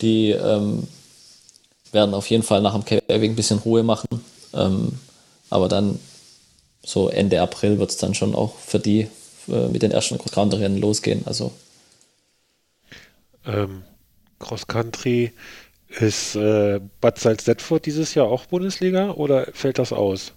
die 0.00 0.30
ähm, 0.30 0.88
werden 1.92 2.14
auf 2.14 2.28
jeden 2.30 2.42
Fall 2.42 2.60
nach 2.62 2.74
dem 2.74 2.84
Cape 2.84 3.08
Epic 3.08 3.32
ein 3.32 3.36
bisschen 3.36 3.58
Ruhe 3.58 3.82
machen. 3.82 4.08
Ähm, 4.54 4.98
aber 5.50 5.68
dann 5.68 5.98
so 6.84 7.08
Ende 7.08 7.40
April 7.40 7.78
wird 7.78 7.90
es 7.90 7.96
dann 7.98 8.14
schon 8.14 8.34
auch 8.34 8.56
für 8.56 8.78
die 8.78 9.08
äh, 9.48 9.68
mit 9.68 9.82
den 9.82 9.92
ersten 9.92 10.18
Cross-Country-Rennen 10.18 10.80
losgehen. 10.80 11.22
Also 11.26 11.52
Ähm, 13.46 13.82
Cross 14.38 14.66
Country 14.66 15.32
ist 15.88 16.36
äh, 16.36 16.80
Bad 17.00 17.18
Salzdetfurt 17.18 17.86
dieses 17.86 18.14
Jahr 18.14 18.26
auch 18.26 18.46
Bundesliga 18.46 19.12
oder 19.12 19.48
fällt 19.52 19.78
das 19.78 19.92
aus? 19.92 20.32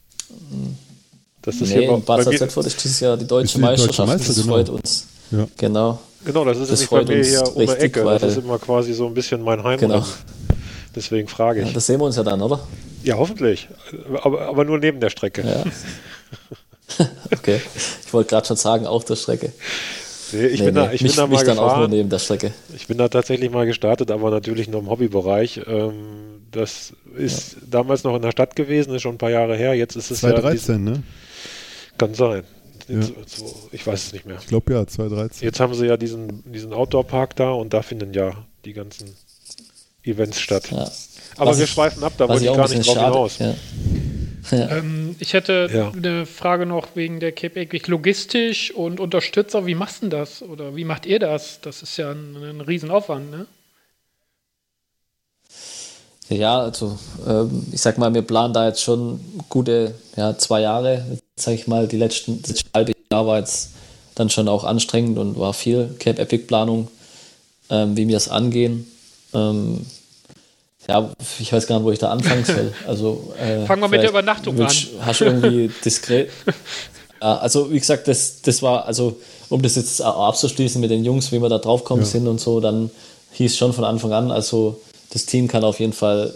Das 1.46 1.56
ist 1.56 1.70
nee, 1.70 1.80
hier 1.80 1.88
bei, 1.90 1.96
in 1.96 2.04
Bad 2.04 2.28
ist 2.28 2.84
dieses 2.84 3.00
Jahr 3.00 3.18
die 3.18 3.28
deutsche 3.28 3.46
Ist 3.46 3.56
die 3.56 3.62
deutsche 3.62 3.72
Meisterschaft. 3.84 4.10
Meister, 4.10 4.28
das 4.28 4.36
genau. 4.38 4.54
freut 4.54 4.70
uns. 4.70 5.08
Ja. 5.32 5.48
Genau. 5.58 6.00
Genau, 6.26 6.44
das 6.46 6.58
ist 6.58 6.72
Das 6.72 6.82
bei 6.82 6.86
freut 6.88 7.08
mir 7.08 7.18
uns 7.18 7.28
hier 7.28 7.48
um 7.48 7.54
die 7.54 7.60
richtig, 7.62 7.80
Ecke. 7.84 8.04
Das 8.04 8.24
ist 8.24 8.38
immer 8.38 8.58
quasi 8.58 8.94
so 8.94 9.06
ein 9.08 9.14
bisschen 9.14 9.44
mein 9.44 9.64
Heimrennen. 9.64 9.98
Genau. 10.02 10.06
Deswegen 10.96 11.28
frage 11.28 11.62
Ja, 11.62 11.68
ich. 11.68 11.74
das 11.74 11.86
sehen 11.86 12.00
wir 12.00 12.06
uns 12.06 12.16
ja 12.16 12.24
dann, 12.24 12.42
oder? 12.42 12.60
Ja, 13.04 13.18
hoffentlich. 13.18 13.68
Aber, 14.24 14.42
aber 14.48 14.66
nur 14.66 14.80
neben 14.80 15.00
der 15.00 15.10
Strecke. 15.12 15.44
Ja. 15.44 17.06
okay. 17.32 17.62
Ich 18.06 18.14
wollte 18.14 18.30
gerade 18.30 18.48
schon 18.48 18.58
sagen, 18.58 18.88
auf 18.88 19.06
der 19.06 19.16
Strecke. 19.16 19.52
Nee, 20.32 20.48
ich 20.48 20.60
Nee, 20.60 20.66
bin, 20.66 20.74
nee, 20.76 20.80
da, 20.82 20.92
ich 20.92 21.02
mich, 21.04 21.12
bin 21.12 21.18
da 21.18 21.28
mich 21.28 21.38
mal 21.40 21.46
dann 21.46 21.60
auch 21.60 21.62
nur 21.64 21.70
gefahren. 21.76 21.92
neben 21.92 22.10
der 22.10 22.20
Strecke. 22.20 22.52
Ich 22.76 22.88
bin 22.88 22.98
da 22.98 23.08
tatsächlich 23.10 23.52
mal 23.52 23.66
gestartet, 23.68 24.10
aber 24.10 24.32
natürlich 24.32 24.68
nur 24.68 24.82
im 24.82 24.90
Hobbybereich. 24.90 25.62
Ähm, 25.68 25.94
das 26.52 26.94
ist 27.16 27.58
damals 27.70 28.04
noch 28.04 28.16
in 28.16 28.22
der 28.24 28.32
Stadt 28.32 28.56
gewesen, 28.56 28.96
ist 28.96 29.04
schon 29.04 29.16
ein 29.16 29.20
paar 29.20 29.30
Jahre 29.30 29.56
her. 29.56 29.76
Jetzt 29.76 29.96
ist 29.96 30.10
es 30.10 30.22
ja. 30.22 30.30
2013, 30.30 30.84
ne? 30.84 31.04
Kann 31.98 32.14
sein. 32.14 32.44
Ja. 32.88 33.02
So- 33.02 33.70
Ich 33.72 33.86
weiß 33.86 34.08
es 34.08 34.14
nicht 34.14 34.26
mehr. 34.26 34.38
Ich 34.40 34.48
glaube 34.48 34.74
ja, 34.74 34.86
2013. 34.86 35.46
Jetzt 35.46 35.60
haben 35.60 35.74
sie 35.74 35.88
ja 35.88 35.98
diesen, 35.98 36.44
diesen 36.52 36.72
Outdoor-Park 36.74 37.36
da 37.36 37.52
und 37.52 37.74
da 37.74 37.82
finden 37.82 38.14
ja 38.14 38.46
die 38.64 38.74
ganzen 38.74 39.16
Events 40.04 40.40
statt. 40.40 40.70
Ja. 40.72 40.90
Aber 41.38 41.52
Was 41.52 41.58
wir 41.58 41.66
ich- 41.66 41.72
schweifen 41.72 42.04
ab, 42.04 42.14
da 42.18 42.30
wollte 42.30 42.46
ich 42.46 42.54
gar 42.54 42.70
nicht 42.70 42.86
drauf 42.88 42.96
schade. 42.96 43.06
hinaus. 43.14 43.40
Ja. 43.40 43.56
Ähm, 44.78 45.16
ich 45.20 45.34
hätte 45.34 45.68
Ja. 45.74 45.92
eine 45.92 46.28
Frage 46.28 46.68
noch 46.68 46.90
wegen 46.96 47.20
der 47.20 47.32
Cape 47.32 47.62
Epic 47.62 47.90
logistisch 47.90 48.70
und 48.72 49.00
Unterstützer. 49.00 49.66
Wie 49.66 49.74
machst 49.74 49.98
du 50.04 50.10
denn 50.10 50.20
das? 50.20 50.44
Oder 50.44 50.76
wie 50.76 50.86
macht 50.86 51.08
ihr 51.08 51.18
das? 51.18 51.62
Das 51.62 51.82
ist 51.82 51.98
ja 51.98 52.12
ein, 52.12 52.36
ein 52.36 52.62
Riesenaufwand, 52.62 53.32
ne? 53.32 53.48
Ja, 56.30 56.60
also 56.62 56.98
ähm, 57.28 57.68
ich 57.72 57.82
sag 57.82 57.98
mal, 57.98 58.14
wir 58.14 58.24
planen 58.24 58.54
da 58.54 58.68
jetzt 58.68 58.82
schon 58.82 59.20
gute 59.50 59.94
ja, 60.18 60.36
zwei 60.38 60.62
Jahre, 60.62 61.06
sag 61.36 61.54
ich 61.54 61.68
mal, 61.68 61.88
die 61.88 61.98
letzten 61.98 62.42
das 62.42 62.62
halbe 62.74 62.94
Jahr 63.12 63.28
war 63.28 63.38
jetzt 63.40 63.70
dann 64.16 64.30
schon 64.30 64.48
auch 64.48 64.64
anstrengend 64.64 65.20
und 65.20 65.38
war 65.38 65.54
viel 65.54 65.96
Cape 66.00 66.20
Epic 66.22 66.46
Planung, 66.48 66.88
ähm, 67.70 67.96
wie 67.96 68.08
wir 68.08 68.18
es 68.18 68.28
angehen. 68.30 68.90
Ähm, 69.34 69.86
ja, 70.88 71.10
ich 71.40 71.52
weiß 71.54 71.68
gar 71.68 71.78
nicht, 71.78 71.86
wo 71.86 71.92
ich 71.92 72.00
da 72.00 72.10
anfangen 72.12 72.46
soll. 72.46 72.74
Also, 72.88 73.34
äh, 73.40 73.66
Fangen 73.66 73.82
wir 73.82 73.88
mit 73.90 74.02
der 74.02 74.10
Übernachtung 74.10 74.58
willst- 74.58 74.88
Hast 75.02 75.22
du 75.22 75.26
irgendwie 75.26 75.70
diskret. 75.86 76.30
Ja, 77.22 77.38
also 77.38 77.72
wie 77.72 77.80
gesagt, 77.80 78.08
das, 78.08 78.42
das 78.42 78.62
war, 78.64 78.86
also 78.86 79.18
um 79.50 79.62
das 79.62 79.76
jetzt 79.76 80.04
auch 80.04 80.28
abzuschließen 80.30 80.82
mit 80.82 80.90
den 80.90 81.04
Jungs, 81.06 81.32
wie 81.32 81.40
wir 81.42 81.50
da 81.50 81.60
draufkommen 81.60 82.04
Ja. 82.04 82.10
sind 82.10 82.28
und 82.28 82.40
so, 82.40 82.60
dann 82.62 82.90
hieß 83.34 83.58
schon 83.58 83.74
von 83.74 83.84
Anfang 83.84 84.12
an, 84.14 84.32
also 84.32 84.80
das 85.16 85.26
Team 85.26 85.48
kann 85.48 85.64
auf 85.64 85.80
jeden 85.80 85.94
Fall 85.94 86.36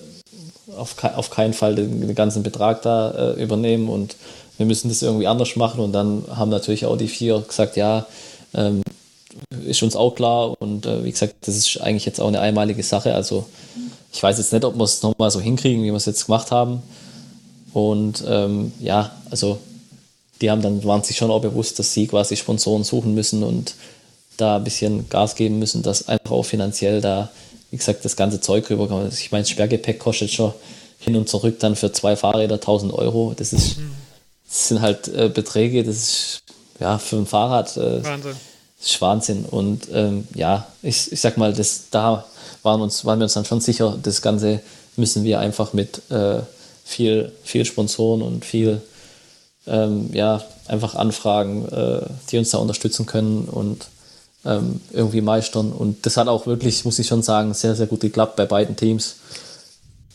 auf, 0.75 0.95
kei- 0.95 1.13
auf 1.13 1.29
keinen 1.29 1.53
Fall 1.53 1.75
den, 1.75 2.01
den 2.01 2.15
ganzen 2.15 2.41
Betrag 2.41 2.81
da 2.81 3.33
äh, 3.33 3.43
übernehmen 3.43 3.89
und 3.89 4.15
wir 4.57 4.65
müssen 4.65 4.89
das 4.89 5.01
irgendwie 5.01 5.27
anders 5.27 5.55
machen 5.55 5.81
und 5.81 5.91
dann 5.93 6.23
haben 6.33 6.49
natürlich 6.49 6.85
auch 6.85 6.97
die 6.97 7.07
vier 7.07 7.41
gesagt, 7.41 7.75
ja, 7.75 8.05
ähm, 8.53 8.81
ist 9.65 9.83
uns 9.83 9.95
auch 9.95 10.15
klar 10.15 10.55
und 10.61 10.85
äh, 10.85 11.03
wie 11.03 11.11
gesagt, 11.11 11.35
das 11.41 11.55
ist 11.55 11.79
eigentlich 11.81 12.05
jetzt 12.05 12.19
auch 12.19 12.27
eine 12.29 12.39
einmalige 12.39 12.81
Sache, 12.83 13.13
also 13.13 13.45
ich 14.11 14.23
weiß 14.23 14.37
jetzt 14.37 14.53
nicht, 14.53 14.65
ob 14.65 14.75
wir 14.75 14.83
es 14.85 15.03
nochmal 15.03 15.29
so 15.29 15.39
hinkriegen, 15.39 15.83
wie 15.83 15.91
wir 15.91 15.95
es 15.95 16.05
jetzt 16.05 16.25
gemacht 16.25 16.49
haben. 16.49 16.81
Und 17.73 18.23
ähm, 18.27 18.71
ja, 18.79 19.11
also 19.29 19.59
die 20.41 20.49
haben 20.49 20.63
dann, 20.63 20.83
waren 20.83 21.03
sich 21.03 21.17
schon 21.17 21.29
auch 21.29 21.41
bewusst, 21.41 21.77
dass 21.77 21.93
sie 21.93 22.07
quasi 22.07 22.35
Sponsoren 22.35 22.83
suchen 22.83 23.13
müssen 23.13 23.43
und 23.43 23.75
da 24.37 24.55
ein 24.55 24.63
bisschen 24.63 25.09
Gas 25.09 25.35
geben 25.35 25.59
müssen, 25.59 25.83
dass 25.83 26.07
einfach 26.07 26.31
auch 26.31 26.43
finanziell 26.43 27.01
da, 27.01 27.29
wie 27.71 27.77
gesagt, 27.77 28.03
das 28.05 28.15
ganze 28.15 28.41
Zeug 28.41 28.69
rüberkommt. 28.69 29.13
Ich 29.13 29.31
meine, 29.31 29.43
das 29.43 29.49
Sperrgepäck 29.49 29.99
kostet 29.99 30.31
schon 30.31 30.53
hin 30.99 31.15
und 31.15 31.29
zurück 31.29 31.59
dann 31.59 31.75
für 31.75 31.91
zwei 31.91 32.15
Fahrräder 32.15 32.55
1000 32.55 32.93
Euro. 32.93 33.33
Das, 33.35 33.53
ist, 33.53 33.77
das 34.47 34.67
sind 34.67 34.81
halt 34.81 35.07
äh, 35.07 35.29
Beträge, 35.29 35.83
das 35.83 35.95
ist 35.95 36.43
ja 36.79 36.97
für 36.97 37.17
ein 37.17 37.25
Fahrrad 37.25 37.77
äh, 37.77 38.03
Wahnsinn. 38.03 38.35
das 38.79 38.89
ist 38.89 39.01
Wahnsinn. 39.01 39.45
Und 39.45 39.87
ähm, 39.93 40.27
ja, 40.33 40.67
ich, 40.81 41.11
ich 41.11 41.21
sag 41.21 41.37
mal, 41.37 41.53
das, 41.53 41.85
da 41.91 42.25
waren, 42.63 42.81
uns, 42.81 43.05
waren 43.05 43.19
wir 43.19 43.23
uns 43.23 43.33
dann 43.33 43.45
schon 43.45 43.61
sicher, 43.61 43.97
das 44.01 44.21
Ganze 44.21 44.61
müssen 44.95 45.23
wir 45.23 45.39
einfach 45.39 45.73
mit 45.73 46.01
äh, 46.11 46.41
viel, 46.83 47.31
viel 47.43 47.65
Sponsoren 47.65 48.21
und 48.21 48.43
viel 48.43 48.81
ähm, 49.67 50.09
ja, 50.13 50.43
einfach 50.67 50.95
Anfragen, 50.95 51.67
äh, 51.69 52.01
die 52.29 52.37
uns 52.37 52.49
da 52.49 52.57
unterstützen 52.57 53.05
können 53.05 53.45
und 53.45 53.87
ähm, 54.45 54.81
irgendwie 54.91 55.21
meistern. 55.21 55.71
Und 55.71 56.05
das 56.05 56.17
hat 56.17 56.27
auch 56.27 56.45
wirklich, 56.45 56.85
muss 56.85 56.99
ich 56.99 57.07
schon 57.07 57.23
sagen, 57.23 57.53
sehr, 57.53 57.75
sehr 57.75 57.87
gut 57.87 58.01
geklappt 58.01 58.35
bei 58.35 58.45
beiden 58.45 58.75
Teams, 58.75 59.15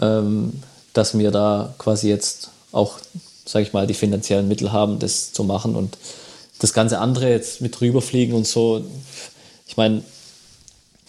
ähm, 0.01 0.55
dass 0.93 1.17
wir 1.19 1.31
da 1.31 1.75
quasi 1.79 2.09
jetzt 2.09 2.51
auch, 2.73 2.99
sage 3.45 3.67
ich 3.67 3.73
mal, 3.73 3.87
die 3.87 3.95
finanziellen 3.95 4.49
Mittel 4.49 4.73
haben, 4.73 4.99
das 4.99 5.33
zu 5.33 5.45
machen. 5.45 5.77
Und 5.77 5.99
das 6.59 6.73
ganze 6.73 6.99
andere 6.99 7.31
jetzt 7.31 7.61
mit 7.61 7.81
rüberfliegen 7.81 8.35
und 8.35 8.47
so, 8.47 8.85
ich 9.67 9.77
meine, 9.77 10.03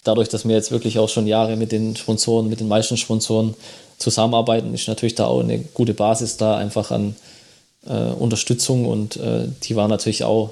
dadurch, 0.04 0.30
dass 0.30 0.48
wir 0.48 0.56
jetzt 0.56 0.72
wirklich 0.72 1.00
auch 1.00 1.10
schon 1.10 1.28
Jahre 1.28 1.56
mit 1.56 1.72
den 1.72 1.96
Sponsoren, 1.96 2.50
mit 2.50 2.60
den 2.60 2.68
meisten 2.68 2.98
Sponsoren 2.98 3.56
zusammenarbeiten, 3.98 4.74
ist 4.74 4.88
natürlich 4.88 5.16
da 5.16 5.26
auch 5.26 5.40
eine 5.40 5.60
gute 5.60 5.94
Basis 5.94 6.38
da 6.38 6.58
einfach 6.58 6.92
an 6.92 7.16
äh, 7.86 7.94
Unterstützung 7.94 8.86
und 8.86 9.18
äh, 9.18 9.48
die 9.64 9.76
waren 9.76 9.90
natürlich 9.90 10.24
auch 10.24 10.52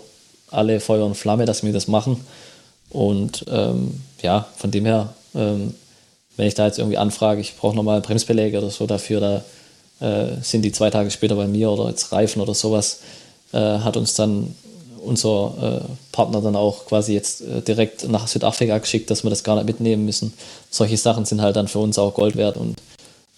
alle 0.52 0.80
Feuer 0.80 1.06
und 1.06 1.16
Flamme, 1.16 1.46
dass 1.46 1.64
wir 1.64 1.74
das 1.74 1.88
machen. 1.88 2.26
Und 2.94 3.46
ähm, 3.50 4.02
ja, 4.22 4.48
von 4.56 4.72
dem 4.72 4.86
her, 4.86 5.14
ähm, 5.36 5.74
wenn 6.38 6.48
ich 6.48 6.54
da 6.54 6.66
jetzt 6.66 6.80
irgendwie 6.80 6.98
anfrage, 6.98 7.42
ich 7.42 7.56
brauche 7.58 7.76
nochmal 7.76 8.02
Bremsbeläge 8.02 8.60
oder 8.60 8.70
so 8.70 8.88
dafür, 8.88 9.20
da 9.20 9.44
äh, 10.00 10.42
sind 10.42 10.62
die 10.62 10.72
zwei 10.72 10.90
Tage 10.90 11.12
später 11.12 11.36
bei 11.36 11.48
mir 11.48 11.70
oder 11.72 11.90
jetzt 11.90 12.12
Reifen 12.12 12.42
oder 12.42 12.54
sowas, 12.54 13.02
äh, 13.52 13.58
hat 13.58 13.98
uns 13.98 14.14
dann 14.14 14.56
unser 15.04 15.82
äh, 15.84 15.92
Partner 16.12 16.42
dann 16.42 16.56
auch 16.56 16.86
quasi 16.86 17.14
jetzt 17.14 17.42
äh, 17.42 17.62
direkt 17.62 18.08
nach 18.08 18.28
Südafrika 18.28 18.78
geschickt, 18.78 19.10
dass 19.10 19.24
wir 19.24 19.30
das 19.30 19.44
gar 19.44 19.56
nicht 19.56 19.66
mitnehmen 19.66 20.06
müssen. 20.06 20.34
Solche 20.70 20.98
Sachen 20.98 21.26
sind 21.26 21.42
halt 21.42 21.56
dann 21.56 21.68
für 21.68 21.80
uns 21.80 21.98
auch 22.00 22.14
Gold 22.14 22.36
wert 22.38 22.58
und 22.58 22.78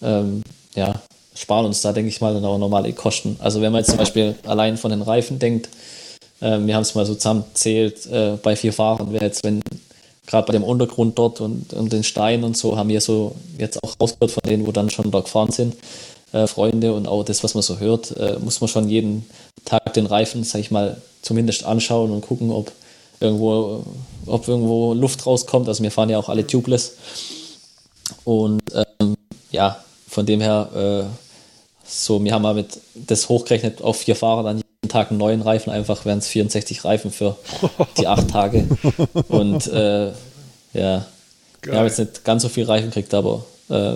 ähm, 0.02 0.44
ja, 0.76 1.02
sparen 1.34 1.66
uns 1.66 1.82
da, 1.82 1.92
denke 1.92 2.10
ich 2.10 2.22
mal, 2.22 2.34
dann 2.34 2.46
auch 2.46 2.58
normale 2.58 2.94
Kosten. 2.94 3.38
Also 3.40 3.62
wenn 3.62 3.72
man 3.72 3.80
jetzt 3.80 3.90
zum 3.90 3.98
Beispiel 3.98 4.36
allein 4.46 4.78
von 4.78 4.92
den 4.92 5.02
Reifen 5.02 5.40
denkt, 5.40 5.70
ähm, 6.42 6.68
wir 6.68 6.76
haben 6.76 6.84
es 6.84 6.96
mal 6.96 7.06
so 7.06 7.16
zusammenzählt, 7.16 8.06
äh, 8.08 8.38
bei 8.42 8.56
vier 8.56 8.74
Fahrern 8.74 9.14
wäre 9.14 9.26
jetzt, 9.26 9.44
wenn 9.44 9.62
gerade 10.28 10.48
bei 10.48 10.54
dem 10.54 10.64
Untergrund 10.64 11.18
dort 11.18 11.42
und, 11.42 11.74
und 11.74 11.94
den 11.94 12.04
Steinen 12.04 12.44
und 12.44 12.58
so, 12.58 12.78
haben 12.78 12.90
wir 12.90 13.02
so 13.02 13.36
jetzt 13.58 13.82
auch 13.84 13.96
rausgehört 14.00 14.32
von 14.32 14.44
denen, 14.46 14.66
wo 14.66 14.72
dann 14.72 14.90
schon 14.90 15.12
da 15.12 15.20
gefahren 15.20 15.52
sind, 15.52 15.76
äh, 16.34 16.48
Freunde 16.48 16.94
und 16.94 17.08
auch 17.08 17.24
das, 17.24 17.44
was 17.44 17.54
man 17.54 17.64
so 17.64 17.80
hört, 17.80 18.16
äh, 18.18 18.38
muss 18.40 18.62
man 18.62 18.68
schon 18.68 18.90
jeden 18.90 19.26
Tag 19.66 19.94
den 19.94 20.06
Reifen, 20.06 20.44
sag 20.44 20.60
ich 20.62 20.72
mal, 20.72 21.02
zumindest 21.22 21.64
anschauen 21.64 22.12
und 22.12 22.22
gucken, 22.22 22.52
ob 22.52 22.72
irgendwo, 23.20 23.84
ob 24.26 24.48
irgendwo 24.48 24.94
Luft 24.94 25.26
rauskommt. 25.26 25.68
Also 25.68 25.84
wir 25.84 25.92
fahren 25.92 26.10
ja 26.10 26.20
auch 26.20 26.30
alle 26.30 26.46
tubeless. 26.46 26.98
Und 28.24 28.62
ähm, 28.74 29.16
ja, 29.52 29.84
von 30.08 30.26
dem 30.26 30.42
her, 30.42 30.70
äh, 30.76 31.88
so, 31.88 32.24
wir 32.24 32.34
haben 32.34 32.42
mal 32.42 32.54
mit 32.54 32.80
das 32.94 33.30
hochgerechnet 33.30 33.82
auf 33.82 33.98
vier 33.98 34.16
Fahrer 34.16 34.44
dann 34.44 34.65
Tag 34.96 35.10
einen 35.10 35.20
neuen 35.20 35.42
Reifen, 35.42 35.72
einfach 35.72 36.06
wären 36.06 36.20
es 36.20 36.28
64 36.28 36.86
Reifen 36.86 37.12
für 37.12 37.38
die 37.98 38.08
acht 38.08 38.28
Tage. 38.32 38.68
Und 39.28 39.68
äh, 39.68 40.08
ja, 40.74 41.06
wir 41.62 41.74
haben 41.74 41.86
jetzt 41.86 42.00
nicht 42.00 42.24
ganz 42.24 42.44
so 42.44 42.50
viel 42.50 42.66
Reifen 42.66 42.90
gekriegt, 42.90 43.14
aber 43.14 43.46
äh, 43.70 43.94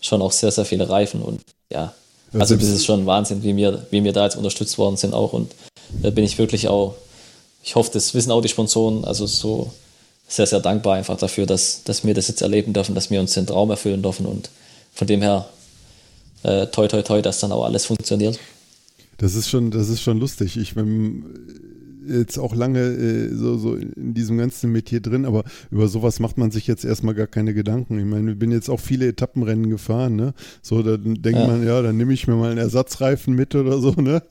schon 0.00 0.22
auch 0.22 0.32
sehr, 0.32 0.50
sehr 0.50 0.64
viele 0.64 0.88
Reifen 0.88 1.22
und 1.22 1.40
ja, 1.72 1.92
also 2.34 2.56
das 2.56 2.68
ist 2.68 2.84
schon 2.84 3.06
Wahnsinn, 3.06 3.42
wie 3.42 3.56
wir, 3.56 3.86
wie 3.90 4.04
wir 4.04 4.12
da 4.12 4.24
jetzt 4.24 4.36
unterstützt 4.36 4.76
worden 4.78 4.96
sind 4.96 5.14
auch 5.14 5.32
und 5.32 5.54
da 6.02 6.10
bin 6.10 6.24
ich 6.24 6.38
wirklich 6.38 6.68
auch 6.68 6.94
ich 7.62 7.74
hoffe, 7.74 7.90
das 7.92 8.14
wissen 8.14 8.32
auch 8.32 8.40
die 8.40 8.48
Sponsoren. 8.48 9.04
Also 9.04 9.26
so 9.26 9.70
sehr, 10.26 10.46
sehr 10.46 10.60
dankbar 10.60 10.96
einfach 10.96 11.18
dafür, 11.18 11.46
dass, 11.46 11.82
dass 11.84 12.04
wir 12.04 12.14
das 12.14 12.28
jetzt 12.28 12.42
erleben 12.42 12.72
dürfen, 12.72 12.94
dass 12.94 13.10
wir 13.10 13.20
uns 13.20 13.34
den 13.34 13.46
Traum 13.46 13.70
erfüllen 13.70 14.02
dürfen 14.02 14.26
und 14.26 14.50
von 14.94 15.06
dem 15.06 15.22
her 15.22 15.48
äh, 16.42 16.66
toi 16.66 16.88
toi 16.88 17.02
toi, 17.02 17.22
dass 17.22 17.40
dann 17.40 17.52
auch 17.52 17.64
alles 17.64 17.86
funktioniert. 17.86 18.38
Das 19.18 19.34
ist 19.34 19.48
schon, 19.50 19.70
das 19.70 19.88
ist 19.88 20.00
schon 20.00 20.18
lustig. 20.18 20.56
Ich 20.56 20.74
bin 20.74 21.24
jetzt 22.08 22.38
auch 22.38 22.54
lange 22.54 22.80
äh, 22.80 23.34
so, 23.34 23.58
so 23.58 23.74
in 23.74 24.14
diesem 24.14 24.38
ganzen 24.38 24.72
Metier 24.72 25.00
drin, 25.00 25.24
aber 25.24 25.44
über 25.70 25.88
sowas 25.88 26.20
macht 26.20 26.38
man 26.38 26.50
sich 26.50 26.66
jetzt 26.66 26.84
erstmal 26.84 27.14
gar 27.14 27.26
keine 27.26 27.54
Gedanken. 27.54 27.98
Ich 27.98 28.04
meine, 28.04 28.32
ich 28.32 28.38
bin 28.38 28.50
jetzt 28.50 28.68
auch 28.68 28.80
viele 28.80 29.06
Etappenrennen 29.08 29.70
gefahren, 29.70 30.16
ne? 30.16 30.34
So, 30.62 30.82
da 30.82 30.96
denkt 30.96 31.38
ja. 31.38 31.46
man, 31.46 31.66
ja, 31.66 31.82
dann 31.82 31.96
nehme 31.96 32.12
ich 32.12 32.26
mir 32.26 32.34
mal 32.34 32.50
einen 32.50 32.58
Ersatzreifen 32.58 33.34
mit 33.34 33.54
oder 33.54 33.78
so, 33.78 33.92
ne? 33.92 34.22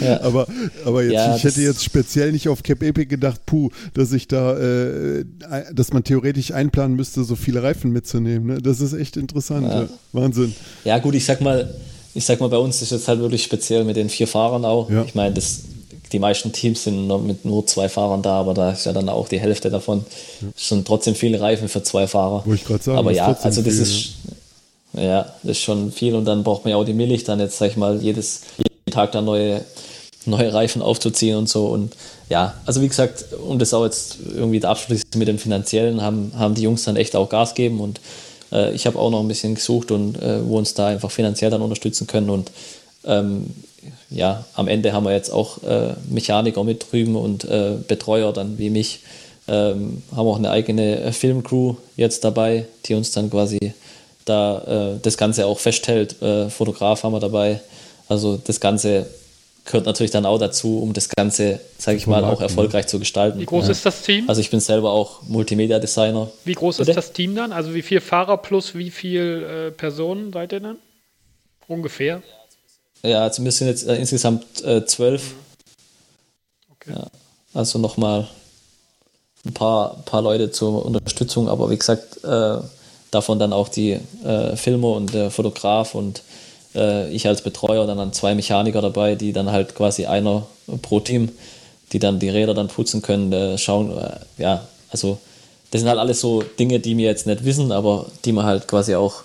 Ja. 0.00 0.20
aber, 0.22 0.46
aber 0.84 1.02
jetzt, 1.02 1.12
ja, 1.12 1.36
ich 1.36 1.44
hätte 1.44 1.62
jetzt 1.62 1.82
speziell 1.82 2.32
nicht 2.32 2.48
auf 2.48 2.62
Cap 2.62 2.82
Epic 2.82 3.06
gedacht, 3.06 3.46
puh, 3.46 3.70
dass 3.94 4.12
ich 4.12 4.28
da, 4.28 4.58
äh, 4.58 5.24
dass 5.72 5.92
man 5.92 6.04
theoretisch 6.04 6.52
einplanen 6.52 6.96
müsste, 6.96 7.24
so 7.24 7.36
viele 7.36 7.62
Reifen 7.62 7.92
mitzunehmen. 7.92 8.46
Ne? 8.46 8.62
Das 8.62 8.80
ist 8.80 8.92
echt 8.92 9.16
interessant. 9.16 9.88
Wahnsinn. 10.12 10.52
Ja, 10.84 10.98
gut, 10.98 11.14
ich 11.14 11.24
sag 11.24 11.40
mal, 11.40 11.74
ich 12.14 12.24
sag 12.24 12.40
mal, 12.40 12.48
bei 12.48 12.58
uns 12.58 12.80
ist 12.80 12.92
es 12.92 13.08
halt 13.08 13.20
wirklich 13.20 13.42
speziell 13.42 13.84
mit 13.84 13.96
den 13.96 14.08
vier 14.08 14.28
Fahrern 14.28 14.64
auch. 14.64 14.88
Ich 15.06 15.14
meine, 15.14 15.34
das 15.34 15.62
die 16.14 16.20
meisten 16.20 16.52
Teams 16.52 16.84
sind 16.84 17.08
mit 17.26 17.44
nur 17.44 17.66
zwei 17.66 17.88
Fahrern 17.88 18.22
da, 18.22 18.38
aber 18.38 18.54
da 18.54 18.70
ist 18.70 18.86
ja 18.86 18.92
dann 18.92 19.08
auch 19.08 19.28
die 19.28 19.40
Hälfte 19.40 19.68
davon. 19.68 20.06
Ja. 20.40 20.48
sind 20.56 20.86
trotzdem 20.86 21.16
viele 21.16 21.40
Reifen 21.40 21.68
für 21.68 21.82
zwei 21.82 22.06
Fahrer. 22.06 22.42
Wo 22.44 22.54
ich 22.54 22.64
gerade 22.64 22.82
sagen, 22.82 22.98
aber 22.98 23.10
ja, 23.10 23.36
also 23.42 23.62
das 23.62 23.74
viel, 23.74 23.82
ist 23.82 24.12
ja. 24.92 25.22
das 25.42 25.52
ist 25.52 25.60
schon 25.60 25.90
viel 25.90 26.14
und 26.14 26.24
dann 26.24 26.44
braucht 26.44 26.64
man 26.64 26.70
ja 26.70 26.76
auch 26.76 26.84
die 26.84 26.94
Milch, 26.94 27.24
dann 27.24 27.40
jetzt 27.40 27.58
sag 27.58 27.70
ich 27.70 27.76
mal 27.76 28.00
jedes 28.00 28.42
jeden 28.58 28.94
Tag 28.94 29.10
dann 29.10 29.24
neue 29.24 29.64
neue 30.24 30.54
Reifen 30.54 30.82
aufzuziehen 30.82 31.36
und 31.36 31.48
so 31.48 31.66
und 31.66 31.94
ja, 32.30 32.54
also 32.64 32.80
wie 32.80 32.88
gesagt, 32.88 33.26
um 33.44 33.58
das 33.58 33.74
auch 33.74 33.84
jetzt 33.84 34.18
irgendwie 34.34 34.60
der 34.60 34.70
Abschluss 34.70 35.02
mit 35.16 35.26
dem 35.26 35.38
finanziellen 35.38 36.00
haben 36.00 36.32
haben 36.36 36.54
die 36.54 36.62
Jungs 36.62 36.84
dann 36.84 36.96
echt 36.96 37.16
auch 37.16 37.28
Gas 37.28 37.54
geben 37.54 37.80
und 37.80 38.00
äh, 38.54 38.72
ich 38.72 38.86
habe 38.86 38.98
auch 38.98 39.10
noch 39.10 39.20
ein 39.20 39.28
bisschen 39.28 39.54
gesucht 39.54 39.90
und 39.90 40.20
äh, 40.22 40.46
wo 40.46 40.56
uns 40.56 40.74
da 40.74 40.86
einfach 40.86 41.10
finanziell 41.10 41.50
dann 41.50 41.62
unterstützen 41.62 42.06
können 42.06 42.30
und 42.30 42.50
ähm, 43.04 43.46
ja, 44.08 44.44
am 44.54 44.68
Ende 44.68 44.92
haben 44.92 45.04
wir 45.04 45.12
jetzt 45.12 45.30
auch 45.30 45.62
äh, 45.62 45.94
Mechaniker 46.08 46.64
mit 46.64 46.86
drüben 46.90 47.16
und 47.16 47.44
äh, 47.44 47.72
Betreuer 47.86 48.32
dann 48.32 48.58
wie 48.58 48.70
mich. 48.70 49.00
Ähm, 49.46 50.02
haben 50.16 50.26
auch 50.26 50.38
eine 50.38 50.50
eigene 50.50 51.00
äh, 51.00 51.12
Filmcrew 51.12 51.74
jetzt 51.96 52.24
dabei, 52.24 52.64
die 52.86 52.94
uns 52.94 53.10
dann 53.10 53.28
quasi 53.28 53.74
da 54.24 54.94
äh, 54.94 54.98
das 55.02 55.18
Ganze 55.18 55.46
auch 55.46 55.58
festhält. 55.58 56.16
Fotograf 56.48 57.02
haben 57.02 57.12
wir 57.12 57.20
dabei. 57.20 57.60
Also 58.08 58.38
das 58.42 58.60
Ganze 58.60 59.06
gehört 59.64 59.86
natürlich 59.86 60.10
dann 60.10 60.26
auch 60.26 60.38
dazu, 60.38 60.80
um 60.80 60.92
das 60.92 61.08
Ganze, 61.08 61.60
sage 61.78 61.96
ich 61.96 62.06
mal, 62.06 62.24
auch 62.24 62.40
erfolgreich 62.40 62.86
zu 62.86 62.98
gestalten. 62.98 63.40
Wie 63.40 63.46
groß 63.46 63.66
ja. 63.66 63.72
ist 63.72 63.86
das 63.86 64.02
Team? 64.02 64.28
Also 64.28 64.40
ich 64.40 64.50
bin 64.50 64.60
selber 64.60 64.92
auch 64.92 65.22
Multimedia-Designer. 65.22 66.30
Wie 66.44 66.52
groß 66.52 66.78
Bitte? 66.78 66.90
ist 66.90 66.96
das 66.96 67.12
Team 67.12 67.34
dann? 67.34 67.52
Also 67.52 67.74
wie 67.74 67.82
viele 67.82 68.00
Fahrer 68.00 68.36
plus 68.36 68.74
wie 68.74 68.90
viele 68.90 69.68
äh, 69.68 69.70
Personen 69.70 70.32
seid 70.32 70.52
ihr 70.52 70.60
dann? 70.60 70.76
Ungefähr? 71.66 72.22
Ja, 73.02 73.22
also 73.22 73.42
wir 73.42 73.52
sind 73.52 73.68
jetzt 73.68 73.86
äh, 73.86 73.96
insgesamt 73.96 74.62
äh, 74.64 74.84
zwölf. 74.84 75.34
Okay. 76.76 76.92
Ja, 76.96 77.06
also 77.54 77.78
nochmal 77.78 78.28
ein 79.46 79.54
paar, 79.54 80.02
paar 80.04 80.22
Leute 80.22 80.50
zur 80.50 80.84
Unterstützung, 80.84 81.48
aber 81.48 81.70
wie 81.70 81.78
gesagt, 81.78 82.22
äh, 82.24 82.58
davon 83.10 83.38
dann 83.38 83.52
auch 83.52 83.68
die 83.68 83.92
äh, 84.24 84.56
Filmer 84.56 84.92
und 84.92 85.14
der 85.14 85.30
Fotograf 85.30 85.94
und 85.94 86.22
äh, 86.74 87.10
ich 87.10 87.26
als 87.26 87.42
Betreuer, 87.42 87.86
dann, 87.86 87.98
dann 87.98 88.12
zwei 88.12 88.34
Mechaniker 88.34 88.82
dabei, 88.82 89.14
die 89.14 89.32
dann 89.32 89.50
halt 89.50 89.74
quasi 89.74 90.06
einer 90.06 90.46
pro 90.82 91.00
Team, 91.00 91.30
die 91.92 91.98
dann 91.98 92.18
die 92.18 92.28
Räder 92.28 92.54
dann 92.54 92.68
putzen 92.68 93.02
können, 93.02 93.32
äh, 93.32 93.58
schauen, 93.58 93.92
ja, 94.38 94.66
also 94.90 95.18
das 95.70 95.80
sind 95.80 95.88
halt 95.88 95.98
alles 95.98 96.20
so 96.20 96.42
Dinge, 96.42 96.78
die 96.78 96.96
wir 96.96 97.06
jetzt 97.06 97.26
nicht 97.26 97.44
wissen, 97.44 97.72
aber 97.72 98.06
die 98.24 98.32
wir 98.32 98.44
halt 98.44 98.68
quasi 98.68 98.94
auch 98.94 99.24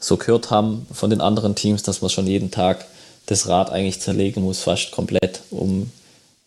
so 0.00 0.16
gehört 0.16 0.50
haben 0.50 0.86
von 0.92 1.08
den 1.10 1.20
anderen 1.20 1.54
Teams, 1.54 1.82
dass 1.82 2.02
man 2.02 2.10
schon 2.10 2.26
jeden 2.26 2.50
Tag 2.50 2.84
das 3.26 3.48
Rad 3.48 3.70
eigentlich 3.70 4.00
zerlegen 4.00 4.42
muss, 4.42 4.60
fast 4.60 4.90
komplett, 4.90 5.40
um 5.50 5.90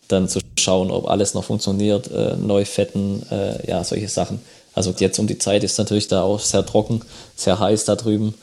dann 0.08 0.28
zu 0.28 0.40
schauen, 0.58 0.90
ob 0.90 1.08
alles 1.08 1.34
noch 1.34 1.44
funktioniert, 1.44 2.10
äh, 2.10 2.36
neu 2.36 2.64
fetten, 2.64 3.26
äh, 3.30 3.66
ja, 3.66 3.82
solche 3.84 4.08
Sachen. 4.08 4.40
Also 4.74 4.94
jetzt 4.98 5.18
um 5.18 5.26
die 5.26 5.38
Zeit 5.38 5.64
ist 5.64 5.78
natürlich 5.78 6.08
da 6.08 6.22
auch 6.22 6.40
sehr 6.40 6.64
trocken, 6.64 7.02
sehr 7.34 7.58
heiß 7.58 7.84
da 7.84 7.96
drüben 7.96 8.34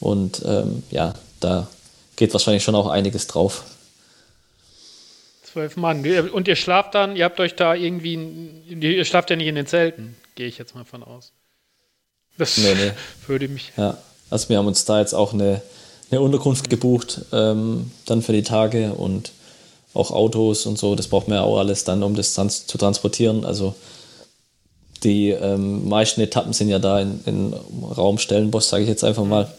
und 0.00 0.42
ähm, 0.44 0.82
ja, 0.90 1.14
da 1.44 1.68
geht 2.16 2.32
wahrscheinlich 2.32 2.62
schon 2.62 2.74
auch 2.74 2.88
einiges 2.88 3.26
drauf. 3.26 3.64
Zwölf 5.42 5.76
Mann. 5.76 6.04
Und 6.30 6.48
ihr 6.48 6.56
schlaft 6.56 6.94
dann, 6.94 7.16
ihr 7.16 7.24
habt 7.24 7.38
euch 7.38 7.54
da 7.54 7.74
irgendwie, 7.74 8.14
ihr 8.68 9.04
schlaft 9.04 9.30
ja 9.30 9.36
nicht 9.36 9.46
in 9.46 9.54
den 9.54 9.66
Zelten, 9.66 10.16
gehe 10.34 10.46
ich 10.46 10.58
jetzt 10.58 10.74
mal 10.74 10.84
von 10.84 11.02
aus. 11.02 11.32
Das 12.38 12.58
nee, 12.58 12.74
nee. 12.74 12.92
würde 13.28 13.48
mich. 13.48 13.72
Ja, 13.76 13.98
also 14.30 14.48
wir 14.48 14.58
haben 14.58 14.66
uns 14.66 14.84
da 14.84 14.98
jetzt 14.98 15.14
auch 15.14 15.32
eine 15.32 15.62
eine 16.10 16.20
Unterkunft 16.20 16.70
gebucht, 16.70 17.22
ähm, 17.32 17.90
dann 18.06 18.22
für 18.22 18.32
die 18.32 18.42
Tage 18.42 18.92
und 18.92 19.32
auch 19.92 20.10
Autos 20.10 20.66
und 20.66 20.78
so. 20.78 20.94
Das 20.94 21.08
braucht 21.08 21.28
man 21.28 21.38
ja 21.38 21.44
auch 21.44 21.58
alles 21.58 21.84
dann, 21.84 22.02
um 22.02 22.14
das 22.14 22.34
trans 22.34 22.66
zu 22.66 22.78
transportieren. 22.78 23.44
Also 23.44 23.74
die 25.02 25.30
ähm, 25.30 25.88
meisten 25.88 26.20
Etappen 26.20 26.52
sind 26.52 26.68
ja 26.68 26.78
da 26.78 27.00
in, 27.00 27.20
in 27.26 27.54
Raum 27.96 28.18
Stellenbosch, 28.18 28.64
sage 28.64 28.84
ich 28.84 28.88
jetzt 28.88 29.04
einfach 29.04 29.24
mal. 29.24 29.52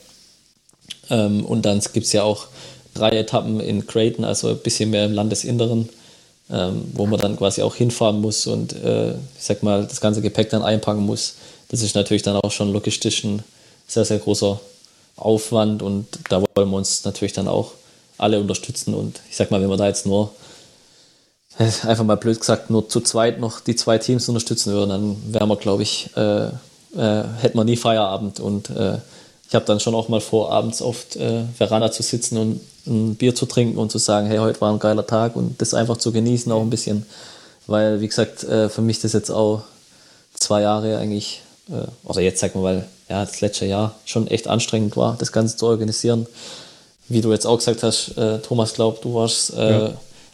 Ähm, 1.10 1.46
und 1.46 1.66
dann 1.66 1.80
gibt 1.94 2.06
es 2.06 2.14
ja 2.14 2.24
auch 2.24 2.48
drei 2.94 3.12
Etappen 3.12 3.60
in 3.60 3.86
Creighton, 3.86 4.26
also 4.26 4.50
ein 4.50 4.60
bisschen 4.60 4.90
mehr 4.90 5.06
im 5.06 5.14
Landesinneren, 5.14 5.90
ähm, 6.50 6.86
wo 6.94 7.06
man 7.06 7.20
dann 7.20 7.38
quasi 7.38 7.62
auch 7.62 7.76
hinfahren 7.76 8.22
muss 8.22 8.48
und 8.48 8.74
äh, 8.74 9.12
ich 9.12 9.44
sag 9.44 9.64
mal, 9.64 9.86
das 9.86 10.02
ganze 10.02 10.22
Gepäck 10.22 10.50
dann 10.50 10.64
einpacken 10.64 11.06
muss. 11.06 11.36
Das 11.70 11.82
ist 11.82 11.96
natürlich 11.96 12.24
dann 12.24 12.38
auch 12.38 12.52
schon 12.52 12.72
logistisch 12.72 13.24
ein 13.24 13.44
sehr, 13.88 14.06
sehr 14.06 14.20
großer 14.20 14.60
Aufwand 15.18 15.82
und 15.82 16.08
da 16.30 16.42
wollen 16.42 16.70
wir 16.70 16.78
uns 16.78 17.04
natürlich 17.06 17.34
dann 17.34 17.48
auch 17.48 17.72
alle 18.18 18.40
unterstützen 18.40 18.94
und 18.94 19.20
ich 19.30 19.36
sag 19.36 19.52
mal, 19.52 19.62
wenn 19.62 19.70
wir 19.70 19.78
da 19.78 19.88
jetzt 19.88 20.06
nur 20.06 20.32
einfach 21.58 22.04
mal 22.04 22.18
blöd 22.18 22.40
gesagt 22.40 22.70
nur 22.70 22.88
zu 22.90 23.02
zweit 23.02 23.40
noch 23.40 23.60
die 23.60 23.76
zwei 23.76 23.98
Teams 23.98 24.28
unterstützen 24.30 24.74
würden, 24.74 24.90
dann 24.90 25.34
wären 25.34 25.50
wir, 25.50 25.56
glaube 25.58 25.84
ich, 25.84 26.10
äh, 26.16 26.48
äh, 26.48 27.24
hätten 27.42 27.58
wir 27.58 27.64
nie 27.64 27.78
Feierabend 27.78 28.40
und 28.40 28.70
äh, 28.70 28.98
ich 29.48 29.56
habe 29.56 29.66
dann 29.66 29.80
schon 29.80 29.96
auch 29.96 30.10
mal 30.10 30.22
vor, 30.22 30.52
abends 30.52 30.82
oft 30.82 31.16
äh, 31.16 31.43
Veranda 31.58 31.91
zu 31.91 32.04
sitzen 32.04 32.38
und 32.38 32.62
ein 32.88 33.16
Bier 33.16 33.36
zu 33.36 33.46
trinken 33.46 33.78
und 33.78 33.91
zu 33.91 33.98
sagen, 33.98 34.28
hey, 34.28 34.38
heute 34.38 34.62
war 34.62 34.72
ein 34.72 34.80
geiler 34.80 35.06
Tag 35.06 35.36
und 35.36 35.62
das 35.62 35.74
einfach 35.74 35.98
zu 35.98 36.12
genießen 36.12 36.52
auch 36.52 36.62
ein 36.62 36.70
bisschen, 36.70 37.06
weil, 37.68 38.02
wie 38.02 38.08
gesagt, 38.08 38.43
äh, 38.43 38.70
für 38.70 38.82
mich 38.82 39.00
das 39.00 39.14
jetzt 39.14 39.30
auch 39.30 39.64
zwei 40.34 40.62
Jahre 40.62 40.98
eigentlich, 40.98 41.41
äh, 41.70 41.88
oder 42.08 42.22
jetzt 42.22 42.39
sag 42.39 42.56
mal, 42.56 42.64
weil 42.64 42.88
ja, 43.10 43.24
das 43.24 43.41
letzte 43.41 43.66
Jahr 43.66 43.96
schon 44.06 44.28
echt 44.28 44.48
anstrengend 44.48 44.98
war, 44.98 45.16
das 45.20 45.32
Ganze 45.32 45.58
zu 45.58 45.68
organisieren. 45.68 46.26
Wie 47.08 47.22
du 47.22 47.32
jetzt 47.32 47.46
auch 47.46 47.58
gesagt 47.58 47.84
hast, 47.84 48.18
äh, 48.18 48.39
Thomas, 48.39 48.74
glaub, 48.74 49.02
du 49.02 49.14
warst 49.14 49.54
äh, 49.54 49.72
ja. 49.72 49.93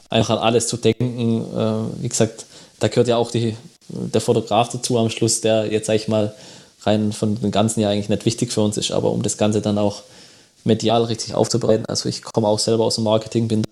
einfach 0.09 0.37
an 0.37 0.43
alles 0.43 0.67
zu 0.67 0.77
denken. 0.77 1.45
Äh, 1.53 2.01
wie 2.03 2.09
gesagt, 2.09 2.45
da 2.79 2.87
gehört 2.87 3.09
ja 3.09 3.17
auch 3.17 3.29
die, 3.29 3.57
der 3.89 4.21
Fotograf 4.21 4.69
dazu 4.69 4.97
am 4.97 5.09
Schluss, 5.09 5.41
der 5.41 5.69
jetzt, 5.71 5.87
sag 5.87 5.95
ich 5.95 6.07
mal, 6.07 6.33
rein 6.83 7.11
von 7.11 7.35
dem 7.35 7.51
ganzen 7.51 7.79
Jahr 7.79 7.91
eigentlich 7.91 8.09
nicht 8.09 8.25
wichtig 8.25 8.51
für 8.51 8.61
uns 8.61 8.77
ist, 8.77 8.91
aber 8.91 9.11
um 9.11 9.21
das 9.21 9.37
Ganze 9.37 9.61
dann 9.61 9.77
auch 9.77 10.03
medial 10.63 11.03
richtig 11.03 11.33
aufzubereiten. 11.33 11.85
Also 11.87 12.09
ich 12.09 12.21
komme 12.21 12.47
auch 12.47 12.59
selber 12.59 12.85
aus 12.85 12.95
dem 12.95 13.03
Marketing, 13.03 13.47
bin 13.47 13.63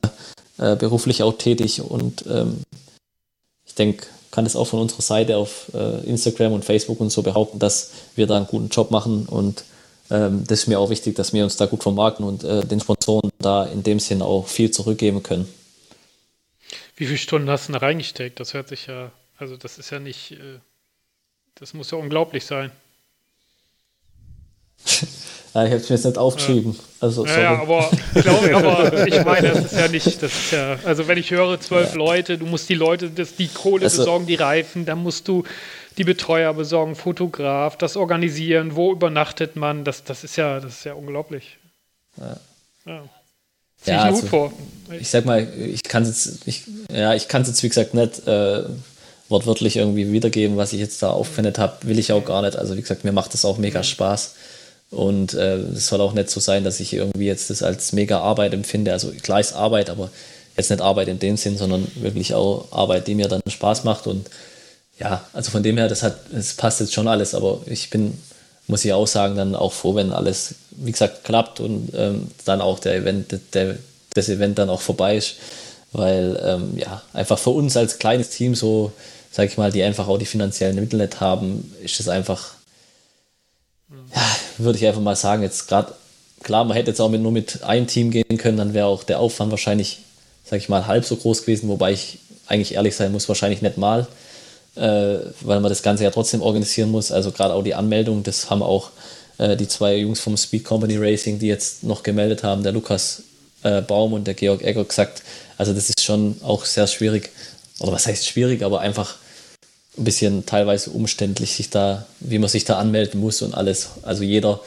äh, 0.57 0.76
beruflich 0.76 1.24
auch 1.24 1.38
tätig 1.38 1.82
und 1.82 2.26
ähm, 2.28 2.62
ich 3.66 3.76
denke, 3.76 4.07
kann 4.32 4.43
das 4.43 4.55
auch 4.55 4.66
von 4.66 4.80
unserer 4.80 5.01
Seite 5.01 5.38
auf 5.38 5.72
äh, 5.74 6.05
Instagram 6.05 6.53
und 6.53 6.66
Facebook 6.66 6.99
und 6.99 7.12
so 7.12 7.24
behaupten, 7.24 7.60
dass 7.60 7.91
wir 8.16 8.28
da 8.28 8.38
einen 8.38 8.47
guten 8.47 8.70
Job 8.70 8.91
machen 8.91 9.26
und 9.26 9.64
ähm, 10.12 10.43
das 10.47 10.62
ist 10.62 10.68
mir 10.68 10.80
auch 10.80 10.89
wichtig, 10.89 11.16
dass 11.16 11.34
wir 11.34 11.43
uns 11.43 11.57
da 11.57 11.66
gut 11.66 11.84
vermarkten 11.84 12.26
und 12.26 12.43
äh, 12.43 12.66
den 12.66 12.80
Sponsoren 12.80 13.32
da 13.39 13.66
in 13.66 13.84
dem 13.84 13.99
Sinn 13.99 14.22
auch 14.22 14.47
viel 14.47 14.72
zurückgeben 14.72 15.24
können. 15.24 15.47
Wie 16.95 17.05
viele 17.05 17.18
Stunden 17.18 17.49
hast 17.49 17.70
du 17.70 17.74
da 17.74 17.80
reingesteckt? 17.80 18.39
Das 18.39 18.53
hört 18.53 18.68
sich 18.68 18.88
ja, 18.88 19.12
also 19.38 19.55
das 19.55 19.78
ist 19.78 19.89
ja 19.89 19.99
nicht, 19.99 20.32
äh, 20.32 20.60
das 21.55 21.74
muss 21.74 21.91
ja 21.91 21.97
unglaublich 21.97 22.45
sein. 22.45 22.72
Ja, 25.54 25.64
ich 25.64 25.72
habe 25.72 25.82
es 25.82 25.90
mir 25.90 25.96
jetzt 25.96 26.06
nicht 26.06 26.18
aufgeschrieben. 26.18 26.78
Also, 27.00 27.26
sorry. 27.26 27.42
Ja, 27.42 27.60
aber 27.60 27.90
ich 28.14 28.22
glaube, 28.22 28.56
aber 28.56 29.08
ich 29.08 29.26
meine, 29.26 29.50
das 29.50 29.72
ist 29.72 29.80
ja 29.80 29.88
nicht, 29.88 30.06
das 30.22 30.32
ist 30.32 30.52
ja, 30.52 30.78
also 30.86 31.08
wenn 31.08 31.18
ich 31.18 31.32
höre, 31.32 31.60
zwölf 31.60 31.92
ja. 31.92 31.98
Leute, 31.98 32.38
du 32.38 32.46
musst 32.46 32.70
die 32.70 32.76
Leute, 32.76 33.10
das, 33.10 33.36
die 33.36 33.48
Kohle 33.48 33.86
also, 33.86 33.98
besorgen, 33.98 34.28
die 34.28 34.36
Reifen, 34.36 34.86
dann 34.86 35.02
musst 35.02 35.28
du 35.28 35.44
die 35.98 36.04
Betreuer 36.04 36.54
besorgen, 36.54 36.96
Fotograf, 36.96 37.78
das 37.78 37.98
organisieren, 37.98 38.76
wo 38.76 38.92
übernachtet 38.92 39.56
man, 39.56 39.84
das, 39.84 40.04
das 40.04 40.24
ist 40.24 40.36
ja, 40.36 40.60
das 40.60 40.74
ist 40.74 40.84
ja 40.86 40.94
unglaublich. 40.94 41.58
Ja. 42.18 42.38
ja. 42.86 43.04
Zieh 43.82 43.92
ja, 43.92 44.04
also, 44.04 44.28
vor. 44.28 44.54
Ich 45.00 45.10
sag 45.10 45.26
mal, 45.26 45.48
ich 45.58 45.84
kann 45.84 46.04
es 46.04 46.26
jetzt, 46.26 46.48
ich, 46.48 46.64
ja, 46.92 47.16
ich 47.16 47.28
kann 47.28 47.42
es 47.42 47.48
jetzt 47.48 47.64
wie 47.64 47.70
gesagt 47.70 47.94
nicht 47.94 48.28
äh, 48.28 48.64
wortwörtlich 49.30 49.78
irgendwie 49.78 50.12
wiedergeben, 50.12 50.58
was 50.58 50.74
ich 50.74 50.80
jetzt 50.80 51.02
da 51.02 51.12
aufgewendet 51.12 51.58
habe, 51.58 51.88
will 51.88 51.98
ich 51.98 52.12
auch 52.12 52.26
gar 52.26 52.42
nicht. 52.42 52.58
Also 52.58 52.76
wie 52.76 52.82
gesagt, 52.82 53.04
mir 53.04 53.14
macht 53.14 53.34
das 53.34 53.46
auch 53.46 53.58
mega 53.58 53.84
Spaß. 53.84 54.36
Und 54.92 55.34
äh, 55.36 55.58
es 55.58 55.88
soll 55.88 56.02
auch 56.02 56.14
nicht 56.14 56.30
so 56.30 56.40
sein, 56.40 56.64
dass 56.64 56.80
ich 56.80 56.94
irgendwie 56.94 57.28
jetzt 57.28 57.50
das 57.50 57.62
als 57.62 57.94
mega 57.94 58.20
Arbeit 58.20 58.54
empfinde. 58.54 58.92
Also 58.92 59.12
klar 59.12 59.40
ist 59.40 59.54
Arbeit, 59.54 59.90
aber 59.90 60.10
jetzt 60.58 60.70
nicht 60.70 60.82
Arbeit 60.82 61.08
in 61.08 61.20
dem 61.20 61.38
Sinn, 61.38 61.58
sondern 61.58 61.88
wirklich 61.96 62.34
auch 62.34 62.72
Arbeit, 62.72 63.08
die 63.08 63.16
mir 63.16 63.28
dann 63.28 63.42
Spaß 63.48 63.84
macht. 63.84 64.08
Und 64.08 64.30
ja, 65.00 65.24
also 65.34 65.52
von 65.52 65.64
dem 65.64 65.78
her, 65.78 65.88
das 65.88 66.04
hat, 66.04 66.18
das 66.32 66.54
passt 66.56 66.80
jetzt 66.80 66.94
schon 66.94 67.08
alles, 67.08 67.36
aber 67.36 67.62
ich 67.68 67.90
bin, 67.90 68.18
muss 68.68 68.84
ich 68.84 68.94
auch 68.94 69.08
sagen, 69.08 69.36
dann 69.36 69.56
auch 69.56 69.74
froh, 69.74 69.96
wenn 69.96 70.12
alles, 70.12 70.56
wie 70.72 70.92
gesagt, 70.92 71.24
klappt 71.24 71.60
und 71.60 71.92
ähm, 71.96 72.28
dann 72.46 72.62
auch 72.62 72.80
der 72.80 72.96
Event, 72.96 73.40
der, 73.54 73.78
das 74.14 74.30
Event 74.30 74.58
dann 74.58 74.70
auch 74.70 74.82
vorbei 74.82 75.18
ist. 75.18 75.36
Weil 75.92 76.40
ähm, 76.46 76.78
ja, 76.78 77.02
einfach 77.14 77.40
für 77.40 77.50
uns 77.50 77.76
als 77.76 77.98
kleines 77.98 78.30
Team 78.30 78.54
so, 78.54 78.92
sag 79.32 79.50
ich 79.50 79.58
mal, 79.58 79.72
die 79.72 79.82
einfach 79.82 80.08
auch 80.08 80.20
die 80.20 80.26
finanziellen 80.26 80.76
Mittel 80.76 81.00
nicht 81.00 81.20
haben, 81.20 81.74
ist 81.84 82.00
es 82.00 82.08
einfach, 82.08 82.59
würde 84.60 84.78
ich 84.78 84.86
einfach 84.86 85.01
mal 85.01 85.16
sagen, 85.16 85.43
jetzt 85.43 85.68
gerade, 85.68 85.93
klar, 86.43 86.64
man 86.66 86.76
hätte 86.76 86.91
jetzt 86.91 86.99
auch 86.99 87.10
mit, 87.10 87.22
nur 87.22 87.32
mit 87.32 87.64
einem 87.64 87.88
Team 87.88 88.12
gehen 88.12 88.38
können, 88.38 88.57
dann 88.57 88.74
wäre 88.74 88.88
auch 88.88 89.03
der 89.03 89.20
Aufwand 89.20 89.51
wahrscheinlich 89.51 89.99
sag 90.49 90.57
ich 90.57 90.70
mal, 90.70 90.88
halb 90.88 91.05
so 91.05 91.16
groß 91.16 91.41
gewesen, 91.41 91.70
wobei 91.70 91.91
ich 91.93 92.18
eigentlich 92.47 92.74
ehrlich 92.74 92.95
sein 92.95 93.12
muss, 93.12 93.30
wahrscheinlich 93.30 93.62
nicht 93.62 93.78
mal, 93.78 94.07
äh, 94.76 95.18
weil 95.41 95.60
man 95.60 95.70
das 95.70 95.84
Ganze 95.84 96.03
ja 96.03 96.12
trotzdem 96.12 96.41
organisieren 96.41 96.89
muss. 96.89 97.12
Also 97.12 97.32
gerade 97.32 97.53
auch 97.53 97.64
die 97.64 97.76
Anmeldung, 97.76 98.24
das 98.24 98.49
haben 98.49 98.64
auch 98.64 98.89
äh, 99.38 99.55
die 99.55 99.68
zwei 99.68 99.97
Jungs 99.97 100.20
vom 100.20 100.36
Speed 100.38 100.64
Company 100.64 100.97
Racing, 100.97 101.38
die 101.38 101.47
jetzt 101.47 101.84
noch 101.84 102.01
gemeldet 102.01 102.43
haben, 102.43 102.64
der 102.64 102.72
Lukas 102.72 103.24
äh, 103.62 103.82
Baum 103.82 104.14
und 104.14 104.26
der 104.26 104.34
Georg 104.34 104.64
Egger 104.64 104.84
gesagt. 104.84 105.22
Also 105.57 105.74
das 105.74 105.89
ist 105.89 106.01
schon 106.01 106.38
auch 106.41 106.66
sehr 106.66 106.88
schwierig, 106.88 107.30
oder 107.80 107.91
was 107.91 108.07
heißt 108.07 108.26
schwierig, 108.26 108.64
aber 108.64 108.80
einfach 108.80 109.18
ein 109.98 110.04
bisschen 110.04 110.46
teilweise 110.46 110.92
umständlich, 110.92 111.56
sich 111.56 111.70
da, 111.70 112.06
wie 112.20 112.40
man 112.40 112.50
sich 112.50 112.66
da 112.66 112.78
anmelden 112.78 113.20
muss 113.20 113.42
und 113.42 113.54
alles. 113.54 113.90
Also 114.04 114.24
jeder 114.24 114.60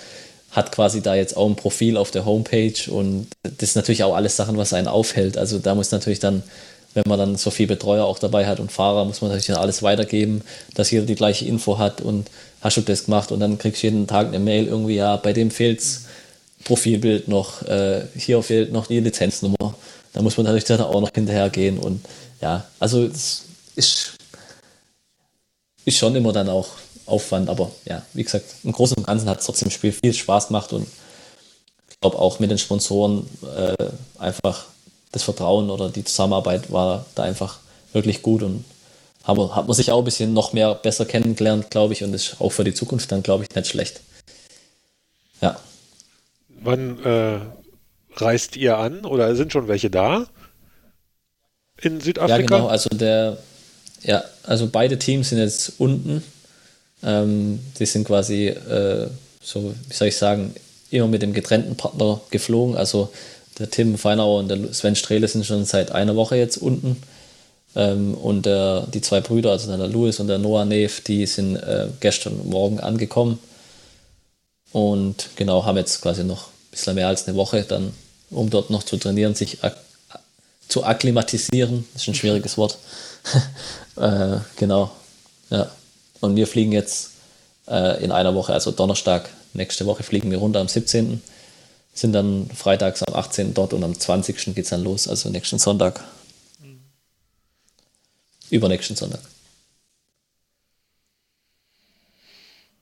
hat 0.51 0.70
quasi 0.70 1.01
da 1.01 1.14
jetzt 1.14 1.37
auch 1.37 1.49
ein 1.49 1.57
Profil 1.57 1.97
auf 1.97 2.11
der 2.11 2.27
Homepage 2.27 2.91
und 2.91 3.29
das 3.43 3.70
ist 3.70 3.77
natürlich 3.77 4.05
auch 4.05 4.14
alles 4.14 4.37
Sachen, 4.37 4.57
was 4.59 4.75
einen 4.75 4.87
aufhält. 4.87 5.39
Also 5.39 5.59
da 5.59 5.75
muss 5.75 5.91
natürlich 5.91 6.20
dann, 6.20 6.43
wenn 6.93 7.05
man 7.07 7.18
dann 7.18 7.37
so 7.37 7.51
viel 7.51 7.66
Betreuer 7.66 8.05
auch 8.05 8.18
dabei 8.18 8.47
hat 8.47 8.61
und 8.61 8.70
Fahrer, 8.70 9.07
muss 9.07 9.23
man 9.23 9.31
natürlich 9.31 9.47
dann 9.47 9.57
alles 9.57 9.83
weitergeben, 9.83 10.43
dass 10.75 10.91
jeder 10.91 11.07
die 11.07 11.14
gleiche 11.14 11.47
Info 11.47 11.79
hat 11.79 12.03
und 12.03 12.29
hast 12.61 12.77
du 12.77 12.83
das 12.83 13.07
gemacht 13.07 13.33
und 13.33 13.41
dann 13.41 13.57
kriegst 13.57 13.83
du 13.83 13.87
jeden 13.87 14.07
Tag 14.07 14.29
eine 14.29 14.39
Mail 14.39 14.66
irgendwie, 14.66 14.97
ja, 14.97 15.16
bei 15.16 15.33
dem 15.33 15.51
fehlt's 15.51 16.05
Profilbild 16.64 17.29
noch, 17.29 17.62
äh, 17.62 18.03
hier 18.14 18.43
fehlt 18.43 18.73
noch 18.73 18.87
die 18.87 19.01
Lizenznummer. 19.01 19.75
Da 20.12 20.20
muss 20.20 20.37
man 20.37 20.45
natürlich 20.45 20.64
dann 20.64 20.83
auch 20.83 21.01
noch 21.01 21.11
hinterhergehen 21.14 21.79
und 21.79 22.05
ja, 22.43 22.66
also 22.79 23.05
es 23.05 23.45
ist, 23.75 24.12
ist 25.85 25.99
schon 25.99 26.14
immer 26.16 26.33
dann 26.33 26.49
auch 26.49 26.68
Aufwand, 27.07 27.49
aber 27.49 27.70
ja, 27.85 28.03
wie 28.12 28.22
gesagt, 28.22 28.47
im 28.62 28.72
Großen 28.72 28.97
und 28.97 29.07
Ganzen 29.07 29.28
hat 29.28 29.41
es 29.41 29.47
trotzdem 29.47 29.70
Spiel 29.70 29.93
viel 29.93 30.14
Spaß 30.14 30.49
gemacht 30.49 30.72
und 30.72 30.87
ich 31.91 32.01
glaube 32.01 32.18
auch 32.18 32.39
mit 32.39 32.51
den 32.51 32.59
Sponsoren 32.59 33.28
äh, 33.57 33.74
einfach 34.18 34.66
das 35.11 35.24
Vertrauen 35.24 35.70
oder 35.70 35.89
die 35.89 36.05
Zusammenarbeit 36.05 36.72
war 36.72 37.05
da 37.14 37.24
einfach 37.24 37.59
wirklich 37.93 38.22
gut 38.22 38.43
und 38.43 38.64
haben, 39.24 39.55
hat 39.55 39.66
man 39.66 39.76
sich 39.76 39.91
auch 39.91 39.99
ein 39.99 40.05
bisschen 40.05 40.33
noch 40.33 40.53
mehr 40.53 40.74
besser 40.74 41.05
kennengelernt, 41.05 41.70
glaube 41.70 41.93
ich, 41.93 42.03
und 42.03 42.14
ist 42.14 42.37
auch 42.41 42.51
für 42.51 42.64
die 42.64 42.74
Zukunft 42.74 43.12
dann, 43.12 43.22
glaube 43.22 43.45
ich, 43.45 43.55
nicht 43.55 43.68
schlecht. 43.68 44.01
Ja. 45.41 45.59
Wann 46.49 47.05
äh, 47.05 47.41
reist 48.14 48.57
ihr 48.57 48.78
an 48.78 49.05
oder 49.05 49.35
sind 49.37 49.53
schon 49.53 49.68
welche 49.68 49.91
da? 49.91 50.26
In 51.80 52.01
Südafrika? 52.01 52.37
Ja, 52.37 52.47
genau, 52.47 52.66
also 52.68 52.89
der, 52.91 53.39
ja, 54.03 54.25
also 54.43 54.69
beide 54.69 54.99
Teams 54.99 55.31
sind 55.31 55.39
jetzt 55.39 55.75
unten 55.79 56.23
ähm, 57.03 57.61
die 57.79 57.87
sind 57.87 58.07
quasi, 58.07 58.49
äh, 58.49 59.09
so 59.43 59.75
wie 59.89 59.95
soll 59.95 60.09
ich 60.09 60.17
sagen, 60.17 60.55
immer 60.91 61.09
mit 61.09 61.23
dem 61.23 61.33
getrennten 61.33 61.77
Partner 61.77 62.21
geflogen. 62.31 62.77
Also 62.77 63.13
der 63.59 63.71
Tim 63.71 63.99
Feinauer 63.99 64.41
und 64.41 64.49
der 64.49 64.73
Sven 64.73 64.97
Strehle 64.97 65.27
sind 65.29 65.45
schon 65.45 65.65
seit 65.65 65.93
einer 65.93 66.17
Woche 66.17 66.37
jetzt 66.37 66.59
unten. 66.59 67.03
Ähm, 67.75 68.15
und 68.15 68.47
der, 68.47 68.87
die 68.93 69.01
zwei 69.01 69.21
Brüder, 69.21 69.51
also 69.51 69.75
der 69.75 69.89
Louis 69.89 70.21
und 70.21 70.29
der 70.29 70.39
Noah 70.39 70.65
Neef, 70.65 71.01
die 71.01 71.27
sind 71.27 71.57
äh, 71.57 71.89
gestern 72.01 72.47
Morgen 72.49 72.79
angekommen. 72.81 73.39
Und 74.71 75.31
genau, 75.37 75.65
haben 75.65 75.77
jetzt 75.77 76.01
quasi 76.01 76.25
noch 76.25 76.47
ein 76.47 76.71
bisschen 76.71 76.95
mehr 76.95 77.09
als 77.09 77.27
eine 77.27 77.37
Woche 77.37 77.65
dann, 77.65 77.93
um 78.31 78.49
dort 78.49 78.71
noch 78.71 78.85
zu 78.85 78.97
trainieren, 78.97 79.35
sich 79.35 79.59
zu 80.69 80.85
akklimatisieren. 80.85 81.85
Das 81.93 82.03
ist 82.03 82.09
ein 82.09 82.15
schwieriges 82.15 82.57
Wort. 82.57 82.79
äh, 83.97 84.39
genau, 84.57 84.91
ja. 85.51 85.70
Und 86.20 86.37
wir 86.37 86.47
fliegen 86.47 86.73
jetzt 86.73 87.11
äh, 87.68 88.03
in 88.03 88.12
einer 88.12 88.35
Woche, 88.35 88.53
also 88.53 88.70
Donnerstag, 88.70 89.29
nächste 89.55 89.87
Woche 89.87 90.03
fliegen 90.03 90.31
wir 90.31 90.39
runter 90.39 90.61
am 90.61 90.68
17. 90.68 91.23
Sind 91.95 92.12
dann 92.12 92.49
freitags 92.49 93.03
am 93.03 93.14
18. 93.14 93.55
dort 93.55 93.73
und 93.73 93.85
am 93.85 93.99
20. 93.99 94.55
geht 94.55 94.59
es 94.64 94.70
dann 94.70 94.83
los, 94.83 95.09
also 95.09 95.29
nächsten 95.29 95.59
Sonntag. 95.59 96.03
Mhm. 96.61 96.81
Übernächsten 98.51 98.97
Sonntag. 98.97 99.20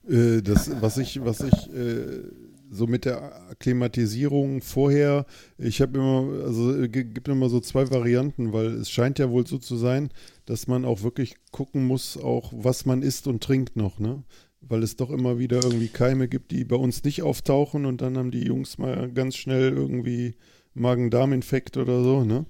Äh, 0.08 0.42
das, 0.42 0.70
was 0.80 0.98
ich, 0.98 1.24
was 1.24 1.40
ich 1.40 1.72
äh, 1.74 2.22
so 2.70 2.86
mit 2.86 3.04
der 3.04 3.50
Akklimatisierung 3.50 4.62
vorher, 4.62 5.26
ich 5.58 5.80
habe 5.80 5.98
immer, 5.98 6.44
also 6.44 6.80
äh, 6.80 6.88
gibt 6.88 7.28
immer 7.28 7.48
so 7.48 7.60
zwei 7.60 7.90
Varianten, 7.90 8.52
weil 8.52 8.66
es 8.74 8.90
scheint 8.90 9.18
ja 9.18 9.30
wohl 9.30 9.46
so 9.46 9.58
zu 9.58 9.76
sein, 9.76 10.10
dass 10.46 10.68
man 10.68 10.84
auch 10.84 11.02
wirklich 11.02 11.34
gucken 11.50 11.86
muss, 11.86 12.16
auch 12.16 12.52
was 12.54 12.86
man 12.86 13.02
isst 13.02 13.26
und 13.26 13.42
trinkt 13.42 13.76
noch, 13.76 13.98
ne? 13.98 14.22
Weil 14.60 14.82
es 14.82 14.96
doch 14.96 15.10
immer 15.10 15.38
wieder 15.38 15.62
irgendwie 15.62 15.88
Keime 15.88 16.28
gibt, 16.28 16.52
die 16.52 16.64
bei 16.64 16.76
uns 16.76 17.02
nicht 17.02 17.22
auftauchen 17.22 17.86
und 17.86 18.02
dann 18.02 18.16
haben 18.16 18.30
die 18.30 18.44
Jungs 18.44 18.78
mal 18.78 19.10
ganz 19.10 19.36
schnell 19.36 19.72
irgendwie 19.72 20.36
Magen-Darm-Infekt 20.74 21.76
oder 21.76 22.04
so, 22.04 22.24
ne? 22.24 22.46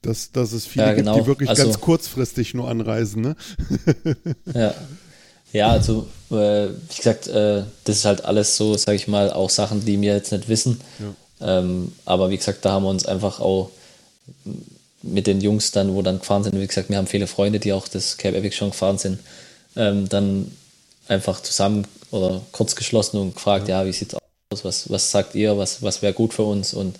Dass, 0.00 0.32
dass 0.32 0.52
es 0.52 0.66
viele 0.66 0.86
ja, 0.86 0.94
genau. 0.94 1.14
gibt, 1.14 1.24
die 1.24 1.30
wirklich 1.30 1.48
also, 1.50 1.64
ganz 1.64 1.80
kurzfristig 1.80 2.54
nur 2.54 2.68
anreisen, 2.68 3.22
ne? 3.22 3.36
ja. 4.54 4.74
Ja, 5.52 5.70
also 5.70 6.06
äh, 6.30 6.68
wie 6.68 6.96
gesagt, 6.96 7.28
äh, 7.28 7.62
das 7.84 7.96
ist 7.96 8.04
halt 8.04 8.24
alles 8.24 8.56
so, 8.56 8.76
sage 8.76 8.96
ich 8.96 9.08
mal, 9.08 9.32
auch 9.32 9.50
Sachen, 9.50 9.84
die 9.84 10.00
wir 10.00 10.14
jetzt 10.14 10.32
nicht 10.32 10.48
wissen. 10.48 10.80
Ja. 10.98 11.58
Ähm, 11.58 11.92
aber 12.04 12.30
wie 12.30 12.36
gesagt, 12.36 12.64
da 12.64 12.72
haben 12.72 12.84
wir 12.84 12.90
uns 12.90 13.04
einfach 13.04 13.40
auch 13.40 13.70
mit 15.02 15.26
den 15.26 15.40
Jungs 15.40 15.72
dann, 15.72 15.94
wo 15.94 16.02
dann 16.02 16.20
gefahren 16.20 16.44
sind, 16.44 16.58
wie 16.58 16.66
gesagt, 16.66 16.88
wir 16.88 16.96
haben 16.96 17.06
viele 17.06 17.26
Freunde, 17.26 17.58
die 17.58 17.72
auch 17.72 17.88
das 17.88 18.16
Cape 18.16 18.36
Epic 18.36 18.56
schon 18.56 18.70
gefahren 18.70 18.98
sind, 18.98 19.18
ähm, 19.76 20.08
dann 20.08 20.52
einfach 21.08 21.42
zusammen 21.42 21.86
oder 22.10 22.40
kurz 22.52 22.76
geschlossen 22.76 23.18
und 23.18 23.34
gefragt, 23.34 23.68
ja, 23.68 23.82
ja 23.82 23.88
wie 23.88 23.92
sieht's 23.92 24.14
aus, 24.14 24.64
was, 24.64 24.90
was 24.90 25.10
sagt 25.10 25.34
ihr, 25.34 25.58
was, 25.58 25.82
was 25.82 26.02
wäre 26.02 26.12
gut 26.12 26.32
für 26.32 26.44
uns 26.44 26.72
und 26.72 26.96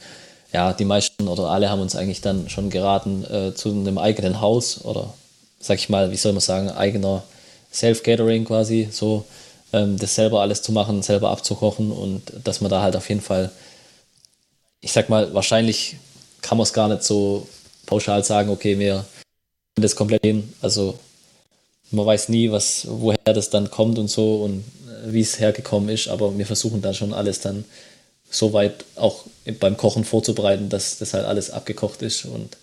ja, 0.53 0.73
die 0.73 0.85
meisten 0.85 1.29
oder 1.29 1.45
alle 1.45 1.71
haben 1.71 1.81
uns 1.81 1.97
eigentlich 1.97 2.21
dann 2.21 2.51
schon 2.51 2.69
geraten 2.69 3.25
äh, 3.25 3.55
zu 3.55 3.71
einem 3.71 3.99
eigenen 3.99 4.41
Haus 4.41 4.85
oder 4.85 5.15
sag 5.61 5.79
ich 5.79 5.89
mal, 5.89 6.11
wie 6.11 6.17
soll 6.17 6.33
man 6.33 6.41
sagen, 6.41 6.71
eigener 6.71 7.23
Self-Gathering 7.73 8.45
quasi, 8.45 8.89
so 8.91 9.25
ähm, 9.73 9.99
das 9.99 10.15
selber 10.15 10.41
alles 10.41 10.63
zu 10.63 10.73
machen, 10.73 11.03
selber 11.03 11.31
abzukochen 11.31 11.91
und 11.91 12.33
dass 12.45 12.61
man 12.61 12.71
da 12.71 12.83
halt 12.83 12.97
auf 12.97 13.09
jeden 13.09 13.21
Fall, 13.21 13.51
ich 14.81 14.93
sag 14.93 15.09
mal, 15.09 15.33
wahrscheinlich 15.35 15.97
kann 16.43 16.59
man 16.59 16.65
es 16.65 16.73
gar 16.73 16.89
nicht 16.89 17.03
so 17.03 17.47
pauschal 17.87 18.25
sagen, 18.25 18.51
okay, 18.51 18.79
wir 18.79 19.05
das 19.77 19.97
komplett 19.97 20.23
hin. 20.23 20.53
Also 20.61 20.99
man 21.91 22.07
weiß 22.07 22.29
nie, 22.29 22.51
was, 22.51 22.87
woher 22.89 23.19
das 23.25 23.51
dann 23.51 23.71
kommt 23.71 23.99
und 23.99 24.09
so 24.09 24.43
und 24.43 24.61
äh, 24.61 25.13
wie 25.13 25.21
es 25.21 25.39
hergekommen 25.41 25.89
ist, 25.89 26.09
aber 26.09 26.37
wir 26.37 26.47
versuchen 26.47 26.83
dann 26.83 26.95
schon 26.95 27.13
alles 27.13 27.41
dann 27.41 27.65
so 28.31 28.53
weit 28.53 28.85
auch 28.97 29.25
beim 29.61 29.77
Kochen 29.77 30.05
vorzubereiten, 30.05 30.69
dass 30.69 30.99
das 30.99 31.13
halt 31.13 31.27
alles 31.27 31.51
abgekocht 31.51 32.01
ist 32.03 32.25
und 32.25 32.57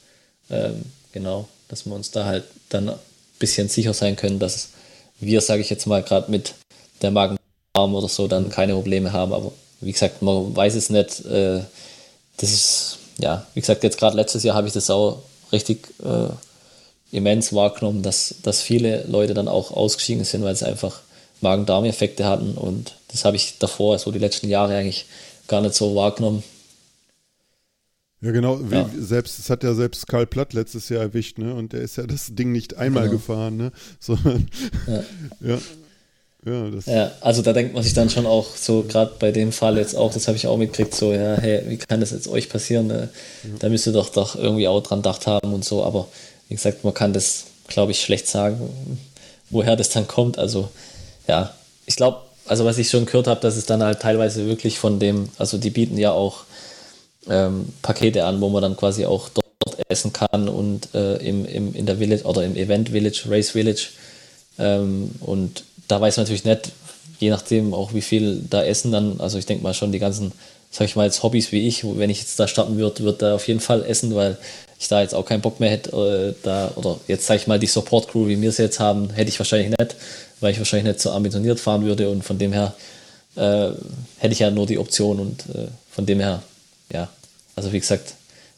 ähm, 0.49 0.83
genau, 1.11 1.47
dass 1.67 1.85
wir 1.85 1.93
uns 1.93 2.09
da 2.11 2.25
halt 2.25 2.45
dann 2.69 2.89
ein 2.89 2.99
bisschen 3.37 3.69
sicher 3.69 3.93
sein 3.93 4.15
können, 4.15 4.39
dass 4.39 4.69
wir, 5.19 5.41
sage 5.41 5.61
ich 5.61 5.69
jetzt 5.69 5.85
mal, 5.87 6.03
gerade 6.03 6.31
mit 6.31 6.53
der 7.01 7.11
Magenarm 7.11 7.39
oder 7.75 8.07
so 8.07 8.27
dann 8.27 8.49
keine 8.49 8.73
Probleme 8.73 9.13
haben, 9.13 9.33
aber 9.33 9.51
wie 9.81 9.91
gesagt, 9.91 10.21
man 10.21 10.55
weiß 10.55 10.75
es 10.75 10.89
nicht. 10.89 11.25
Äh, 11.25 11.61
das 12.37 12.51
ist 12.51 12.97
ja, 13.17 13.45
wie 13.53 13.59
gesagt, 13.59 13.83
jetzt 13.83 13.97
gerade 13.97 14.15
letztes 14.15 14.43
Jahr 14.43 14.55
habe 14.55 14.67
ich 14.67 14.73
das 14.73 14.89
auch 14.89 15.19
richtig 15.51 15.87
äh, 16.03 16.29
immens 17.15 17.53
wahrgenommen, 17.53 18.01
dass, 18.01 18.35
dass 18.43 18.61
viele 18.61 19.03
Leute 19.07 19.33
dann 19.33 19.47
auch 19.47 19.71
ausgeschieden 19.71 20.23
sind, 20.23 20.43
weil 20.43 20.55
sie 20.55 20.67
einfach 20.67 21.01
Magen-Darm-Effekte 21.41 22.25
hatten. 22.25 22.53
Und 22.53 22.95
das 23.09 23.25
habe 23.25 23.35
ich 23.35 23.57
davor, 23.59 23.99
so 23.99 24.11
die 24.11 24.19
letzten 24.19 24.49
Jahre 24.49 24.75
eigentlich 24.75 25.05
gar 25.47 25.61
nicht 25.61 25.75
so 25.75 25.95
wahrgenommen. 25.95 26.43
Ja, 28.21 28.31
genau. 28.31 28.59
Wie, 28.69 28.75
ja. 28.75 28.89
Selbst, 28.97 29.39
es 29.39 29.49
hat 29.49 29.63
ja 29.63 29.73
selbst 29.73 30.07
Karl 30.07 30.27
Platt 30.27 30.53
letztes 30.53 30.89
Jahr 30.89 31.01
erwischt, 31.01 31.37
ne? 31.37 31.53
Und 31.53 31.73
der 31.73 31.81
ist 31.81 31.95
ja 31.97 32.05
das 32.05 32.35
Ding 32.35 32.51
nicht 32.51 32.75
einmal 32.77 33.03
genau. 33.03 33.13
gefahren, 33.13 33.57
ne? 33.57 33.71
Sondern, 33.99 34.47
ja. 34.87 35.03
ja. 35.41 35.57
Ja, 36.45 36.69
ja, 36.85 37.11
also 37.19 37.41
da 37.41 37.51
denkt 37.51 37.73
man 37.73 37.83
sich 37.83 37.93
dann 37.93 38.09
schon 38.09 38.25
auch 38.25 38.55
so, 38.55 38.83
gerade 38.83 39.11
bei 39.19 39.33
dem 39.33 39.51
Fall 39.51 39.77
jetzt 39.77 39.93
auch, 39.93 40.13
das 40.13 40.29
habe 40.29 40.37
ich 40.37 40.47
auch 40.47 40.55
mitgekriegt, 40.55 40.95
so, 40.95 41.11
ja, 41.11 41.35
hey, 41.35 41.63
wie 41.67 41.75
kann 41.75 41.99
das 41.99 42.11
jetzt 42.11 42.29
euch 42.29 42.47
passieren? 42.47 42.87
Ne? 42.87 43.09
Ja. 43.43 43.49
Da 43.59 43.67
müsst 43.67 43.85
ihr 43.87 43.91
doch, 43.91 44.07
doch 44.07 44.37
irgendwie 44.37 44.69
auch 44.69 44.81
dran 44.81 44.99
gedacht 44.99 45.27
haben 45.27 45.53
und 45.53 45.65
so, 45.65 45.83
aber 45.83 46.07
wie 46.47 46.55
gesagt, 46.55 46.85
man 46.85 46.93
kann 46.93 47.11
das, 47.11 47.43
glaube 47.67 47.91
ich, 47.91 48.01
schlecht 48.01 48.25
sagen, 48.27 48.97
woher 49.49 49.75
das 49.75 49.89
dann 49.89 50.07
kommt. 50.07 50.37
Also, 50.37 50.69
ja, 51.27 51.53
ich 51.85 51.97
glaube, 51.97 52.21
also 52.47 52.63
was 52.63 52.77
ich 52.77 52.89
schon 52.89 53.05
gehört 53.05 53.27
habe, 53.27 53.41
dass 53.41 53.57
es 53.57 53.65
dann 53.65 53.83
halt 53.83 53.99
teilweise 53.99 54.47
wirklich 54.47 54.79
von 54.79 54.97
dem, 54.97 55.27
also 55.37 55.57
die 55.57 55.69
bieten 55.69 55.97
ja 55.97 56.13
auch 56.13 56.45
ähm, 57.29 57.69
Pakete 57.81 58.25
an, 58.25 58.41
wo 58.41 58.49
man 58.49 58.61
dann 58.61 58.77
quasi 58.77 59.05
auch 59.05 59.29
dort 59.29 59.45
essen 59.87 60.13
kann 60.13 60.49
und 60.49 60.93
äh, 60.93 61.17
im, 61.17 61.45
im, 61.45 61.75
in 61.75 61.85
der 61.85 61.97
Village 61.97 62.23
oder 62.23 62.43
im 62.43 62.55
Event 62.55 62.89
Village, 62.89 63.23
Race 63.27 63.51
Village. 63.51 63.89
Ähm, 64.57 65.11
und 65.21 65.63
da 65.87 65.99
weiß 66.01 66.17
man 66.17 66.23
natürlich 66.23 66.45
nicht, 66.45 66.71
je 67.19 67.29
nachdem 67.29 67.73
auch 67.73 67.93
wie 67.93 68.01
viel 68.01 68.41
da 68.49 68.63
essen 68.63 68.91
dann, 68.91 69.19
also 69.19 69.37
ich 69.37 69.45
denke 69.45 69.63
mal 69.63 69.73
schon 69.73 69.91
die 69.91 69.99
ganzen, 69.99 70.31
sag 70.71 70.85
ich 70.85 70.95
mal 70.95 71.05
jetzt 71.05 71.23
Hobbys 71.23 71.51
wie 71.51 71.67
ich, 71.67 71.83
wenn 71.83 72.09
ich 72.09 72.19
jetzt 72.19 72.39
da 72.39 72.47
starten 72.47 72.77
würde, 72.77 73.03
würde 73.03 73.17
da 73.17 73.35
auf 73.35 73.47
jeden 73.47 73.59
Fall 73.59 73.83
essen, 73.85 74.15
weil 74.15 74.37
ich 74.79 74.87
da 74.87 75.01
jetzt 75.01 75.13
auch 75.13 75.25
keinen 75.25 75.41
Bock 75.41 75.59
mehr 75.59 75.69
hätte, 75.69 75.91
äh, 75.91 76.33
da, 76.43 76.71
oder 76.75 76.99
jetzt 77.07 77.25
sag 77.25 77.35
ich 77.35 77.47
mal 77.47 77.59
die 77.59 77.67
Support 77.67 78.07
Crew, 78.07 78.27
wie 78.27 78.39
wir 78.39 78.49
es 78.49 78.57
jetzt 78.57 78.79
haben, 78.79 79.09
hätte 79.11 79.29
ich 79.29 79.39
wahrscheinlich 79.39 79.77
nicht, 79.77 79.95
weil 80.39 80.51
ich 80.51 80.59
wahrscheinlich 80.59 80.93
nicht 80.93 81.01
so 81.01 81.11
ambitioniert 81.11 81.59
fahren 81.59 81.83
würde 81.83 82.09
und 82.09 82.23
von 82.23 82.37
dem 82.37 82.53
her 82.53 82.73
äh, 83.35 83.69
hätte 84.17 84.33
ich 84.33 84.39
ja 84.39 84.51
nur 84.51 84.65
die 84.65 84.77
Option 84.77 85.19
und 85.19 85.41
äh, 85.53 85.67
von 85.91 86.05
dem 86.05 86.19
her, 86.19 86.41
ja, 86.91 87.09
also 87.59 87.73
wie 87.73 87.79
gesagt, 87.81 88.15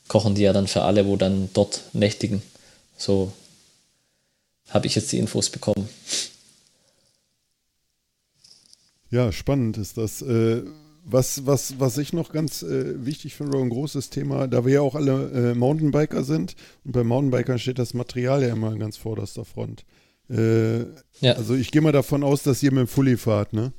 kochen 0.08 0.36
die 0.36 0.44
ja 0.44 0.54
dann 0.54 0.68
für 0.68 0.84
alle, 0.84 1.08
wo 1.08 1.16
dann 1.16 1.50
dort 1.54 1.82
nächtigen. 1.94 2.44
So 2.98 3.34
habe 4.70 4.86
ich 4.86 4.94
jetzt 4.94 5.12
die 5.12 5.18
Infos 5.18 5.50
bekommen. 5.50 5.90
Ja, 9.10 9.32
spannend 9.32 9.80
ist 9.80 9.98
das. 9.98 10.22
Äh, 10.22 10.62
was, 11.04 11.48
was, 11.48 11.80
was 11.80 11.98
ich 11.98 12.14
noch 12.14 12.32
ganz 12.32 12.62
äh, 12.62 13.04
wichtig 13.04 13.34
finde, 13.34 13.58
ein 13.58 13.70
großes 13.70 14.12
Thema, 14.12 14.48
da 14.48 14.66
wir 14.66 14.74
ja 14.74 14.82
auch 14.82 14.94
alle 14.94 15.32
äh, 15.32 15.56
Mountainbiker 15.56 16.24
sind 16.24 16.56
und 16.86 16.92
bei 16.92 17.04
Mountainbikern 17.04 17.58
steht 17.58 17.80
das 17.80 17.96
Material 17.96 18.44
ja 18.44 18.50
immer 18.50 18.78
ganz 18.78 18.98
vorderster 18.98 19.46
Front. 19.46 19.84
Ja. 20.30 21.34
Also 21.34 21.56
ich 21.56 21.72
gehe 21.72 21.82
mal 21.82 21.92
davon 21.92 22.24
aus, 22.24 22.44
dass 22.44 22.64
ihr 22.64 22.72
mit 22.72 22.80
dem 22.80 22.88
Fully 22.88 23.18
fahrt, 23.18 23.52
ne? 23.52 23.74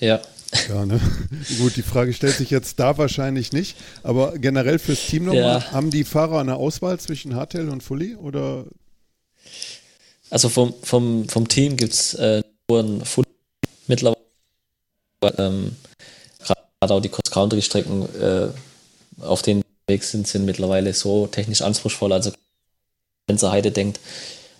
Ja. 0.00 0.22
Ja, 0.68 0.86
ne? 0.86 1.00
Gut, 1.58 1.76
die 1.76 1.82
Frage 1.82 2.12
stellt 2.12 2.36
sich 2.36 2.50
jetzt 2.50 2.78
da 2.78 2.96
wahrscheinlich 2.98 3.52
nicht, 3.52 3.76
aber 4.02 4.38
generell 4.38 4.78
fürs 4.78 5.06
Team 5.06 5.24
nochmal, 5.24 5.60
ja. 5.60 5.72
haben 5.72 5.90
die 5.90 6.04
Fahrer 6.04 6.40
eine 6.40 6.56
Auswahl 6.56 6.98
zwischen 6.98 7.34
Hardtail 7.34 7.68
und 7.68 7.82
Fully 7.82 8.14
oder? 8.16 8.64
Also 10.30 10.48
vom, 10.48 10.74
vom, 10.82 11.28
vom 11.28 11.48
Team 11.48 11.76
gibt 11.76 11.92
es 11.92 12.14
äh, 12.14 12.42
nur 12.68 12.80
ein 12.80 13.04
Fully 13.04 13.28
mittlerweile. 13.86 14.18
Ähm, 15.38 15.76
Gerade 16.80 16.94
auch 16.94 17.00
die 17.00 17.08
Cross-Country-Strecken, 17.08 18.08
äh, 18.20 18.48
auf 19.22 19.42
denen 19.42 19.62
wir 19.86 19.94
weg 19.94 20.04
sind, 20.04 20.26
sind 20.28 20.44
mittlerweile 20.44 20.92
so 20.92 21.26
technisch 21.26 21.62
anspruchsvoll. 21.62 22.12
Also, 22.12 22.32
wenn 23.26 23.40
Heide 23.40 23.70
denkt, 23.70 24.00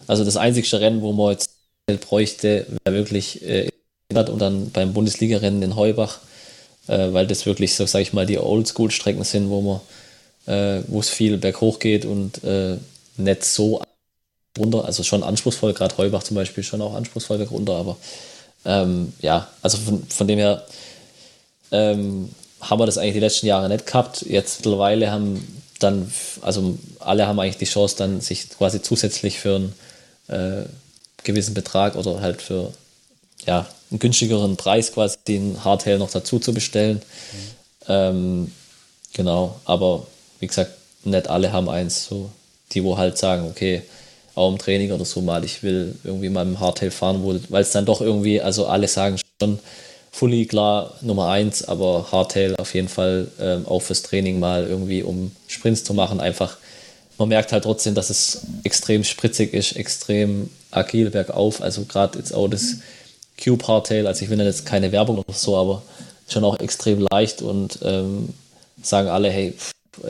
also 0.07 0.25
das 0.25 0.37
einzigste 0.37 0.81
Rennen, 0.81 1.03
wo 1.03 1.13
man 1.13 1.33
jetzt 1.33 1.51
bräuchte, 1.87 2.67
wäre 2.85 2.97
wirklich 2.97 3.43
äh, 3.43 3.69
und 4.17 4.39
dann 4.41 4.71
beim 4.71 4.93
Bundesligarennen 4.93 5.63
in 5.63 5.77
Heubach, 5.77 6.19
äh, 6.89 7.13
weil 7.13 7.27
das 7.27 7.47
wirklich, 7.47 7.75
so 7.75 7.87
sage 7.87 8.03
ich 8.03 8.13
mal, 8.13 8.27
die 8.27 8.39
Oldschool-Strecken 8.39 9.25
sind, 9.25 9.51
wo 9.51 9.61
man, 9.61 9.81
äh, 10.55 10.83
wo 10.89 11.01
es 11.01 11.11
viel 11.11 11.37
berghoch 11.39 11.79
geht 11.79 12.05
und 12.05 12.43
äh, 12.45 12.77
nicht 13.17 13.45
so 13.45 13.83
runter, 14.59 14.85
also 14.85 15.03
schon 15.03 15.23
anspruchsvoll, 15.23 15.75
gerade 15.75 15.97
Heubach 15.99 16.23
zum 16.23 16.37
Beispiel 16.37 16.65
schon 16.65 16.83
auch 16.83 16.95
anspruchsvoll 16.95 17.39
bergunter, 17.39 17.75
aber 17.75 17.97
ähm, 18.65 19.13
ja, 19.21 19.49
also 19.63 19.79
von, 19.79 20.05
von 20.07 20.27
dem 20.27 20.39
her 20.39 20.65
ähm, 21.71 22.31
haben 22.61 22.81
wir 22.81 22.87
das 22.87 22.99
eigentlich 22.99 23.15
die 23.15 23.21
letzten 23.21 23.47
Jahre 23.47 23.69
nicht 23.69 23.87
gehabt. 23.87 24.23
Jetzt 24.23 24.61
mittlerweile 24.61 25.11
haben 25.11 25.63
dann, 25.81 26.11
also 26.41 26.79
alle 27.01 27.27
haben 27.27 27.39
eigentlich 27.39 27.59
die 27.59 27.65
Chance, 27.67 27.97
dann 27.99 28.21
sich 28.21 28.49
quasi 28.51 28.81
zusätzlich 28.81 29.39
für 29.39 29.57
einen 29.57 29.75
äh, 30.29 30.67
gewissen 31.25 31.55
Betrag 31.55 31.97
oder 31.97 32.21
halt 32.21 32.41
für 32.41 32.73
ja, 33.47 33.67
einen 33.91 33.99
günstigeren 33.99 34.57
Preis 34.57 34.93
quasi 34.93 35.17
den 35.29 35.65
Hardtail 35.65 35.99
noch 35.99 36.11
dazu 36.11 36.39
zu 36.39 36.53
bestellen. 36.53 36.97
Mhm. 36.99 37.89
Ähm, 37.89 38.53
genau, 39.13 39.61
aber 39.65 40.07
wie 40.41 40.47
gesagt, 40.47 40.73
nicht 41.05 41.29
alle 41.29 41.53
haben 41.53 41.69
eins. 41.69 42.07
So 42.07 42.31
die, 42.73 42.83
wo 42.83 42.97
halt 42.97 43.19
sagen, 43.19 43.47
okay, 43.49 43.83
auch 44.35 44.51
im 44.51 44.59
Training 44.59 44.93
oder 44.93 45.05
so 45.05 45.21
mal, 45.21 45.45
ich 45.45 45.63
will 45.63 45.95
irgendwie 46.03 46.29
mal 46.29 46.43
im 46.43 46.59
Hardtail 46.59 46.91
fahren, 46.91 47.23
weil 47.49 47.63
es 47.63 47.71
dann 47.71 47.85
doch 47.85 48.01
irgendwie, 48.01 48.41
also 48.41 48.67
alle 48.67 48.89
sagen 48.89 49.19
schon, 49.41 49.59
Fully 50.11 50.47
klar 50.47 50.95
Nummer 51.01 51.29
eins, 51.31 51.67
aber 51.67 52.07
Hardtail 52.13 52.55
auf 52.59 52.73
jeden 52.75 52.89
Fall 52.89 53.27
ähm, 53.41 53.67
auch 53.67 53.81
fürs 53.81 54.03
Training 54.03 54.39
mal 54.39 54.65
irgendwie, 54.65 55.03
um 55.03 55.33
Sprints 55.49 55.83
zu 55.83 55.93
machen, 55.93 56.21
einfach. 56.21 56.57
Man 57.19 57.29
merkt 57.29 57.51
halt 57.51 57.65
trotzdem, 57.65 57.97
dass 57.97 58.11
es 58.11 58.43
extrem 58.63 59.03
spritzig 59.03 59.53
ist, 59.53 59.75
extrem 59.75 60.51
agil 60.71 61.11
bergauf. 61.11 61.61
Also 61.61 61.85
gerade 61.85 62.19
jetzt 62.19 62.33
auch 62.33 62.47
das 62.47 62.77
Cube 63.45 63.67
Hardtail, 63.67 64.07
also 64.07 64.25
ich 64.25 64.31
will 64.31 64.41
jetzt 64.41 64.65
keine 64.65 64.91
Werbung 64.91 65.19
oder 65.19 65.35
so, 65.35 65.57
aber 65.57 65.83
schon 66.29 66.45
auch 66.45 66.59
extrem 66.59 67.07
leicht 67.11 67.43
und 67.43 67.79
ähm, 67.83 68.31
sagen 68.83 69.09
alle, 69.09 69.31
hey, 69.31 69.55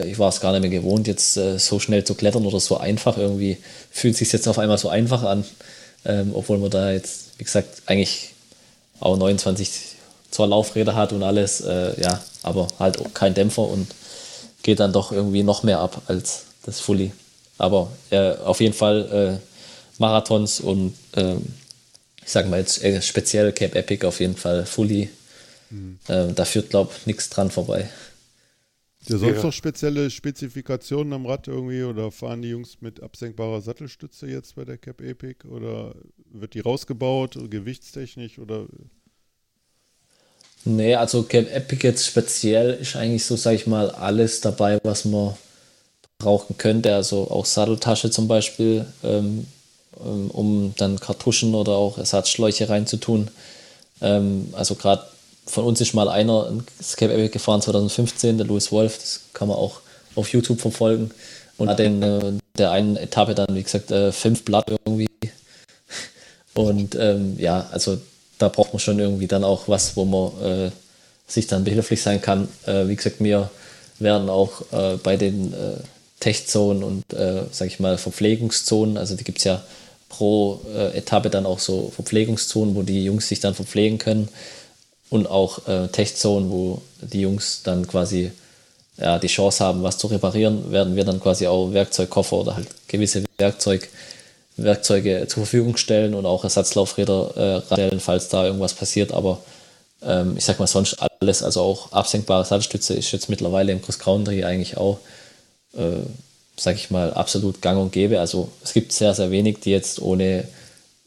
ich 0.07 0.19
war 0.19 0.29
es 0.29 0.41
gar 0.41 0.53
nicht 0.53 0.63
mehr 0.63 0.71
gewohnt, 0.71 1.07
jetzt 1.07 1.37
äh, 1.37 1.59
so 1.59 1.79
schnell 1.79 2.05
zu 2.05 2.15
klettern 2.15 2.47
oder 2.47 2.61
so 2.61 2.79
einfach. 2.79 3.19
Irgendwie 3.19 3.59
fühlt 3.91 4.17
sich 4.17 4.33
jetzt 4.33 4.49
auf 4.49 4.59
einmal 4.59 4.79
so 4.79 4.89
einfach 4.89 5.23
an, 5.25 5.45
ähm, 6.05 6.31
obwohl 6.35 6.59
man 6.59 6.71
da 6.71 6.93
jetzt, 6.93 7.39
wie 7.39 7.45
gesagt, 7.45 7.83
eigentlich 7.87 8.31
auch 9.01 9.17
29 9.17 9.71
zwar 10.31 10.47
Laufräder 10.47 10.95
hat 10.95 11.13
und 11.13 11.23
alles, 11.23 11.61
äh, 11.61 12.01
ja, 12.01 12.23
aber 12.43 12.69
halt 12.79 12.99
auch 12.99 13.13
kein 13.13 13.35
Dämpfer 13.35 13.63
und 13.63 13.89
geht 14.63 14.81
dann 14.81 14.93
doch 14.93 15.13
irgendwie 15.13 15.43
noch 15.43 15.63
mehr 15.63 15.81
ab 15.81 16.03
als 16.07 16.45
das 16.65 16.81
Fully. 16.81 17.13
Aber 17.59 17.89
äh, 18.11 18.33
auf 18.37 18.61
jeden 18.61 18.75
Fall 18.75 19.41
äh, 19.41 20.01
Marathons 20.01 20.61
und 20.61 20.95
ähm, 21.17 21.45
ich 22.25 22.33
sage 22.33 22.49
mal 22.49 22.61
jetzt 22.61 22.83
äh, 22.83 23.01
speziell 23.03 23.53
Cape 23.53 23.79
Epic 23.79 24.07
auf 24.07 24.21
jeden 24.21 24.37
Fall 24.37 24.65
Fully. 24.67 25.11
Mhm. 25.71 25.99
Ähm, 26.09 26.35
da 26.35 26.45
führt, 26.45 26.71
glaube 26.71 26.93
ich, 26.97 27.07
nichts 27.07 27.29
dran 27.31 27.51
vorbei. 27.51 27.89
Ja, 29.07 29.19
sonst 29.19 29.37
ja. 29.37 29.43
noch 29.43 29.53
spezielle 29.53 30.09
Spezifikationen 30.11 31.13
am 31.13 31.27
Rad 31.27 31.47
irgendwie 31.49 31.83
oder 31.83 32.11
fahren 32.11 32.41
die 32.41 32.49
Jungs 32.49 32.81
mit 32.81 33.03
absenkbarer 33.03 33.61
Sattelstütze 33.61 34.27
jetzt 34.27 34.55
bei 34.55 34.65
der 34.65 34.79
Cap 34.79 35.03
Epic 35.03 35.47
oder 35.47 35.95
wird 36.33 36.55
die 36.55 36.61
rausgebaut, 36.61 37.39
gewichtstechnisch 37.51 38.39
oder? 38.39 38.67
Nee, 40.65 40.95
also 40.95 41.25
Cap 41.25 41.51
Epic 41.53 41.87
jetzt 41.87 42.07
speziell 42.07 42.71
ist 42.81 42.97
eigentlich 42.97 43.27
so, 43.27 43.37
sag 43.37 43.53
ich 43.53 43.67
mal, 43.67 43.91
alles 43.91 44.41
dabei, 44.41 44.79
was 44.83 45.05
man 45.05 45.35
brauchen 46.17 46.57
könnte. 46.57 46.95
Also 46.95 47.31
auch 47.31 47.45
Satteltasche 47.45 48.11
zum 48.11 48.27
Beispiel, 48.27 48.87
ähm 49.03 49.47
um 49.97 50.75
dann 50.77 51.01
Kartuschen 51.01 51.55
oder 51.55 51.73
auch 51.73 51.99
Ersatzschläuche 51.99 52.69
reinzutun. 52.69 53.31
Ähm, 54.01 54.49
also 54.53 54.75
gerade 54.75 55.05
von 55.47 55.65
uns 55.65 55.81
ist 55.81 55.95
mal 55.95 56.09
einer 56.09 56.47
ein 56.47 56.67
Escape 56.81 57.13
Epic 57.13 57.31
gefahren 57.31 57.63
2015, 57.63 58.39
der 58.39 58.47
Louis 58.47 58.73
Wolf, 58.73 58.99
das 58.99 59.21
kann 59.33 59.49
man 59.49 59.57
auch 59.57 59.81
auf 60.15 60.33
YouTube 60.33 60.61
verfolgen. 60.61 61.11
Und 61.57 61.69
hat 61.69 61.79
in 61.81 62.03
äh, 62.03 62.33
der 62.59 62.73
einen 62.73 62.97
Etappe 62.97 63.35
dann, 63.35 63.55
wie 63.55 63.63
gesagt, 63.63 63.91
äh, 63.93 64.11
fünf 64.11 64.45
Blatt 64.45 64.69
irgendwie. 64.71 65.09
Und 66.55 66.97
ähm, 66.97 67.37
ja, 67.39 67.69
also 67.71 67.99
da 68.39 68.49
braucht 68.49 68.73
man 68.73 68.81
schon 68.81 68.99
irgendwie 68.99 69.29
dann 69.29 69.45
auch 69.45 69.69
was, 69.69 69.97
wo 69.97 70.05
man 70.05 70.43
äh, 70.43 70.71
sich 71.27 71.47
dann 71.47 71.65
behilflich 71.65 72.03
sein 72.03 72.21
kann. 72.21 72.49
Äh, 72.67 72.89
wie 72.89 72.97
gesagt, 72.97 73.21
wir 73.21 73.51
werden 73.99 74.29
auch 74.29 74.63
äh, 74.73 74.97
bei 74.97 75.17
den 75.17 75.53
äh, 75.53 75.77
Tech-Zonen 76.21 76.83
und, 76.83 77.13
äh, 77.13 77.43
sag 77.51 77.69
ich 77.69 77.81
mal, 77.81 77.99
Verpflegungszonen, 77.99 78.97
also 78.97 79.15
die 79.15 79.25
gibt 79.25 79.39
es 79.39 79.45
ja 79.45 79.63
pro 80.17 80.61
äh, 80.75 80.97
Etappe 80.97 81.31
dann 81.31 81.47
auch 81.47 81.59
so 81.59 81.91
Verpflegungszonen, 81.95 82.75
wo 82.75 82.83
die 82.83 83.05
Jungs 83.05 83.29
sich 83.29 83.41
dann 83.41 83.55
verpflegen 83.55 83.99
können 83.99 84.29
und 85.11 85.27
auch 85.29 85.67
äh, 85.67 85.89
Tech-Zonen, 85.89 86.51
wo 86.51 86.83
die 87.01 87.21
Jungs 87.21 87.63
dann 87.65 87.87
quasi 87.87 88.31
ja, 88.97 89.19
die 89.19 89.27
Chance 89.27 89.65
haben, 89.65 89.83
was 89.83 89.99
zu 89.99 90.07
reparieren, 90.07 90.71
werden 90.71 90.95
wir 90.95 91.05
dann 91.05 91.21
quasi 91.21 91.47
auch 91.47 91.73
Werkzeugkoffer 91.73 92.37
oder 92.37 92.57
halt 92.57 92.69
gewisse 92.87 93.25
Werkzeug, 93.39 93.89
Werkzeuge 94.57 95.27
zur 95.27 95.45
Verfügung 95.45 95.77
stellen 95.77 96.15
und 96.15 96.27
auch 96.27 96.45
Ersatzlaufräder 96.45 97.63
äh, 97.67 97.75
stellen, 97.75 97.99
falls 97.99 98.29
da 98.29 98.45
irgendwas 98.45 98.75
passiert. 98.75 99.13
Aber 99.13 99.41
ähm, 100.03 100.37
ich 100.37 100.45
sag 100.45 100.61
mal, 100.61 100.69
sonst 100.69 100.97
alles, 101.21 101.43
also 101.43 101.63
auch 101.63 101.91
absenkbare 101.91 102.45
Sattelstütze 102.45 102.95
ist 102.95 103.11
jetzt 103.11 103.29
mittlerweile 103.29 103.73
im 103.73 103.83
Cross 103.83 103.99
Country 103.99 104.45
eigentlich 104.45 104.77
auch, 104.77 104.99
äh, 105.77 106.07
sag 106.57 106.77
ich 106.77 106.91
mal, 106.91 107.13
absolut 107.13 107.61
gang 107.63 107.79
und 107.81 107.93
gäbe. 107.93 108.21
Also 108.21 108.49
es 108.63 108.73
gibt 108.73 108.93
sehr, 108.93 109.15
sehr 109.15 109.31
wenig, 109.31 109.61
die 109.61 109.71
jetzt 109.71 110.01
ohne, 110.01 110.47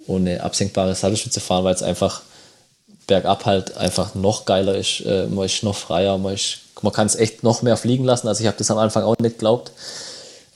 ohne 0.06 0.44
absenkbare 0.44 0.96
Sattelstütze 0.96 1.40
fahren, 1.40 1.64
weil 1.64 1.76
es 1.76 1.84
einfach 1.84 2.22
bergab 3.08 3.46
halt 3.46 3.78
einfach 3.78 4.16
noch 4.16 4.46
geiler 4.46 4.76
ist. 4.76 5.02
Äh, 5.02 5.28
man 5.28 5.46
ist 5.46 5.64
noch 5.64 5.76
freier, 5.76 6.18
man, 6.18 6.38
man 6.82 6.94
kann 6.94 7.08
es 7.08 7.16
echt 7.16 7.44
noch 7.44 7.62
mehr 7.62 7.78
fliegen 7.78 8.04
lassen. 8.04 8.28
Also 8.28 8.42
ich 8.42 8.48
habe 8.48 8.58
das 8.58 8.70
am 8.70 8.78
Anfang 8.78 9.04
auch 9.04 9.18
nicht 9.20 9.36
geglaubt. 9.36 9.72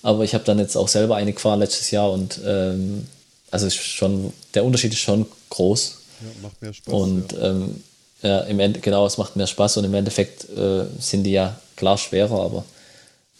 Aber 0.03 0.23
ich 0.23 0.33
habe 0.33 0.43
dann 0.43 0.59
jetzt 0.59 0.75
auch 0.75 0.87
selber 0.87 1.15
eine 1.15 1.31
gefahren 1.31 1.59
letztes 1.59 1.91
Jahr 1.91 2.11
und 2.11 2.39
ähm, 2.45 3.07
also 3.51 3.67
ist 3.67 3.75
schon, 3.75 4.33
der 4.53 4.65
Unterschied 4.65 4.93
ist 4.93 4.99
schon 4.99 5.27
groß. 5.49 5.97
Ja, 6.21 6.27
macht 6.41 6.61
mehr 6.61 6.73
Spaß. 6.73 6.93
Und 6.93 7.31
ja. 7.33 7.49
Ähm, 7.49 7.83
ja, 8.23 8.39
im 8.41 8.59
Ende, 8.59 8.79
genau, 8.79 9.05
es 9.05 9.17
macht 9.17 9.35
mehr 9.35 9.47
Spaß 9.47 9.77
und 9.77 9.85
im 9.85 9.93
Endeffekt 9.93 10.49
äh, 10.49 10.85
sind 10.99 11.23
die 11.23 11.31
ja 11.31 11.59
klar 11.75 11.97
schwerer, 11.97 12.39
aber 12.39 12.63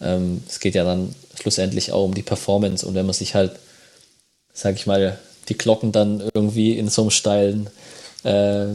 ähm, 0.02 0.42
es 0.48 0.60
geht 0.60 0.74
ja 0.74 0.84
dann 0.84 1.14
schlussendlich 1.40 1.92
auch 1.92 2.04
um 2.04 2.14
die 2.14 2.22
Performance 2.22 2.86
und 2.86 2.94
wenn 2.94 3.06
man 3.06 3.14
sich 3.14 3.34
halt, 3.34 3.52
sag 4.52 4.74
ich 4.76 4.86
mal, 4.86 5.18
die 5.48 5.58
Glocken 5.58 5.92
dann 5.92 6.22
irgendwie 6.34 6.76
in 6.76 6.88
so 6.88 7.02
einem 7.02 7.10
steilen 7.10 7.70
äh, 8.24 8.66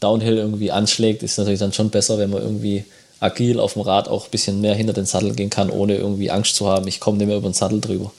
Downhill 0.00 0.36
irgendwie 0.36 0.70
anschlägt, 0.70 1.22
ist 1.22 1.38
natürlich 1.38 1.60
dann 1.60 1.72
schon 1.72 1.90
besser, 1.90 2.18
wenn 2.18 2.30
man 2.30 2.42
irgendwie 2.42 2.84
agil 3.20 3.60
auf 3.60 3.74
dem 3.74 3.82
Rad 3.82 4.08
auch 4.08 4.24
ein 4.24 4.30
bisschen 4.30 4.60
mehr 4.60 4.74
hinter 4.74 4.92
den 4.92 5.06
Sattel 5.06 5.34
gehen 5.34 5.50
kann, 5.50 5.70
ohne 5.70 5.96
irgendwie 5.96 6.30
Angst 6.30 6.56
zu 6.56 6.68
haben, 6.68 6.88
ich 6.88 7.00
komme 7.00 7.18
nicht 7.18 7.28
mehr 7.28 7.36
über 7.36 7.48
den 7.48 7.54
Sattel 7.54 7.80
drüber. 7.80 8.12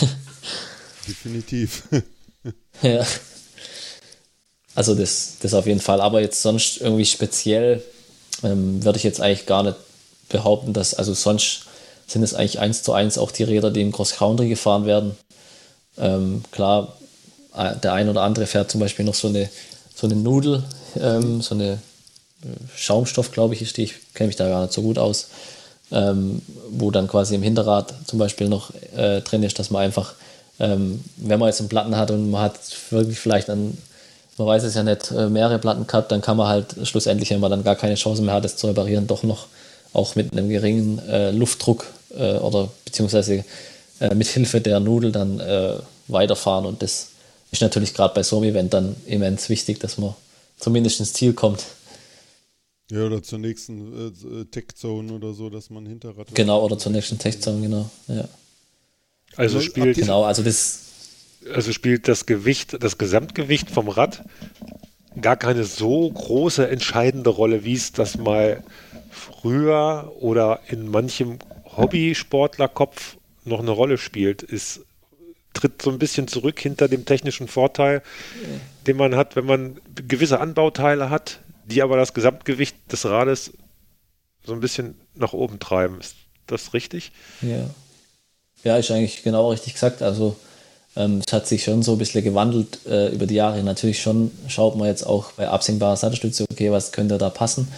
Definitiv. 1.08 1.84
ja. 2.82 3.04
Also 4.74 4.94
das, 4.94 5.36
das 5.40 5.54
auf 5.54 5.66
jeden 5.66 5.80
Fall. 5.80 6.00
Aber 6.00 6.20
jetzt 6.20 6.42
sonst 6.42 6.80
irgendwie 6.80 7.06
speziell 7.06 7.82
ähm, 8.42 8.84
würde 8.84 8.98
ich 8.98 9.04
jetzt 9.04 9.20
eigentlich 9.20 9.46
gar 9.46 9.62
nicht 9.62 9.76
behaupten, 10.28 10.72
dass, 10.72 10.94
also 10.94 11.14
sonst 11.14 11.65
sind 12.06 12.22
es 12.22 12.34
eigentlich 12.34 12.58
eins 12.58 12.82
zu 12.82 12.92
eins 12.92 13.18
auch 13.18 13.30
die 13.30 13.44
Räder, 13.44 13.70
die 13.70 13.82
im 13.82 13.92
Cross 13.92 14.16
Country 14.16 14.48
gefahren 14.48 14.86
werden. 14.86 15.16
Ähm, 15.98 16.42
klar, 16.52 16.96
äh, 17.56 17.76
der 17.76 17.92
ein 17.94 18.08
oder 18.08 18.22
andere 18.22 18.46
fährt 18.46 18.70
zum 18.70 18.80
Beispiel 18.80 19.04
noch 19.04 19.14
so 19.14 19.28
eine, 19.28 19.48
so 19.94 20.06
eine 20.06 20.16
Nudel, 20.16 20.62
ähm, 21.00 21.40
so 21.42 21.54
eine 21.54 21.72
äh, 22.42 22.46
Schaumstoff, 22.76 23.32
glaube 23.32 23.54
ich, 23.54 23.62
ist 23.62 23.76
die, 23.76 23.84
ich 23.84 23.94
kenne 24.14 24.28
mich 24.28 24.36
da 24.36 24.48
gar 24.48 24.62
nicht 24.62 24.72
so 24.72 24.82
gut 24.82 24.98
aus, 24.98 25.28
ähm, 25.90 26.42
wo 26.70 26.90
dann 26.90 27.08
quasi 27.08 27.34
im 27.34 27.42
Hinterrad 27.42 27.94
zum 28.06 28.18
Beispiel 28.18 28.48
noch 28.48 28.72
äh, 28.96 29.20
drin 29.22 29.42
ist, 29.42 29.58
dass 29.58 29.70
man 29.70 29.82
einfach, 29.82 30.14
ähm, 30.60 31.02
wenn 31.16 31.40
man 31.40 31.48
jetzt 31.48 31.60
einen 31.60 31.68
Platten 31.68 31.96
hat 31.96 32.10
und 32.10 32.30
man 32.30 32.42
hat 32.42 32.58
wirklich 32.90 33.18
vielleicht 33.18 33.50
einen 33.50 33.78
man 34.38 34.48
weiß 34.48 34.64
es 34.64 34.74
ja 34.74 34.82
nicht, 34.82 35.10
äh, 35.12 35.28
mehrere 35.28 35.58
Platten 35.58 35.86
gehabt, 35.86 36.12
dann 36.12 36.20
kann 36.20 36.36
man 36.36 36.48
halt 36.48 36.76
schlussendlich, 36.82 37.30
wenn 37.30 37.40
man 37.40 37.50
dann 37.50 37.64
gar 37.64 37.76
keine 37.76 37.94
Chance 37.94 38.22
mehr 38.22 38.34
hat, 38.34 38.44
das 38.44 38.56
zu 38.56 38.66
reparieren, 38.66 39.06
doch 39.06 39.22
noch 39.22 39.46
auch 39.92 40.14
mit 40.14 40.32
einem 40.32 40.48
geringen 40.48 40.98
äh, 41.08 41.30
Luftdruck 41.30 41.86
äh, 42.10 42.36
oder 42.36 42.70
beziehungsweise 42.84 43.44
äh, 44.00 44.14
mit 44.14 44.26
Hilfe 44.28 44.60
der 44.60 44.80
Nudel 44.80 45.12
dann 45.12 45.40
äh, 45.40 45.78
weiterfahren. 46.08 46.66
Und 46.66 46.82
das 46.82 47.08
ist 47.50 47.62
natürlich 47.62 47.94
gerade 47.94 48.14
bei 48.14 48.22
so 48.22 48.38
einem 48.38 48.50
Event 48.50 48.74
dann 48.74 48.96
immens 49.06 49.48
wichtig, 49.48 49.80
dass 49.80 49.98
man 49.98 50.14
zumindest 50.58 51.00
ins 51.00 51.12
Ziel 51.12 51.32
kommt. 51.32 51.64
Ja, 52.90 53.04
oder 53.04 53.22
zur 53.22 53.38
nächsten 53.38 54.12
äh, 54.40 54.44
Tech-Zone 54.44 55.12
oder 55.12 55.32
so, 55.32 55.50
dass 55.50 55.70
man 55.70 55.86
Hinterrad. 55.86 56.34
Genau, 56.34 56.64
oder 56.64 56.78
zur 56.78 56.92
nächsten 56.92 57.18
Tech-Zone, 57.18 57.60
genau. 57.60 57.90
Ja. 58.06 58.28
Also 59.36 59.60
spielt. 59.60 59.96
Genau, 59.96 60.24
also 60.24 60.42
das 60.42 60.82
also 61.54 61.72
spielt 61.72 62.08
das 62.08 62.26
Gewicht, 62.26 62.76
das 62.82 62.98
Gesamtgewicht 62.98 63.70
vom 63.70 63.88
Rad 63.88 64.24
gar 65.20 65.36
keine 65.36 65.64
so 65.64 66.10
große 66.10 66.68
entscheidende 66.68 67.30
Rolle, 67.30 67.64
wie 67.64 67.74
es 67.74 67.92
das 67.92 68.18
mal 68.18 68.62
früher 69.10 70.12
oder 70.20 70.60
in 70.68 70.90
manchem 70.90 71.38
Hobbysportlerkopf 71.76 73.16
noch 73.44 73.60
eine 73.60 73.70
Rolle 73.70 73.98
spielt. 73.98 74.42
Es 74.42 74.80
tritt 75.52 75.82
so 75.82 75.90
ein 75.90 75.98
bisschen 75.98 76.28
zurück 76.28 76.60
hinter 76.60 76.88
dem 76.88 77.04
technischen 77.04 77.48
Vorteil, 77.48 78.02
den 78.86 78.96
man 78.96 79.16
hat, 79.16 79.36
wenn 79.36 79.46
man 79.46 79.80
gewisse 79.94 80.40
Anbauteile 80.40 81.10
hat, 81.10 81.40
die 81.64 81.82
aber 81.82 81.96
das 81.96 82.14
Gesamtgewicht 82.14 82.76
des 82.90 83.04
Rades 83.06 83.52
so 84.44 84.52
ein 84.52 84.60
bisschen 84.60 84.94
nach 85.14 85.32
oben 85.32 85.58
treiben. 85.58 85.98
Ist 86.00 86.16
das 86.46 86.74
richtig? 86.74 87.12
Ja. 87.42 87.68
Ja, 88.64 88.76
ist 88.76 88.90
eigentlich 88.90 89.22
genau 89.22 89.50
richtig 89.50 89.74
gesagt. 89.74 90.02
Also 90.02 90.36
ähm, 90.96 91.20
es 91.24 91.32
hat 91.32 91.46
sich 91.46 91.64
schon 91.64 91.82
so 91.82 91.92
ein 91.92 91.98
bisschen 91.98 92.24
gewandelt 92.24 92.80
äh, 92.86 93.08
über 93.08 93.26
die 93.26 93.34
Jahre. 93.34 93.62
Natürlich 93.62 94.00
schon 94.00 94.30
schaut 94.48 94.76
man 94.76 94.88
jetzt 94.88 95.04
auch 95.04 95.32
bei 95.32 95.48
absenkbarer 95.48 95.96
Sattelstütze, 95.96 96.46
okay, 96.50 96.70
was 96.72 96.92
könnte 96.92 97.18
da 97.18 97.30
passen, 97.30 97.68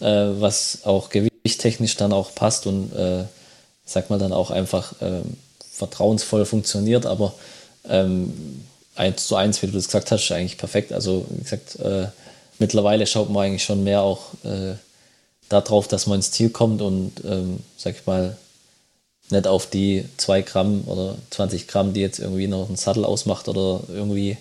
äh, 0.00 0.04
was 0.04 0.80
auch 0.84 1.10
gewichttechnisch 1.10 1.96
dann 1.96 2.12
auch 2.12 2.34
passt 2.34 2.66
und 2.66 2.92
äh, 2.94 3.24
sag 3.86 4.10
mal 4.10 4.18
dann 4.18 4.32
auch 4.32 4.50
einfach 4.50 4.92
ähm, 5.00 5.38
vertrauensvoll 5.72 6.44
funktioniert, 6.44 7.06
aber 7.06 7.32
ähm, 7.88 8.64
eins 8.96 9.26
zu 9.26 9.36
eins, 9.36 9.62
wie 9.62 9.66
du 9.66 9.72
das 9.72 9.86
gesagt 9.86 10.10
hast, 10.10 10.24
ist 10.24 10.32
eigentlich 10.32 10.58
perfekt. 10.58 10.92
Also 10.92 11.24
wie 11.30 11.42
gesagt, 11.42 11.76
äh, 11.76 12.08
mittlerweile 12.58 13.06
schaut 13.06 13.30
man 13.30 13.46
eigentlich 13.46 13.64
schon 13.64 13.84
mehr 13.84 14.02
auch 14.02 14.34
äh, 14.44 14.74
darauf, 15.48 15.88
dass 15.88 16.06
man 16.06 16.16
ins 16.16 16.32
Ziel 16.32 16.50
kommt 16.50 16.82
und 16.82 17.12
ähm, 17.24 17.60
sag 17.78 17.94
ich 17.94 18.06
mal 18.06 18.36
nicht 19.30 19.46
auf 19.46 19.66
die 19.68 20.04
2 20.16 20.42
Gramm 20.42 20.84
oder 20.86 21.16
20 21.30 21.66
Gramm, 21.68 21.92
die 21.92 22.00
jetzt 22.00 22.18
irgendwie 22.18 22.46
noch 22.46 22.68
einen 22.68 22.76
Sattel 22.76 23.04
ausmacht 23.04 23.48
oder 23.48 23.80
irgendwie, 23.88 24.36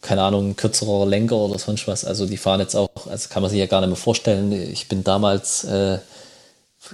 keine 0.00 0.22
Ahnung, 0.22 0.50
ein 0.50 0.56
kürzerer 0.56 1.06
Lenker 1.06 1.36
oder 1.36 1.58
sonst 1.58 1.86
was. 1.86 2.04
Also 2.04 2.26
die 2.26 2.36
fahren 2.36 2.60
jetzt 2.60 2.74
auch, 2.74 3.06
also 3.06 3.28
kann 3.28 3.42
man 3.42 3.50
sich 3.50 3.60
ja 3.60 3.66
gar 3.66 3.80
nicht 3.80 3.90
mehr 3.90 3.96
vorstellen. 3.96 4.52
Ich 4.52 4.88
bin 4.88 5.04
damals, 5.04 5.64
äh, 5.64 5.98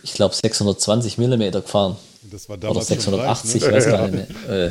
ich 0.02 0.14
glaube, 0.14 0.34
620 0.34 1.18
Millimeter 1.18 1.60
gefahren. 1.60 1.96
Das 2.30 2.48
war 2.48 2.56
damals 2.56 2.90
oder 2.90 2.96
680, 2.96 3.62
ich 3.62 3.70
weiß 3.70 3.86
gar 3.86 4.08
nicht 4.08 4.28
mehr. 4.48 4.66
Äh, 4.68 4.70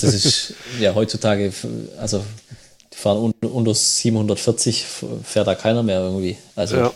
das 0.00 0.14
ist 0.14 0.54
ja 0.80 0.94
heutzutage, 0.94 1.52
also 1.98 2.24
die 2.92 2.96
fahren 2.96 3.32
unter 3.40 3.74
740, 3.74 4.84
fährt 5.22 5.46
da 5.46 5.54
keiner 5.54 5.82
mehr 5.82 6.00
irgendwie. 6.00 6.36
Also 6.56 6.76
ja. 6.76 6.94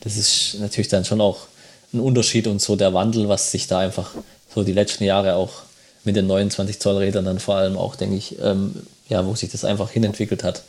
das 0.00 0.16
ist 0.16 0.56
natürlich 0.60 0.88
dann 0.88 1.04
schon 1.04 1.20
auch 1.20 1.46
ein 1.92 2.00
Unterschied 2.00 2.46
und 2.46 2.60
so 2.60 2.76
der 2.76 2.94
Wandel, 2.94 3.28
was 3.28 3.52
sich 3.52 3.66
da 3.66 3.78
einfach 3.78 4.12
so 4.54 4.64
die 4.64 4.72
letzten 4.72 5.04
Jahre 5.04 5.34
auch 5.34 5.52
mit 6.04 6.16
den 6.16 6.26
29 6.26 6.78
Zoll 6.80 6.96
Rädern 6.98 7.24
dann 7.24 7.40
vor 7.40 7.56
allem 7.56 7.76
auch, 7.76 7.96
denke 7.96 8.16
ich, 8.16 8.38
ähm, 8.40 8.86
ja, 9.08 9.26
wo 9.26 9.34
sich 9.34 9.50
das 9.50 9.64
einfach 9.64 9.90
hinentwickelt 9.90 10.44
hat. 10.44 10.62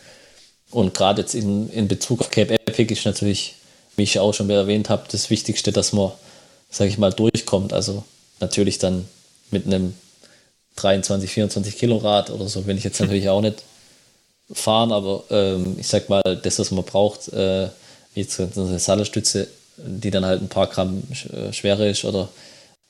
Und 0.72 0.94
gerade 0.94 1.22
jetzt 1.22 1.36
in, 1.36 1.70
in 1.70 1.88
Bezug 1.88 2.20
auf 2.22 2.30
Cape 2.30 2.54
Epic 2.54 2.94
ist 2.94 3.06
natürlich, 3.06 3.56
wie 3.98 4.04
ich 4.04 4.20
auch 4.20 4.34
schon 4.34 4.50
erwähnt 4.50 4.90
habe, 4.90 5.04
das 5.12 5.30
Wichtigste, 5.30 5.72
dass 5.72 5.92
man, 5.92 6.12
sage 6.70 6.90
ich 6.90 6.98
mal, 6.98 7.12
durchkommt. 7.12 7.74
Also 7.74 8.04
natürlich 8.40 8.78
dann 8.78 9.08
mit 9.52 9.66
einem 9.66 9.94
23, 10.78 11.30
24 11.30 11.78
Kilo 11.78 11.98
Rad 11.98 12.30
oder 12.30 12.48
so 12.48 12.66
will 12.66 12.78
ich 12.78 12.84
jetzt 12.84 13.00
natürlich 13.02 13.28
auch 13.30 13.42
nicht 13.42 13.64
fahren, 14.52 14.92
aber 14.92 15.24
ähm, 15.30 15.76
ich 15.80 15.88
sag 15.88 16.08
mal, 16.10 16.22
das, 16.42 16.60
was 16.60 16.72
man 16.72 16.86
braucht, 16.86 17.28
äh, 17.34 17.68
wie 18.14 18.22
jetzt 18.22 18.40
eine 18.40 18.80
Sattelstütze, 18.80 19.48
die 19.78 20.12
dann 20.12 20.26
halt 20.26 20.42
ein 20.42 20.50
paar 20.50 20.68
Gramm 20.68 21.04
äh, 21.34 21.52
schwerer 21.52 21.88
ist 21.88 22.06
oder 22.06 22.30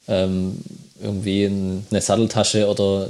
ähm, 0.07 0.59
irgendwie 1.01 1.45
eine 1.45 2.01
Satteltasche 2.01 2.67
oder 2.67 3.09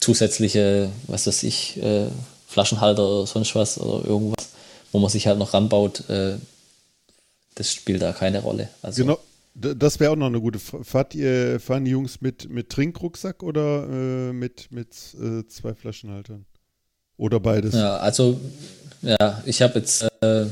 zusätzliche, 0.00 0.90
was 1.06 1.26
weiß 1.26 1.42
ich, 1.44 1.80
äh, 1.82 2.06
Flaschenhalter 2.48 3.06
oder 3.06 3.26
sonst 3.26 3.54
was 3.54 3.78
oder 3.78 4.06
irgendwas, 4.06 4.48
wo 4.92 4.98
man 4.98 5.10
sich 5.10 5.26
halt 5.26 5.38
noch 5.38 5.54
ranbaut, 5.54 6.08
äh, 6.10 6.34
das 7.54 7.72
spielt 7.72 8.02
da 8.02 8.12
keine 8.12 8.40
Rolle. 8.42 8.68
Also, 8.82 9.02
genau, 9.02 9.18
das 9.54 10.00
wäre 10.00 10.12
auch 10.12 10.16
noch 10.16 10.26
eine 10.26 10.40
gute 10.40 10.58
Frage. 10.58 10.84
Fahrt 10.84 11.14
ihr, 11.14 11.60
fahren 11.60 11.84
die 11.84 11.90
Jungs 11.90 12.20
mit, 12.20 12.48
mit 12.48 12.70
Trinkrucksack 12.70 13.42
oder 13.42 13.88
äh, 13.88 14.32
mit, 14.32 14.70
mit 14.70 14.94
äh, 15.20 15.46
zwei 15.48 15.74
Flaschenhaltern? 15.74 16.46
Oder 17.16 17.40
beides? 17.40 17.74
Ja, 17.74 17.98
also 17.98 18.40
ja, 19.02 19.42
ich 19.46 19.62
habe 19.62 19.78
jetzt 19.78 20.02
äh, 20.20 20.46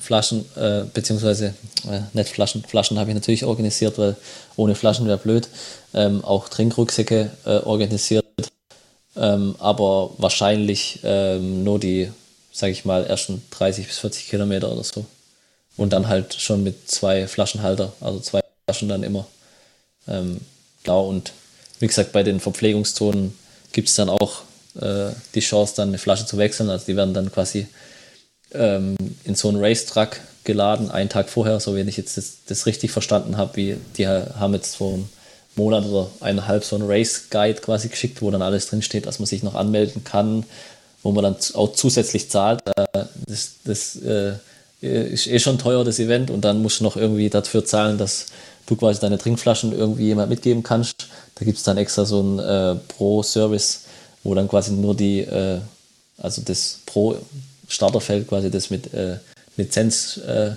Flaschen, 0.00 0.44
äh, 0.56 0.84
beziehungsweise 0.92 1.54
äh, 1.88 2.00
nicht 2.12 2.30
Flaschen, 2.30 2.62
Flaschen 2.62 2.98
habe 2.98 3.10
ich 3.10 3.14
natürlich 3.14 3.44
organisiert, 3.44 3.98
weil 3.98 4.16
ohne 4.56 4.74
Flaschen 4.74 5.06
wäre 5.06 5.18
blöd. 5.18 5.48
Ähm, 5.94 6.24
auch 6.24 6.48
Trinkrucksäcke 6.48 7.30
äh, 7.44 7.58
organisiert, 7.58 8.24
ähm, 9.16 9.56
aber 9.58 10.10
wahrscheinlich 10.18 11.00
ähm, 11.02 11.64
nur 11.64 11.80
die, 11.80 12.10
sage 12.52 12.72
ich 12.72 12.84
mal, 12.84 13.04
ersten 13.04 13.42
30 13.50 13.86
bis 13.86 13.98
40 13.98 14.28
Kilometer 14.28 14.72
oder 14.72 14.84
so. 14.84 15.04
Und 15.78 15.94
dann 15.94 16.08
halt 16.08 16.34
schon 16.34 16.62
mit 16.62 16.90
zwei 16.90 17.26
Flaschenhalter, 17.26 17.92
also 18.00 18.20
zwei 18.20 18.40
Flaschen 18.66 18.90
dann 18.90 19.02
immer. 19.02 19.26
Ähm, 20.06 20.40
genau, 20.82 21.08
und 21.08 21.32
wie 21.78 21.86
gesagt, 21.86 22.12
bei 22.12 22.22
den 22.22 22.40
Verpflegungszonen 22.40 23.34
gibt 23.72 23.88
es 23.88 23.94
dann 23.94 24.10
auch 24.10 24.42
äh, 24.80 25.10
die 25.34 25.40
Chance, 25.40 25.74
dann 25.76 25.88
eine 25.88 25.98
Flasche 25.98 26.26
zu 26.26 26.36
wechseln. 26.36 26.68
Also 26.68 26.86
die 26.86 26.96
werden 26.96 27.14
dann 27.14 27.32
quasi 27.32 27.68
ähm, 28.52 28.96
in 29.24 29.34
so 29.34 29.48
einen 29.48 29.64
Racetrack 29.64 30.20
geladen, 30.44 30.90
einen 30.90 31.10
Tag 31.10 31.28
vorher, 31.28 31.60
so 31.60 31.74
wenn 31.74 31.88
ich 31.88 31.96
jetzt 31.96 32.16
das, 32.16 32.38
das 32.46 32.66
richtig 32.66 32.90
verstanden 32.90 33.36
habe, 33.36 33.56
wie 33.56 33.76
die 33.96 34.08
haben 34.08 34.54
jetzt 34.54 34.76
vor 34.76 34.94
einem 34.94 35.08
Monat 35.56 35.84
oder 35.84 36.08
eineinhalb 36.20 36.64
so 36.64 36.76
einen 36.76 36.88
Race 36.88 37.24
Guide 37.30 37.60
quasi 37.60 37.88
geschickt, 37.88 38.22
wo 38.22 38.30
dann 38.30 38.42
alles 38.42 38.68
drinsteht, 38.68 39.06
dass 39.06 39.18
man 39.18 39.26
sich 39.26 39.42
noch 39.42 39.54
anmelden 39.54 40.04
kann, 40.04 40.44
wo 41.02 41.12
man 41.12 41.24
dann 41.24 41.36
auch 41.54 41.72
zusätzlich 41.74 42.30
zahlt. 42.30 42.62
Äh, 42.76 43.04
das, 43.26 43.56
das 43.64 43.96
äh, 43.96 44.34
ist 44.80 45.26
eh 45.26 45.38
schon 45.38 45.58
teuer, 45.58 45.84
das 45.84 45.98
Event, 45.98 46.30
und 46.30 46.42
dann 46.44 46.62
musst 46.62 46.80
du 46.80 46.84
noch 46.84 46.96
irgendwie 46.96 47.28
dafür 47.30 47.64
zahlen, 47.64 47.98
dass 47.98 48.26
du 48.66 48.76
quasi 48.76 49.00
deine 49.00 49.18
Trinkflaschen 49.18 49.72
irgendwie 49.72 50.04
jemand 50.04 50.30
mitgeben 50.30 50.62
kannst. 50.62 51.08
Da 51.34 51.44
gibt 51.44 51.58
es 51.58 51.64
dann 51.64 51.78
extra 51.78 52.04
so 52.04 52.20
einen 52.20 52.38
äh, 52.38 52.76
Pro-Service, 52.88 53.84
wo 54.22 54.34
dann 54.34 54.48
quasi 54.48 54.72
nur 54.72 54.94
die, 54.94 55.20
äh, 55.20 55.58
also 56.18 56.42
das 56.42 56.80
Pro 56.86 57.16
Starterfeld 57.68 58.28
quasi 58.28 58.50
das 58.50 58.70
mit 58.70 58.94
äh, 58.94 59.16
Lizenz 59.56 60.18
äh, 60.18 60.52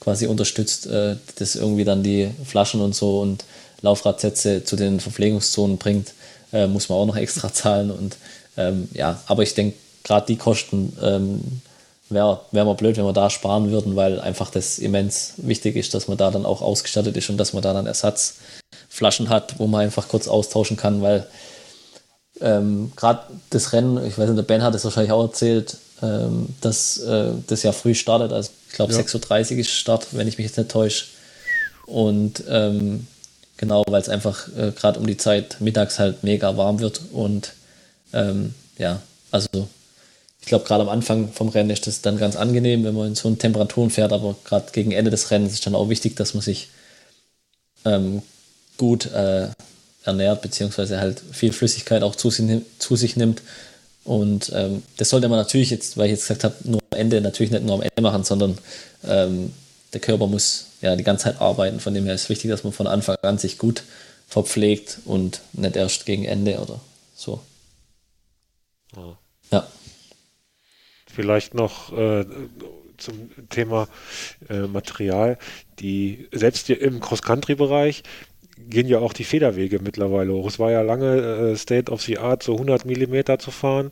quasi 0.00 0.26
unterstützt, 0.26 0.86
äh, 0.86 1.16
das 1.36 1.56
irgendwie 1.56 1.84
dann 1.84 2.02
die 2.02 2.30
Flaschen 2.44 2.80
und 2.80 2.94
so 2.94 3.20
und 3.20 3.44
Laufradsätze 3.80 4.64
zu 4.64 4.76
den 4.76 5.00
Verpflegungszonen 5.00 5.78
bringt, 5.78 6.12
äh, 6.52 6.66
muss 6.66 6.88
man 6.88 6.98
auch 6.98 7.06
noch 7.06 7.16
extra 7.16 7.52
zahlen. 7.52 7.90
Und 7.90 8.16
ähm, 8.56 8.88
ja, 8.92 9.20
aber 9.26 9.42
ich 9.42 9.54
denke, 9.54 9.76
gerade 10.04 10.26
die 10.26 10.36
Kosten 10.36 10.96
ähm, 11.02 11.40
wäre 12.14 12.40
wär 12.50 12.64
mal 12.64 12.74
blöd, 12.74 12.96
wenn 12.96 13.04
wir 13.04 13.12
da 13.12 13.30
sparen 13.30 13.70
würden, 13.70 13.96
weil 13.96 14.20
einfach 14.20 14.50
das 14.50 14.78
immens 14.78 15.34
wichtig 15.36 15.76
ist, 15.76 15.94
dass 15.94 16.08
man 16.08 16.18
da 16.18 16.30
dann 16.30 16.46
auch 16.46 16.62
ausgestattet 16.62 17.16
ist 17.16 17.30
und 17.30 17.36
dass 17.36 17.52
man 17.52 17.62
da 17.62 17.72
dann 17.72 17.86
Ersatzflaschen 17.86 19.28
hat, 19.28 19.58
wo 19.58 19.66
man 19.66 19.82
einfach 19.82 20.08
kurz 20.08 20.28
austauschen 20.28 20.76
kann, 20.76 21.02
weil 21.02 21.26
ähm, 22.40 22.92
gerade 22.96 23.22
das 23.50 23.72
Rennen, 23.72 24.04
ich 24.06 24.18
weiß 24.18 24.28
nicht, 24.28 24.38
der 24.38 24.42
Ben 24.42 24.62
hat 24.62 24.74
es 24.74 24.84
wahrscheinlich 24.84 25.12
auch 25.12 25.22
erzählt, 25.22 25.76
ähm, 26.02 26.48
dass 26.60 26.98
äh, 26.98 27.32
das 27.46 27.62
ja 27.62 27.72
früh 27.72 27.94
startet. 27.94 28.32
Also 28.32 28.50
Ich 28.68 28.74
glaube, 28.74 28.92
ja. 28.92 28.98
6.30 28.98 29.52
Uhr 29.52 29.58
ist 29.58 29.70
Start, 29.70 30.08
wenn 30.12 30.28
ich 30.28 30.38
mich 30.38 30.46
jetzt 30.46 30.58
nicht 30.58 30.70
täusche. 30.70 31.06
Und 31.86 32.42
ähm, 32.48 33.06
genau, 33.56 33.84
weil 33.86 34.00
es 34.00 34.08
einfach 34.08 34.48
äh, 34.56 34.72
gerade 34.72 34.98
um 34.98 35.06
die 35.06 35.16
Zeit 35.16 35.60
mittags 35.60 35.98
halt 35.98 36.24
mega 36.24 36.56
warm 36.56 36.80
wird. 36.80 37.00
Und 37.12 37.52
ähm, 38.12 38.54
ja, 38.78 39.00
also 39.30 39.68
ich 40.42 40.48
glaube, 40.48 40.64
gerade 40.64 40.82
am 40.82 40.88
Anfang 40.88 41.32
vom 41.32 41.48
Rennen 41.48 41.70
ist 41.70 41.86
das 41.86 42.02
dann 42.02 42.18
ganz 42.18 42.34
angenehm, 42.36 42.84
wenn 42.84 42.94
man 42.94 43.08
in 43.08 43.14
so 43.14 43.28
einen 43.28 43.38
Temperaturen 43.38 43.90
fährt, 43.90 44.12
aber 44.12 44.34
gerade 44.44 44.72
gegen 44.72 44.90
Ende 44.90 45.10
des 45.10 45.30
Rennens 45.30 45.54
ist 45.54 45.66
dann 45.66 45.76
auch 45.76 45.88
wichtig, 45.88 46.16
dass 46.16 46.34
man 46.34 46.42
sich 46.42 46.68
ähm, 47.84 48.22
gut 48.76 49.06
äh, 49.06 49.48
ernährt, 50.04 50.42
beziehungsweise 50.42 51.00
halt 51.00 51.22
viel 51.32 51.52
Flüssigkeit 51.52 52.02
auch 52.02 52.16
zu, 52.16 52.30
zu 52.30 52.96
sich 52.96 53.16
nimmt. 53.16 53.42
Und 54.04 54.50
ähm, 54.52 54.82
das 54.96 55.10
sollte 55.10 55.28
man 55.28 55.38
natürlich 55.38 55.70
jetzt, 55.70 55.96
weil 55.96 56.06
ich 56.06 56.12
jetzt 56.12 56.22
gesagt 56.22 56.42
habe, 56.42 56.56
nur 56.64 56.80
am 56.90 56.98
Ende, 56.98 57.20
natürlich 57.20 57.52
nicht 57.52 57.64
nur 57.64 57.76
am 57.76 57.82
Ende 57.82 58.02
machen, 58.02 58.24
sondern 58.24 58.58
ähm, 59.04 59.52
der 59.92 60.00
Körper 60.00 60.26
muss 60.26 60.66
ja 60.80 60.96
die 60.96 61.04
ganze 61.04 61.24
Zeit 61.24 61.40
arbeiten. 61.40 61.78
Von 61.78 61.94
dem 61.94 62.04
her 62.04 62.14
ist 62.14 62.24
es 62.24 62.28
wichtig, 62.28 62.50
dass 62.50 62.64
man 62.64 62.72
von 62.72 62.88
Anfang 62.88 63.16
an 63.22 63.38
sich 63.38 63.58
gut 63.58 63.84
verpflegt 64.26 64.98
und 65.04 65.40
nicht 65.52 65.76
erst 65.76 66.04
gegen 66.04 66.24
Ende 66.24 66.58
oder 66.58 66.80
so. 67.14 67.40
Ja. 68.96 69.16
ja. 69.52 69.66
Vielleicht 71.14 71.54
noch 71.54 71.96
äh, 71.96 72.24
zum 72.96 73.30
Thema 73.50 73.88
äh, 74.48 74.60
Material. 74.60 75.38
Die, 75.78 76.28
selbst 76.32 76.70
im 76.70 77.00
Cross-Country-Bereich 77.00 78.02
gehen 78.68 78.86
ja 78.86 79.00
auch 79.00 79.12
die 79.12 79.24
Federwege 79.24 79.80
mittlerweile 79.80 80.32
hoch. 80.32 80.46
Es 80.46 80.58
war 80.58 80.70
ja 80.70 80.82
lange 80.82 81.16
äh, 81.52 81.56
State 81.56 81.90
of 81.90 82.02
the 82.02 82.18
Art, 82.18 82.42
so 82.42 82.52
100 82.52 82.84
Millimeter 82.84 83.38
zu 83.38 83.50
fahren. 83.50 83.90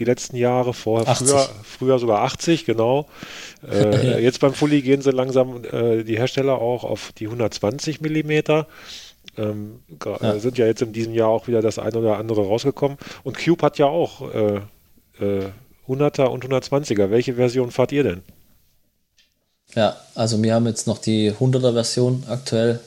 Die 0.00 0.04
letzten 0.04 0.36
Jahre, 0.36 0.74
vorher 0.74 1.12
früher, 1.14 1.48
früher 1.64 1.98
sogar 1.98 2.22
80, 2.22 2.64
genau. 2.64 3.08
Äh, 3.68 4.22
jetzt 4.22 4.40
beim 4.40 4.54
Fully 4.54 4.80
gehen 4.80 5.02
sie 5.02 5.10
langsam 5.10 5.64
äh, 5.64 6.04
die 6.04 6.16
Hersteller 6.16 6.60
auch 6.60 6.84
auf 6.84 7.12
die 7.18 7.26
120 7.26 8.00
Millimeter. 8.00 8.68
Ähm, 9.36 9.80
ja. 10.04 10.38
Sind 10.38 10.58
ja 10.58 10.66
jetzt 10.66 10.82
in 10.82 10.92
diesem 10.92 11.14
Jahr 11.14 11.28
auch 11.28 11.48
wieder 11.48 11.62
das 11.62 11.78
eine 11.78 11.98
oder 11.98 12.16
andere 12.16 12.42
rausgekommen. 12.42 12.96
Und 13.24 13.38
Cube 13.38 13.62
hat 13.62 13.78
ja 13.78 13.86
auch 13.86 14.32
äh, 14.32 14.60
äh 15.20 15.50
100er 15.88 16.26
und 16.26 16.44
120er. 16.44 17.10
Welche 17.10 17.34
Version 17.34 17.70
fahrt 17.70 17.92
ihr 17.92 18.02
denn? 18.02 18.22
Ja, 19.74 19.96
also 20.14 20.42
wir 20.42 20.54
haben 20.54 20.66
jetzt 20.66 20.86
noch 20.86 20.98
die 20.98 21.32
100er 21.32 21.72
Version 21.72 22.24
aktuell 22.28 22.80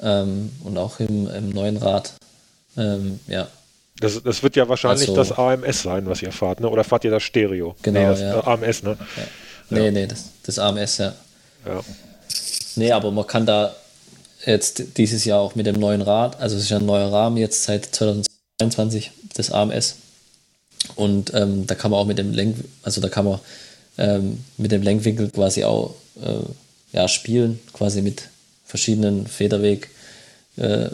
ähm, 0.00 0.52
und 0.64 0.76
auch 0.78 1.00
im, 1.00 1.28
im 1.28 1.50
neuen 1.50 1.76
Rad. 1.76 2.14
Ähm, 2.76 3.20
ja. 3.26 3.48
Das, 4.00 4.22
das 4.22 4.42
wird 4.42 4.56
ja 4.56 4.68
wahrscheinlich 4.68 5.08
also, 5.08 5.16
das 5.16 5.32
AMS 5.32 5.82
sein, 5.82 6.06
was 6.06 6.20
ihr 6.20 6.32
fahrt, 6.32 6.60
ne? 6.60 6.68
oder 6.68 6.84
fahrt 6.84 7.04
ihr 7.04 7.10
das 7.10 7.22
Stereo? 7.22 7.74
Genau, 7.82 8.00
nee, 8.00 8.06
das 8.06 8.20
ja. 8.20 8.46
AMS, 8.46 8.82
ne? 8.82 8.98
Ja. 8.98 9.22
Nee, 9.70 9.84
ja. 9.86 9.90
nee, 9.90 10.06
das, 10.06 10.24
das 10.42 10.58
AMS, 10.58 10.98
ja. 10.98 11.14
ja. 11.64 11.80
Nee, 12.76 12.92
aber 12.92 13.10
man 13.10 13.26
kann 13.26 13.46
da 13.46 13.74
jetzt 14.44 14.98
dieses 14.98 15.24
Jahr 15.24 15.40
auch 15.40 15.54
mit 15.54 15.64
dem 15.64 15.80
neuen 15.80 16.02
Rad, 16.02 16.38
also 16.40 16.56
es 16.56 16.64
ist 16.64 16.68
ja 16.68 16.76
ein 16.76 16.84
neuer 16.84 17.10
Rahmen 17.10 17.38
jetzt 17.38 17.64
seit 17.64 17.86
2022, 17.86 19.12
das 19.34 19.50
AMS. 19.50 19.96
Und 20.94 21.34
ähm, 21.34 21.66
da 21.66 21.74
kann 21.74 21.90
man 21.90 22.00
auch 22.00 22.06
mit 22.06 22.18
dem 22.18 22.32
Lenk, 22.32 22.56
also 22.82 23.00
da 23.00 23.08
kann 23.08 23.24
man 23.24 23.40
ähm, 23.98 24.38
mit 24.56 24.72
dem 24.72 24.82
Lenkwinkel 24.82 25.30
quasi 25.30 25.64
auch 25.64 25.94
äh, 26.22 26.96
ja, 26.96 27.08
spielen, 27.08 27.58
quasi 27.72 28.02
mit 28.02 28.28
verschiedenen 28.64 29.26
Federweg 29.26 29.90
äh, 30.56 30.88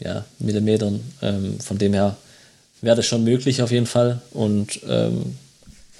ja, 0.00 0.24
Millimetern. 0.38 1.00
Ähm, 1.22 1.58
von 1.60 1.78
dem 1.78 1.92
her 1.92 2.16
wäre 2.80 2.96
das 2.96 3.06
schon 3.06 3.24
möglich 3.24 3.62
auf 3.62 3.70
jeden 3.70 3.86
Fall. 3.86 4.20
Und 4.32 4.80
ähm, 4.88 5.36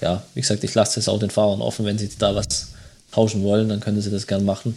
ja, 0.01 0.23
wie 0.33 0.41
gesagt, 0.41 0.63
ich 0.63 0.73
lasse 0.75 0.99
es 0.99 1.09
auch 1.09 1.19
den 1.19 1.29
Fahrern 1.29 1.61
offen, 1.61 1.85
wenn 1.85 1.97
sie 1.97 2.09
da 2.17 2.35
was 2.35 2.69
tauschen 3.11 3.43
wollen, 3.43 3.69
dann 3.69 3.79
können 3.79 4.01
sie 4.01 4.11
das 4.11 4.27
gern 4.27 4.45
machen. 4.45 4.75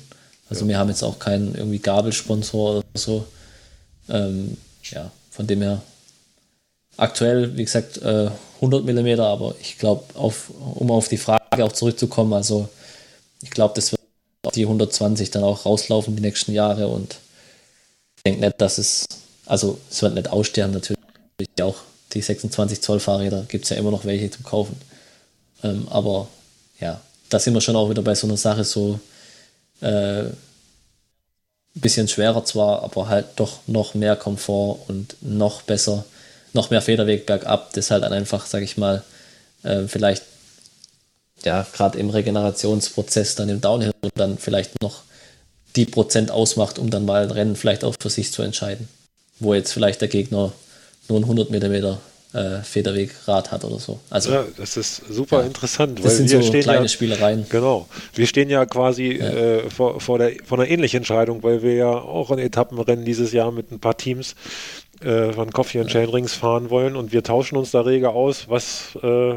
Also 0.48 0.64
ja. 0.64 0.70
wir 0.70 0.78
haben 0.78 0.88
jetzt 0.88 1.02
auch 1.02 1.18
keinen 1.18 1.54
irgendwie 1.54 1.78
Gabelsponsor 1.78 2.78
oder 2.78 2.84
so. 2.94 3.24
Ähm, 4.08 4.56
ja, 4.90 5.10
von 5.30 5.46
dem 5.46 5.62
her 5.62 5.80
aktuell, 6.96 7.56
wie 7.56 7.64
gesagt, 7.64 7.98
äh, 7.98 8.30
100 8.56 8.84
mm, 8.84 9.20
aber 9.20 9.54
ich 9.60 9.78
glaube, 9.78 10.04
um 10.14 10.90
auf 10.90 11.08
die 11.08 11.16
Frage 11.16 11.64
auch 11.64 11.72
zurückzukommen, 11.72 12.32
also 12.32 12.68
ich 13.42 13.50
glaube, 13.50 13.74
das 13.74 13.92
wird 13.92 14.00
auf 14.44 14.52
die 14.52 14.64
120 14.64 15.30
dann 15.30 15.42
auch 15.42 15.66
rauslaufen 15.66 16.16
die 16.16 16.22
nächsten 16.22 16.52
Jahre 16.52 16.88
und 16.88 17.16
ich 18.16 18.22
denke 18.22 18.40
nicht, 18.40 18.60
dass 18.60 18.78
es, 18.78 19.06
also 19.46 19.78
es 19.90 20.00
wird 20.02 20.14
nicht 20.14 20.28
aussterben 20.28 20.72
natürlich, 20.72 21.00
auch 21.60 21.76
die 22.12 22.22
26 22.22 22.80
Zoll 22.82 23.00
Fahrräder 23.00 23.44
gibt 23.48 23.64
es 23.64 23.70
ja 23.70 23.76
immer 23.76 23.90
noch 23.90 24.04
welche 24.04 24.30
zu 24.30 24.42
kaufen. 24.42 24.76
Ähm, 25.62 25.88
aber 25.90 26.28
ja, 26.78 27.00
da 27.30 27.38
sind 27.38 27.54
wir 27.54 27.60
schon 27.60 27.76
auch 27.76 27.90
wieder 27.90 28.02
bei 28.02 28.14
so 28.14 28.26
einer 28.26 28.36
Sache 28.36 28.64
so 28.64 29.00
äh, 29.80 30.24
bisschen 31.74 32.06
schwerer 32.06 32.44
zwar, 32.44 32.82
aber 32.82 33.08
halt 33.08 33.26
doch 33.36 33.60
noch 33.66 33.94
mehr 33.94 34.16
Komfort 34.16 34.78
und 34.88 35.16
noch 35.20 35.62
besser 35.62 36.04
noch 36.52 36.70
mehr 36.70 36.82
Federweg 36.82 37.26
bergab, 37.26 37.72
das 37.72 37.90
halt 37.90 38.04
dann 38.04 38.12
einfach, 38.12 38.46
sag 38.46 38.62
ich 38.62 38.76
mal, 38.76 39.02
äh, 39.62 39.86
vielleicht 39.86 40.24
ja, 41.44 41.66
gerade 41.72 41.98
im 41.98 42.10
Regenerationsprozess 42.10 43.34
dann 43.34 43.48
im 43.48 43.60
Downhill 43.60 43.92
und 44.00 44.12
dann 44.14 44.38
vielleicht 44.38 44.80
noch 44.82 45.02
die 45.76 45.86
Prozent 45.86 46.30
ausmacht, 46.30 46.78
um 46.78 46.90
dann 46.90 47.04
mal 47.04 47.22
ein 47.22 47.30
Rennen 47.30 47.56
vielleicht 47.56 47.84
auch 47.84 47.94
für 47.98 48.10
sich 48.10 48.32
zu 48.32 48.42
entscheiden. 48.42 48.88
Wo 49.40 49.54
jetzt 49.54 49.72
vielleicht 49.72 50.00
der 50.00 50.08
Gegner 50.08 50.52
nur 51.08 51.18
ein 51.18 51.24
100 51.24 51.50
Meter 51.50 51.98
äh, 52.32 52.62
Federwegrad 52.62 53.50
hat 53.50 53.64
oder 53.64 53.78
so. 53.78 53.98
Also, 54.08 54.32
ja, 54.32 54.44
das 54.56 54.76
ist 54.76 55.02
super 55.10 55.40
ja, 55.40 55.46
interessant. 55.46 56.00
Das 56.02 56.16
sind 56.16 56.28
so 56.28 56.38
kleine 56.38 56.82
ja, 56.82 56.88
Spielereien. 56.88 57.46
Genau. 57.48 57.88
Wir 58.14 58.26
stehen 58.26 58.48
ja 58.48 58.64
quasi 58.66 59.12
ja. 59.12 59.28
Äh, 59.28 59.70
vor, 59.70 60.00
vor, 60.00 60.18
der, 60.18 60.32
vor 60.44 60.58
einer 60.58 60.68
ähnlichen 60.68 60.98
Entscheidung, 60.98 61.42
weil 61.42 61.62
wir 61.62 61.74
ja 61.74 61.90
auch 61.90 62.30
ein 62.30 62.38
Etappenrennen 62.38 63.04
dieses 63.04 63.32
Jahr 63.32 63.50
mit 63.50 63.70
ein 63.70 63.80
paar 63.80 63.96
Teams 63.96 64.34
äh, 65.04 65.32
von 65.32 65.50
Coffee 65.52 65.80
and 65.80 65.90
Chain 65.90 66.08
Rings 66.08 66.34
fahren 66.34 66.70
wollen 66.70 66.96
und 66.96 67.12
wir 67.12 67.22
tauschen 67.22 67.56
uns 67.56 67.70
da 67.70 67.80
rege 67.80 68.10
aus, 68.10 68.48
was 68.48 68.96
äh, 69.02 69.36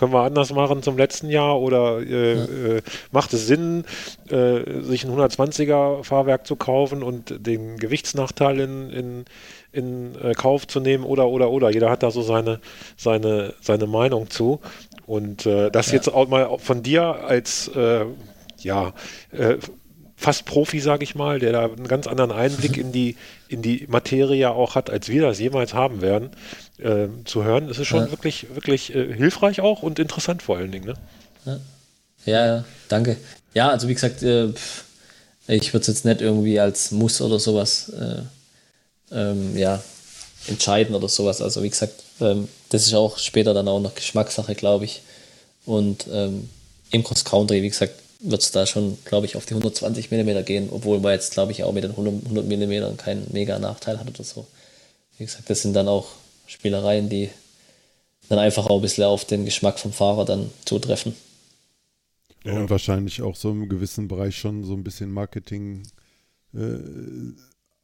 können 0.00 0.14
wir 0.14 0.22
anders 0.22 0.50
machen 0.54 0.82
zum 0.82 0.96
letzten 0.96 1.28
Jahr 1.28 1.60
oder 1.60 2.00
äh, 2.00 2.34
ja. 2.34 2.44
äh, 2.44 2.82
macht 3.12 3.34
es 3.34 3.46
Sinn, 3.46 3.84
äh, 4.30 4.80
sich 4.80 5.04
ein 5.04 5.10
120er 5.10 6.02
Fahrwerk 6.04 6.46
zu 6.46 6.56
kaufen 6.56 7.02
und 7.02 7.46
den 7.46 7.76
Gewichtsnachteil 7.76 8.60
in, 8.60 8.90
in, 8.90 9.24
in 9.72 10.14
äh, 10.22 10.32
Kauf 10.32 10.66
zu 10.66 10.80
nehmen 10.80 11.04
oder 11.04 11.28
oder 11.28 11.50
oder. 11.50 11.68
Jeder 11.70 11.90
hat 11.90 12.02
da 12.02 12.10
so 12.10 12.22
seine, 12.22 12.60
seine, 12.96 13.52
seine 13.60 13.86
Meinung 13.86 14.30
zu. 14.30 14.60
Und 15.06 15.44
äh, 15.44 15.70
das 15.70 15.88
ja. 15.88 15.96
jetzt 15.96 16.08
auch 16.08 16.28
mal 16.28 16.48
von 16.58 16.82
dir 16.82 17.02
als 17.02 17.68
äh, 17.68 18.06
ja, 18.56 18.94
fast 20.16 20.44
Profi, 20.44 20.80
sage 20.80 21.04
ich 21.04 21.14
mal, 21.14 21.38
der 21.38 21.52
da 21.52 21.64
einen 21.64 21.88
ganz 21.88 22.06
anderen 22.06 22.30
Einblick 22.30 22.76
in 22.76 22.92
die, 22.92 23.16
in 23.50 23.62
die 23.62 23.86
Materie 23.88 24.50
auch 24.50 24.76
hat, 24.76 24.90
als 24.90 25.08
wir 25.08 25.22
das 25.22 25.40
jemals 25.40 25.74
haben 25.74 26.00
werden, 26.00 26.30
äh, 26.78 27.08
zu 27.24 27.42
hören. 27.42 27.66
Das 27.66 27.78
ist 27.78 27.88
schon 27.88 28.04
ja. 28.04 28.10
wirklich, 28.10 28.46
wirklich 28.54 28.94
äh, 28.94 29.12
hilfreich 29.12 29.60
auch 29.60 29.82
und 29.82 29.98
interessant 29.98 30.42
vor 30.42 30.56
allen 30.56 30.70
Dingen. 30.70 30.94
Ne? 31.44 31.60
Ja. 32.24 32.46
ja, 32.46 32.64
danke. 32.88 33.16
Ja, 33.52 33.70
also 33.70 33.88
wie 33.88 33.94
gesagt, 33.94 34.22
äh, 34.22 34.48
ich 35.48 35.72
würde 35.72 35.80
es 35.80 35.86
jetzt 35.88 36.04
nicht 36.04 36.20
irgendwie 36.20 36.60
als 36.60 36.92
Muss 36.92 37.20
oder 37.20 37.40
sowas 37.40 37.88
äh, 37.88 38.22
ähm, 39.12 39.56
ja, 39.56 39.82
entscheiden 40.46 40.94
oder 40.94 41.08
sowas. 41.08 41.42
Also 41.42 41.62
wie 41.64 41.70
gesagt, 41.70 42.04
ähm, 42.20 42.46
das 42.68 42.86
ist 42.86 42.94
auch 42.94 43.18
später 43.18 43.52
dann 43.52 43.66
auch 43.66 43.80
noch 43.80 43.96
Geschmackssache, 43.96 44.54
glaube 44.54 44.84
ich. 44.84 45.02
Und 45.66 46.06
ähm, 46.12 46.48
im 46.92 47.02
Cross 47.02 47.24
Country, 47.24 47.62
wie 47.62 47.68
gesagt, 47.68 47.94
wird 48.20 48.42
es 48.42 48.52
da 48.52 48.66
schon, 48.66 48.98
glaube 49.04 49.26
ich, 49.26 49.36
auf 49.36 49.46
die 49.46 49.54
120 49.54 50.10
mm 50.10 50.44
gehen, 50.44 50.68
obwohl 50.70 51.00
man 51.00 51.12
jetzt, 51.12 51.32
glaube 51.32 51.52
ich, 51.52 51.64
auch 51.64 51.72
mit 51.72 51.84
den 51.84 51.92
100 51.92 52.46
mm 52.46 52.96
keinen 52.96 53.26
mega 53.32 53.58
Nachteil 53.58 53.98
hat 53.98 54.08
oder 54.08 54.24
so. 54.24 54.46
Wie 55.18 55.24
gesagt, 55.24 55.48
das 55.48 55.62
sind 55.62 55.74
dann 55.74 55.88
auch 55.88 56.08
Spielereien, 56.46 57.08
die 57.08 57.30
dann 58.28 58.38
einfach 58.38 58.66
auch 58.66 58.76
ein 58.76 58.82
bisschen 58.82 59.04
auf 59.04 59.24
den 59.24 59.44
Geschmack 59.44 59.78
vom 59.78 59.92
Fahrer 59.92 60.24
dann 60.24 60.50
zutreffen. 60.64 61.14
Ja, 62.44 62.54
und 62.54 62.70
wahrscheinlich 62.70 63.22
auch 63.22 63.36
so 63.36 63.50
im 63.50 63.68
gewissen 63.68 64.08
Bereich 64.08 64.36
schon 64.36 64.64
so 64.64 64.74
ein 64.74 64.84
bisschen 64.84 65.12
Marketing 65.12 65.82
äh, 66.54 66.78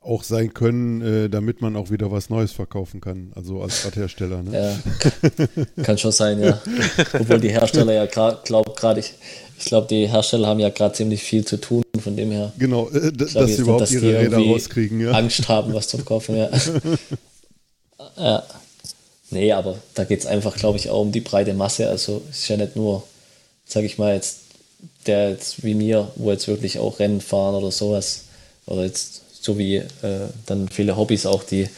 auch 0.01 0.23
sein 0.23 0.55
können, 0.55 1.03
äh, 1.03 1.29
damit 1.29 1.61
man 1.61 1.77
auch 1.77 1.91
wieder 1.91 2.11
was 2.11 2.31
Neues 2.31 2.53
verkaufen 2.53 3.01
kann, 3.01 3.33
also 3.35 3.61
als 3.61 3.85
Radhersteller. 3.85 4.43
Ne? 4.43 4.79
Ja, 5.77 5.83
kann 5.83 5.99
schon 5.99 6.13
sein, 6.13 6.41
ja. 6.41 6.63
Obwohl 7.13 7.41
die 7.41 7.51
Hersteller 7.51 7.93
ja 7.93 8.07
glaube 8.07 8.73
gerade, 8.77 9.01
ich, 9.01 9.15
ich 9.59 9.65
glaube, 9.65 9.87
die 9.89 10.09
Hersteller 10.09 10.49
haben 10.49 10.61
ja 10.61 10.69
gerade 10.69 10.95
ziemlich 10.95 11.23
viel 11.23 11.45
zu 11.45 11.57
tun, 11.57 11.83
von 11.99 12.17
dem 12.17 12.31
her. 12.31 12.53
Genau, 12.59 12.89
äh, 12.91 13.13
dass 13.13 13.33
sie 13.33 13.63
überhaupt 13.63 13.83
dass 13.83 13.93
ihre 13.93 14.19
Räder 14.19 14.39
rauskriegen, 14.39 15.01
ja. 15.01 15.13
Angst 15.13 15.49
haben, 15.49 15.75
was 15.75 15.89
zu 15.89 15.97
verkaufen, 15.97 16.37
ja. 16.37 16.51
ja. 18.17 18.43
Nee, 19.31 19.53
aber 19.53 19.79
da 19.95 20.05
geht 20.05 20.21
es 20.21 20.27
einfach, 20.27 20.57
glaube 20.57 20.79
ich, 20.79 20.91
auch 20.91 21.01
um 21.01 21.13
die 21.13 21.21
breite 21.21 21.53
Masse. 21.53 21.89
Also 21.89 22.23
es 22.31 22.41
ist 22.41 22.49
ja 22.49 22.57
nicht 22.57 22.77
nur, 22.77 23.03
sage 23.65 23.87
ich 23.87 23.99
mal, 23.99 24.15
jetzt 24.15 24.41
der 25.07 25.31
jetzt 25.31 25.65
wie 25.65 25.75
mir, 25.75 26.09
wo 26.17 26.31
jetzt 26.31 26.49
wirklich 26.49 26.79
auch 26.79 26.99
Rennen 26.99 27.21
fahren 27.21 27.55
oder 27.55 27.71
sowas, 27.71 28.25
oder 28.67 28.85
jetzt 28.85 29.23
so 29.41 29.59
wie 29.59 29.77
äh, 29.77 30.29
dann 30.47 30.69
viele 30.69 30.97
Hobbys 30.97 31.27
auch, 31.27 31.45
die 31.45 31.69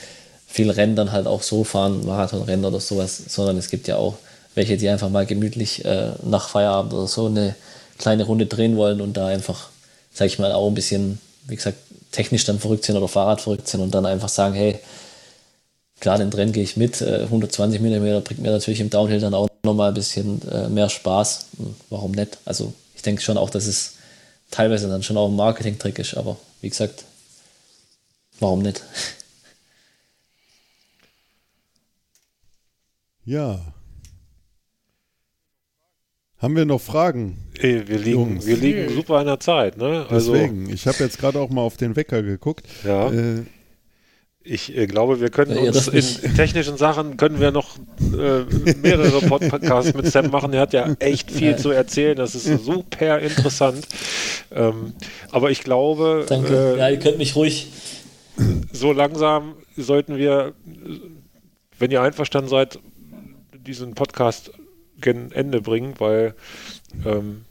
viel 0.47 0.71
Rennen 0.71 0.97
dann 0.97 1.13
halt 1.13 1.27
auch 1.27 1.43
so 1.43 1.65
fahren, 1.65 2.05
Marathonrennen 2.07 2.65
oder 2.65 2.81
sowas, 2.81 3.21
sondern 3.29 3.59
es 3.59 3.69
gibt 3.69 3.87
ja 3.87 3.97
auch 3.97 4.15
welche, 4.59 4.77
die 4.77 4.89
einfach 4.89 5.09
mal 5.09 5.25
gemütlich 5.25 5.85
äh, 5.85 6.11
nach 6.25 6.49
Feierabend 6.49 6.93
oder 6.93 7.07
so 7.07 7.27
eine 7.27 7.55
kleine 7.97 8.25
Runde 8.25 8.47
drehen 8.47 8.77
wollen 8.77 9.01
und 9.01 9.17
da 9.17 9.29
einfach, 9.29 9.69
sag 10.13 10.27
ich 10.27 10.39
mal, 10.39 10.53
auch 10.53 10.69
ein 10.69 10.75
bisschen, 10.75 11.21
wie 11.47 11.57
gesagt, 11.57 11.79
technisch 12.11 12.45
dann 12.45 12.59
verrückt 12.59 12.85
sind 12.85 12.97
oder 12.97 13.09
Fahrrad 13.09 13.41
verrückt 13.41 13.69
sind 13.69 13.81
und 13.81 13.95
dann 13.95 14.05
einfach 14.05 14.29
sagen, 14.29 14.55
hey, 14.55 14.81
klar, 16.01 16.19
den 16.19 16.33
Rennen 16.33 16.53
gehe 16.53 16.65
ich 16.65 16.77
mit. 16.77 17.01
120 17.01 17.81
äh, 17.81 17.83
mm 17.83 18.25
bringt 18.25 18.41
mir 18.41 18.51
natürlich 18.51 18.81
im 18.81 18.91
Downhill 18.91 19.21
dann 19.21 19.35
auch 19.35 19.49
nochmal 19.63 19.89
ein 19.89 19.95
bisschen 19.95 20.43
äh, 20.51 20.69
mehr 20.69 20.89
Spaß. 20.89 21.47
Hm, 21.59 21.75
warum 21.91 22.13
nicht? 22.13 22.39
Also 22.45 22.73
ich 22.97 23.03
denke 23.03 23.23
schon 23.23 23.39
auch, 23.39 23.51
dass 23.51 23.67
es 23.67 23.95
teilweise 24.51 24.89
dann 24.89 25.05
schon 25.05 25.17
auch 25.17 25.29
ein 25.29 25.37
Marketing-Trick 25.37 25.99
ist, 26.01 26.17
aber 26.17 26.37
wie 26.63 26.69
gesagt, 26.69 27.05
warum 28.41 28.63
nicht? 28.63 28.83
Ja. 33.25 33.61
Haben 36.39 36.55
wir 36.55 36.65
noch 36.65 36.81
Fragen? 36.81 37.37
Ey, 37.59 37.89
wir 37.89 37.99
liegen, 37.99 38.45
wir 38.47 38.57
liegen 38.57 38.95
super 38.95 39.21
in 39.21 39.27
der 39.27 39.41
Zeit, 39.41 39.77
ne? 39.77 40.07
Also, 40.09 40.35
Deswegen, 40.35 40.71
ich 40.71 40.87
habe 40.87 40.99
jetzt 41.01 41.19
gerade 41.19 41.41
auch 41.41 41.51
mal 41.51 41.63
auf 41.63 41.77
den 41.77 41.97
Wecker 41.97 42.23
geguckt. 42.23 42.65
Ja. 42.85 43.11
Äh, 43.11 43.43
ich 44.45 44.77
äh, 44.77 44.87
glaube, 44.87 45.21
wir 45.21 45.31
können 45.31 45.57
ja, 45.57 45.63
uns 45.63 45.89
in, 45.89 46.31
in, 46.31 46.37
technischen 46.37 46.77
Sachen 46.77 47.17
können 47.17 47.41
wir 47.41 47.51
noch 47.51 47.77
äh, 47.77 48.45
mehrere 48.81 49.21
Podcasts 49.27 49.93
mit 49.95 50.07
Sam 50.07 50.31
machen. 50.31 50.53
Er 50.53 50.61
hat 50.61 50.73
ja 50.73 50.95
echt 51.01 51.31
viel 51.31 51.57
zu 51.57 51.71
erzählen. 51.71 52.17
Das 52.17 52.37
ist 52.37 52.65
super 52.65 53.19
interessant. 53.19 53.87
Ähm, 54.53 54.95
aber 55.33 55.51
ich 55.51 55.65
glaube, 55.65 56.25
Danke. 56.29 56.75
Äh, 56.77 56.79
ja, 56.79 56.89
ihr 56.89 56.99
könnt 57.01 57.19
mich 57.19 57.35
ruhig. 57.35 57.73
So 58.73 58.93
langsam 58.93 59.55
sollten 59.77 60.17
wir, 60.17 60.55
wenn 61.81 61.91
ihr 61.91 62.01
einverstanden 62.01 62.49
seid, 62.49 62.79
diesen 63.67 63.95
Podcast 63.95 64.53
gen 65.01 65.33
Ende 65.33 65.61
bringen, 65.61 65.95
weil 65.99 66.35
ähm, 67.05 67.45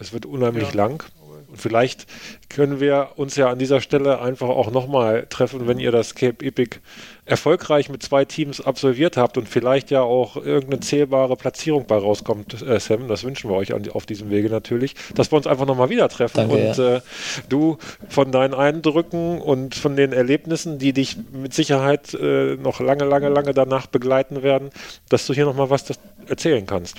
es 0.00 0.12
wird 0.12 0.26
unheimlich 0.26 0.70
ja. 0.70 0.74
lang. 0.74 1.04
Und 1.54 1.60
vielleicht 1.60 2.06
können 2.48 2.80
wir 2.80 3.10
uns 3.14 3.36
ja 3.36 3.48
an 3.48 3.60
dieser 3.60 3.80
Stelle 3.80 4.20
einfach 4.20 4.48
auch 4.48 4.72
nochmal 4.72 5.28
treffen, 5.30 5.68
wenn 5.68 5.78
ihr 5.78 5.92
das 5.92 6.16
Cape 6.16 6.44
Epic 6.44 6.78
erfolgreich 7.26 7.88
mit 7.88 8.02
zwei 8.02 8.24
Teams 8.24 8.60
absolviert 8.60 9.16
habt 9.16 9.38
und 9.38 9.48
vielleicht 9.48 9.92
ja 9.92 10.02
auch 10.02 10.34
irgendeine 10.34 10.80
zählbare 10.80 11.36
Platzierung 11.36 11.86
bei 11.86 11.96
rauskommt, 11.96 12.60
äh, 12.60 12.80
Sam. 12.80 13.06
Das 13.06 13.22
wünschen 13.22 13.48
wir 13.48 13.56
euch 13.56 13.72
an, 13.72 13.88
auf 13.90 14.04
diesem 14.04 14.30
Wege 14.30 14.50
natürlich, 14.50 14.96
dass 15.14 15.30
wir 15.30 15.36
uns 15.36 15.46
einfach 15.46 15.64
nochmal 15.64 15.90
wieder 15.90 16.08
treffen 16.08 16.48
Danke, 16.48 16.54
und 16.54 16.76
ja. 16.76 16.96
äh, 16.96 17.00
du 17.48 17.78
von 18.08 18.32
deinen 18.32 18.54
Eindrücken 18.54 19.40
und 19.40 19.76
von 19.76 19.94
den 19.94 20.12
Erlebnissen, 20.12 20.80
die 20.80 20.92
dich 20.92 21.16
mit 21.32 21.54
Sicherheit 21.54 22.14
äh, 22.14 22.56
noch 22.56 22.80
lange, 22.80 23.04
lange, 23.04 23.28
lange 23.28 23.54
danach 23.54 23.86
begleiten 23.86 24.42
werden, 24.42 24.70
dass 25.08 25.24
du 25.28 25.34
hier 25.34 25.44
nochmal 25.44 25.70
was 25.70 25.84
erzählen 26.26 26.66
kannst. 26.66 26.96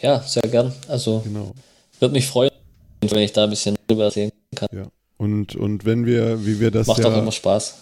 Ja, 0.00 0.18
sehr 0.18 0.42
gern. 0.42 0.72
Also 0.88 1.20
genau. 1.20 1.52
würde 2.00 2.14
mich 2.14 2.26
freuen, 2.26 2.50
wenn 3.00 3.22
ich 3.22 3.32
da 3.32 3.44
ein 3.44 3.50
bisschen 3.50 3.76
drüber 3.86 4.04
erzählen 4.04 4.30
kann. 4.54 4.68
Ja. 4.72 4.86
Und, 5.16 5.56
und 5.56 5.84
wenn 5.84 6.06
wir, 6.06 6.44
wie 6.46 6.60
wir 6.60 6.70
das 6.70 6.86
Macht 6.86 7.00
ja, 7.00 7.08
auch 7.08 7.18
immer 7.18 7.32
Spaß. 7.32 7.76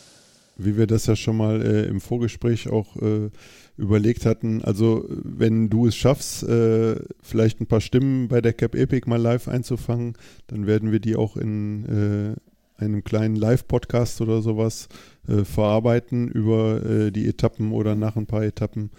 Wie 0.57 0.79
wir 0.79 0.87
das 0.87 1.07
ja 1.07 1.17
schon 1.17 1.37
mal 1.37 1.61
äh, 1.61 1.85
im 1.85 2.01
Vorgespräch 2.01 2.71
auch 2.71 2.97
äh, 2.97 3.31
überlegt 3.77 4.25
hatten, 4.25 4.63
also 4.63 5.05
wenn 5.09 5.69
du 5.69 5.87
es 5.87 5.97
schaffst, 5.97 6.45
äh, 6.45 6.97
vielleicht 7.21 7.61
ein 7.61 7.67
paar 7.67 7.83
Stimmen 7.83 8.29
bei 8.29 8.41
der 8.41 8.55
Cap 8.55 8.75
Epic 8.75 9.07
mal 9.07 9.21
live 9.21 9.49
einzufangen, 9.49 10.15
dann 10.47 10.67
werden 10.67 10.93
wir 10.93 11.01
die 11.01 11.15
auch 11.15 11.37
in 11.37 12.37
äh, 12.79 12.83
einem 12.83 13.05
kleinen 13.05 13.37
Live-Podcast 13.37 14.23
oder 14.23 14.41
sowas 14.41 14.89
äh, 15.29 15.45
verarbeiten 15.45 16.29
über 16.29 16.85
äh, 16.85 17.11
die 17.11 17.29
Etappen 17.29 17.73
oder 17.73 17.95
nach 17.95 18.17
ein 18.17 18.27
paar 18.27 18.45
Etappen 18.45 18.91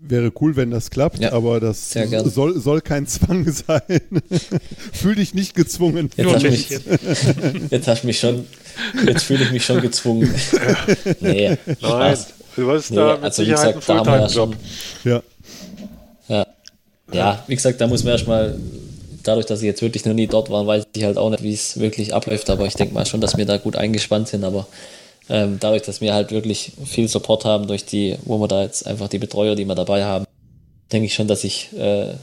Wäre 0.00 0.32
cool, 0.40 0.54
wenn 0.54 0.70
das 0.70 0.90
klappt, 0.90 1.18
ja, 1.18 1.32
aber 1.32 1.58
das 1.58 1.92
soll, 2.26 2.60
soll 2.60 2.80
kein 2.80 3.06
Zwang 3.08 3.50
sein. 3.66 3.82
Fühl 4.92 5.16
dich 5.16 5.34
nicht 5.34 5.54
gezwungen. 5.54 6.10
Jetzt 6.16 6.34
hast, 6.34 6.42
mich, 6.44 6.68
jetzt 7.70 7.88
hast 7.88 8.02
du 8.02 8.06
mich 8.06 8.20
schon, 8.20 8.46
jetzt 9.06 9.24
fühle 9.24 9.42
ich 9.42 9.50
mich 9.50 9.64
schon 9.64 9.80
gezwungen. 9.80 10.32
nee, 11.20 11.56
Nein, 11.80 12.18
du 12.54 12.70
hast 12.70 12.90
nee, 12.90 12.96
da 12.96 13.14
mit 13.14 13.24
also 13.24 13.42
Sicherheit 13.42 13.74
gesagt, 13.74 13.90
einen 13.90 14.28
Fulltime-Job. 14.28 14.56
Ja. 15.04 15.22
ja. 16.28 16.46
Ja, 17.12 17.42
wie 17.46 17.56
gesagt, 17.56 17.80
da 17.80 17.86
muss 17.86 18.04
man 18.04 18.12
erstmal, 18.12 18.56
dadurch, 19.24 19.46
dass 19.46 19.60
ich 19.60 19.66
jetzt 19.66 19.82
wirklich 19.82 20.04
noch 20.04 20.14
nie 20.14 20.26
dort 20.26 20.48
war, 20.50 20.66
weiß 20.66 20.84
ich 20.94 21.04
halt 21.04 21.16
auch 21.16 21.30
nicht, 21.30 21.42
wie 21.42 21.54
es 21.54 21.80
wirklich 21.80 22.14
abläuft, 22.14 22.50
aber 22.50 22.66
ich 22.66 22.74
denke 22.74 22.94
mal 22.94 23.06
schon, 23.06 23.20
dass 23.20 23.36
wir 23.36 23.46
da 23.46 23.56
gut 23.56 23.76
eingespannt 23.76 24.28
sind, 24.28 24.44
aber 24.44 24.66
ähm, 25.28 25.58
dadurch, 25.60 25.82
dass 25.82 26.00
wir 26.00 26.14
halt 26.14 26.30
wirklich 26.30 26.72
viel 26.84 27.08
Support 27.08 27.44
haben 27.44 27.66
durch 27.66 27.84
die, 27.84 28.16
wo 28.24 28.38
wir 28.38 28.48
da 28.48 28.62
jetzt 28.62 28.86
einfach 28.86 29.08
die 29.08 29.18
Betreuer, 29.18 29.54
die 29.54 29.64
wir 29.64 29.74
dabei 29.74 30.04
haben, 30.04 30.24
denke 30.92 31.06
ich 31.06 31.14
schon, 31.14 31.28
dass 31.28 31.44
ich 31.44 31.70
äh, 31.76 32.14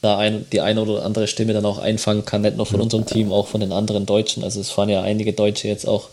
da 0.00 0.18
ein, 0.18 0.46
die 0.52 0.60
eine 0.60 0.82
oder 0.82 1.04
andere 1.04 1.26
Stimme 1.26 1.52
dann 1.52 1.66
auch 1.66 1.78
einfangen 1.78 2.24
kann, 2.24 2.42
nicht 2.42 2.56
nur 2.56 2.66
von 2.66 2.80
unserem 2.80 3.06
Team, 3.06 3.32
auch 3.32 3.46
von 3.46 3.60
den 3.60 3.72
anderen 3.72 4.06
Deutschen. 4.06 4.44
Also 4.44 4.60
es 4.60 4.70
fahren 4.70 4.88
ja 4.88 5.02
einige 5.02 5.32
Deutsche 5.32 5.68
jetzt 5.68 5.86
auch 5.86 6.08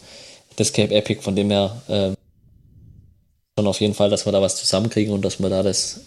das 0.55 0.73
Cape 0.73 0.93
Epic, 0.93 1.21
von 1.21 1.35
dem 1.35 1.49
her 1.51 1.81
äh, 1.87 2.11
schon 3.57 3.67
auf 3.67 3.79
jeden 3.79 3.93
Fall, 3.93 4.09
dass 4.09 4.25
wir 4.25 4.31
da 4.31 4.41
was 4.41 4.55
zusammenkriegen 4.55 5.13
und 5.13 5.23
dass 5.23 5.39
wir 5.39 5.49
da 5.49 5.63
das 5.63 6.01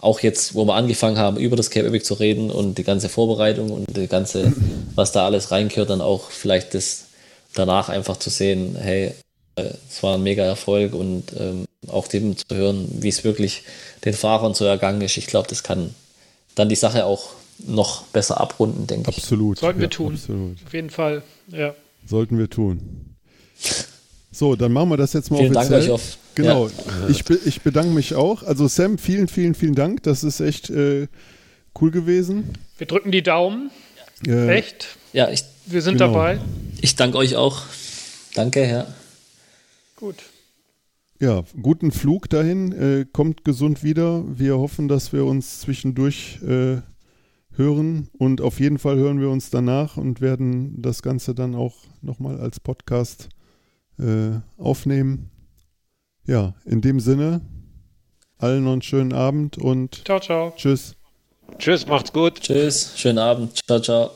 auch 0.00 0.20
jetzt, 0.20 0.54
wo 0.54 0.64
wir 0.64 0.74
angefangen 0.74 1.18
haben, 1.18 1.36
über 1.36 1.56
das 1.56 1.70
Cape 1.70 1.88
Epic 1.88 2.04
zu 2.04 2.14
reden 2.14 2.50
und 2.50 2.78
die 2.78 2.84
ganze 2.84 3.08
Vorbereitung 3.08 3.70
und 3.70 3.96
die 3.96 4.06
ganze, 4.06 4.52
was 4.94 5.12
da 5.12 5.24
alles 5.24 5.50
reinkehrt, 5.50 5.90
dann 5.90 6.00
auch 6.00 6.30
vielleicht 6.30 6.74
das 6.74 7.06
danach 7.54 7.88
einfach 7.88 8.16
zu 8.16 8.30
sehen, 8.30 8.76
hey, 8.80 9.12
es 9.58 10.02
war 10.02 10.14
ein 10.14 10.22
mega 10.22 10.44
Erfolg 10.44 10.94
und 10.94 11.24
ähm, 11.38 11.64
auch 11.88 12.08
dem 12.08 12.36
zu 12.36 12.44
hören, 12.52 12.88
wie 13.00 13.08
es 13.08 13.24
wirklich 13.24 13.62
den 14.04 14.14
Fahrern 14.14 14.54
so 14.54 14.64
ergangen 14.64 15.00
ist. 15.00 15.16
Ich 15.16 15.26
glaube, 15.26 15.48
das 15.48 15.62
kann 15.62 15.94
dann 16.54 16.68
die 16.68 16.76
Sache 16.76 17.04
auch 17.04 17.30
noch 17.66 18.02
besser 18.04 18.40
abrunden, 18.40 18.86
denke 18.86 19.10
ich. 19.10 19.18
Absolut. 19.18 19.58
Sollten 19.58 19.80
wir 19.80 19.90
tun. 19.90 20.14
Absolut. 20.14 20.56
Auf 20.64 20.74
jeden 20.74 20.90
Fall, 20.90 21.22
ja. 21.48 21.74
Sollten 22.06 22.38
wir 22.38 22.48
tun. 22.48 23.16
So, 24.30 24.54
dann 24.54 24.72
machen 24.72 24.90
wir 24.90 24.96
das 24.96 25.12
jetzt 25.12 25.30
mal 25.30 25.38
vielen 25.38 25.56
offiziell. 25.56 25.80
Dank 25.80 25.90
euch 25.90 25.94
auf. 25.94 26.18
Genau. 26.34 26.68
Ja. 26.68 27.08
Ich, 27.08 27.28
ich 27.28 27.62
bedanke 27.62 27.90
mich 27.90 28.14
auch. 28.14 28.44
Also 28.44 28.68
Sam, 28.68 28.98
vielen, 28.98 29.26
vielen, 29.26 29.54
vielen 29.54 29.74
Dank. 29.74 30.04
Das 30.04 30.22
ist 30.22 30.40
echt 30.40 30.70
äh, 30.70 31.08
cool 31.80 31.90
gewesen. 31.90 32.52
Wir 32.76 32.86
drücken 32.86 33.10
die 33.10 33.22
Daumen. 33.22 33.70
Äh, 34.26 34.58
echt? 34.58 34.86
Ja, 35.12 35.30
ich. 35.30 35.44
Wir 35.66 35.82
sind 35.82 35.98
genau. 35.98 36.12
dabei. 36.12 36.40
Ich 36.80 36.96
danke 36.96 37.18
euch 37.18 37.36
auch. 37.36 37.62
Danke, 38.34 38.66
ja. 38.68 38.86
Gut. 39.98 40.14
Ja, 41.20 41.42
guten 41.60 41.90
Flug 41.90 42.30
dahin. 42.30 42.70
Äh, 42.70 43.04
kommt 43.12 43.44
gesund 43.44 43.82
wieder. 43.82 44.22
Wir 44.28 44.56
hoffen, 44.56 44.86
dass 44.86 45.12
wir 45.12 45.24
uns 45.24 45.58
zwischendurch 45.58 46.38
äh, 46.42 46.76
hören 47.56 48.08
und 48.16 48.40
auf 48.40 48.60
jeden 48.60 48.78
Fall 48.78 48.96
hören 48.96 49.20
wir 49.20 49.28
uns 49.28 49.50
danach 49.50 49.96
und 49.96 50.20
werden 50.20 50.80
das 50.80 51.02
Ganze 51.02 51.34
dann 51.34 51.56
auch 51.56 51.74
nochmal 52.00 52.38
als 52.40 52.60
Podcast 52.60 53.28
äh, 53.98 54.38
aufnehmen. 54.56 55.30
Ja, 56.24 56.54
in 56.64 56.80
dem 56.80 57.00
Sinne, 57.00 57.40
allen 58.36 58.62
noch 58.62 58.72
einen 58.74 58.82
schönen 58.82 59.12
Abend 59.12 59.58
und 59.58 60.02
ciao, 60.04 60.20
ciao. 60.20 60.52
Tschüss. 60.56 60.94
Tschüss, 61.58 61.88
macht's 61.88 62.12
gut. 62.12 62.40
Tschüss, 62.40 62.92
schönen 62.96 63.18
Abend. 63.18 63.58
Ciao, 63.66 63.80
ciao. 63.80 64.12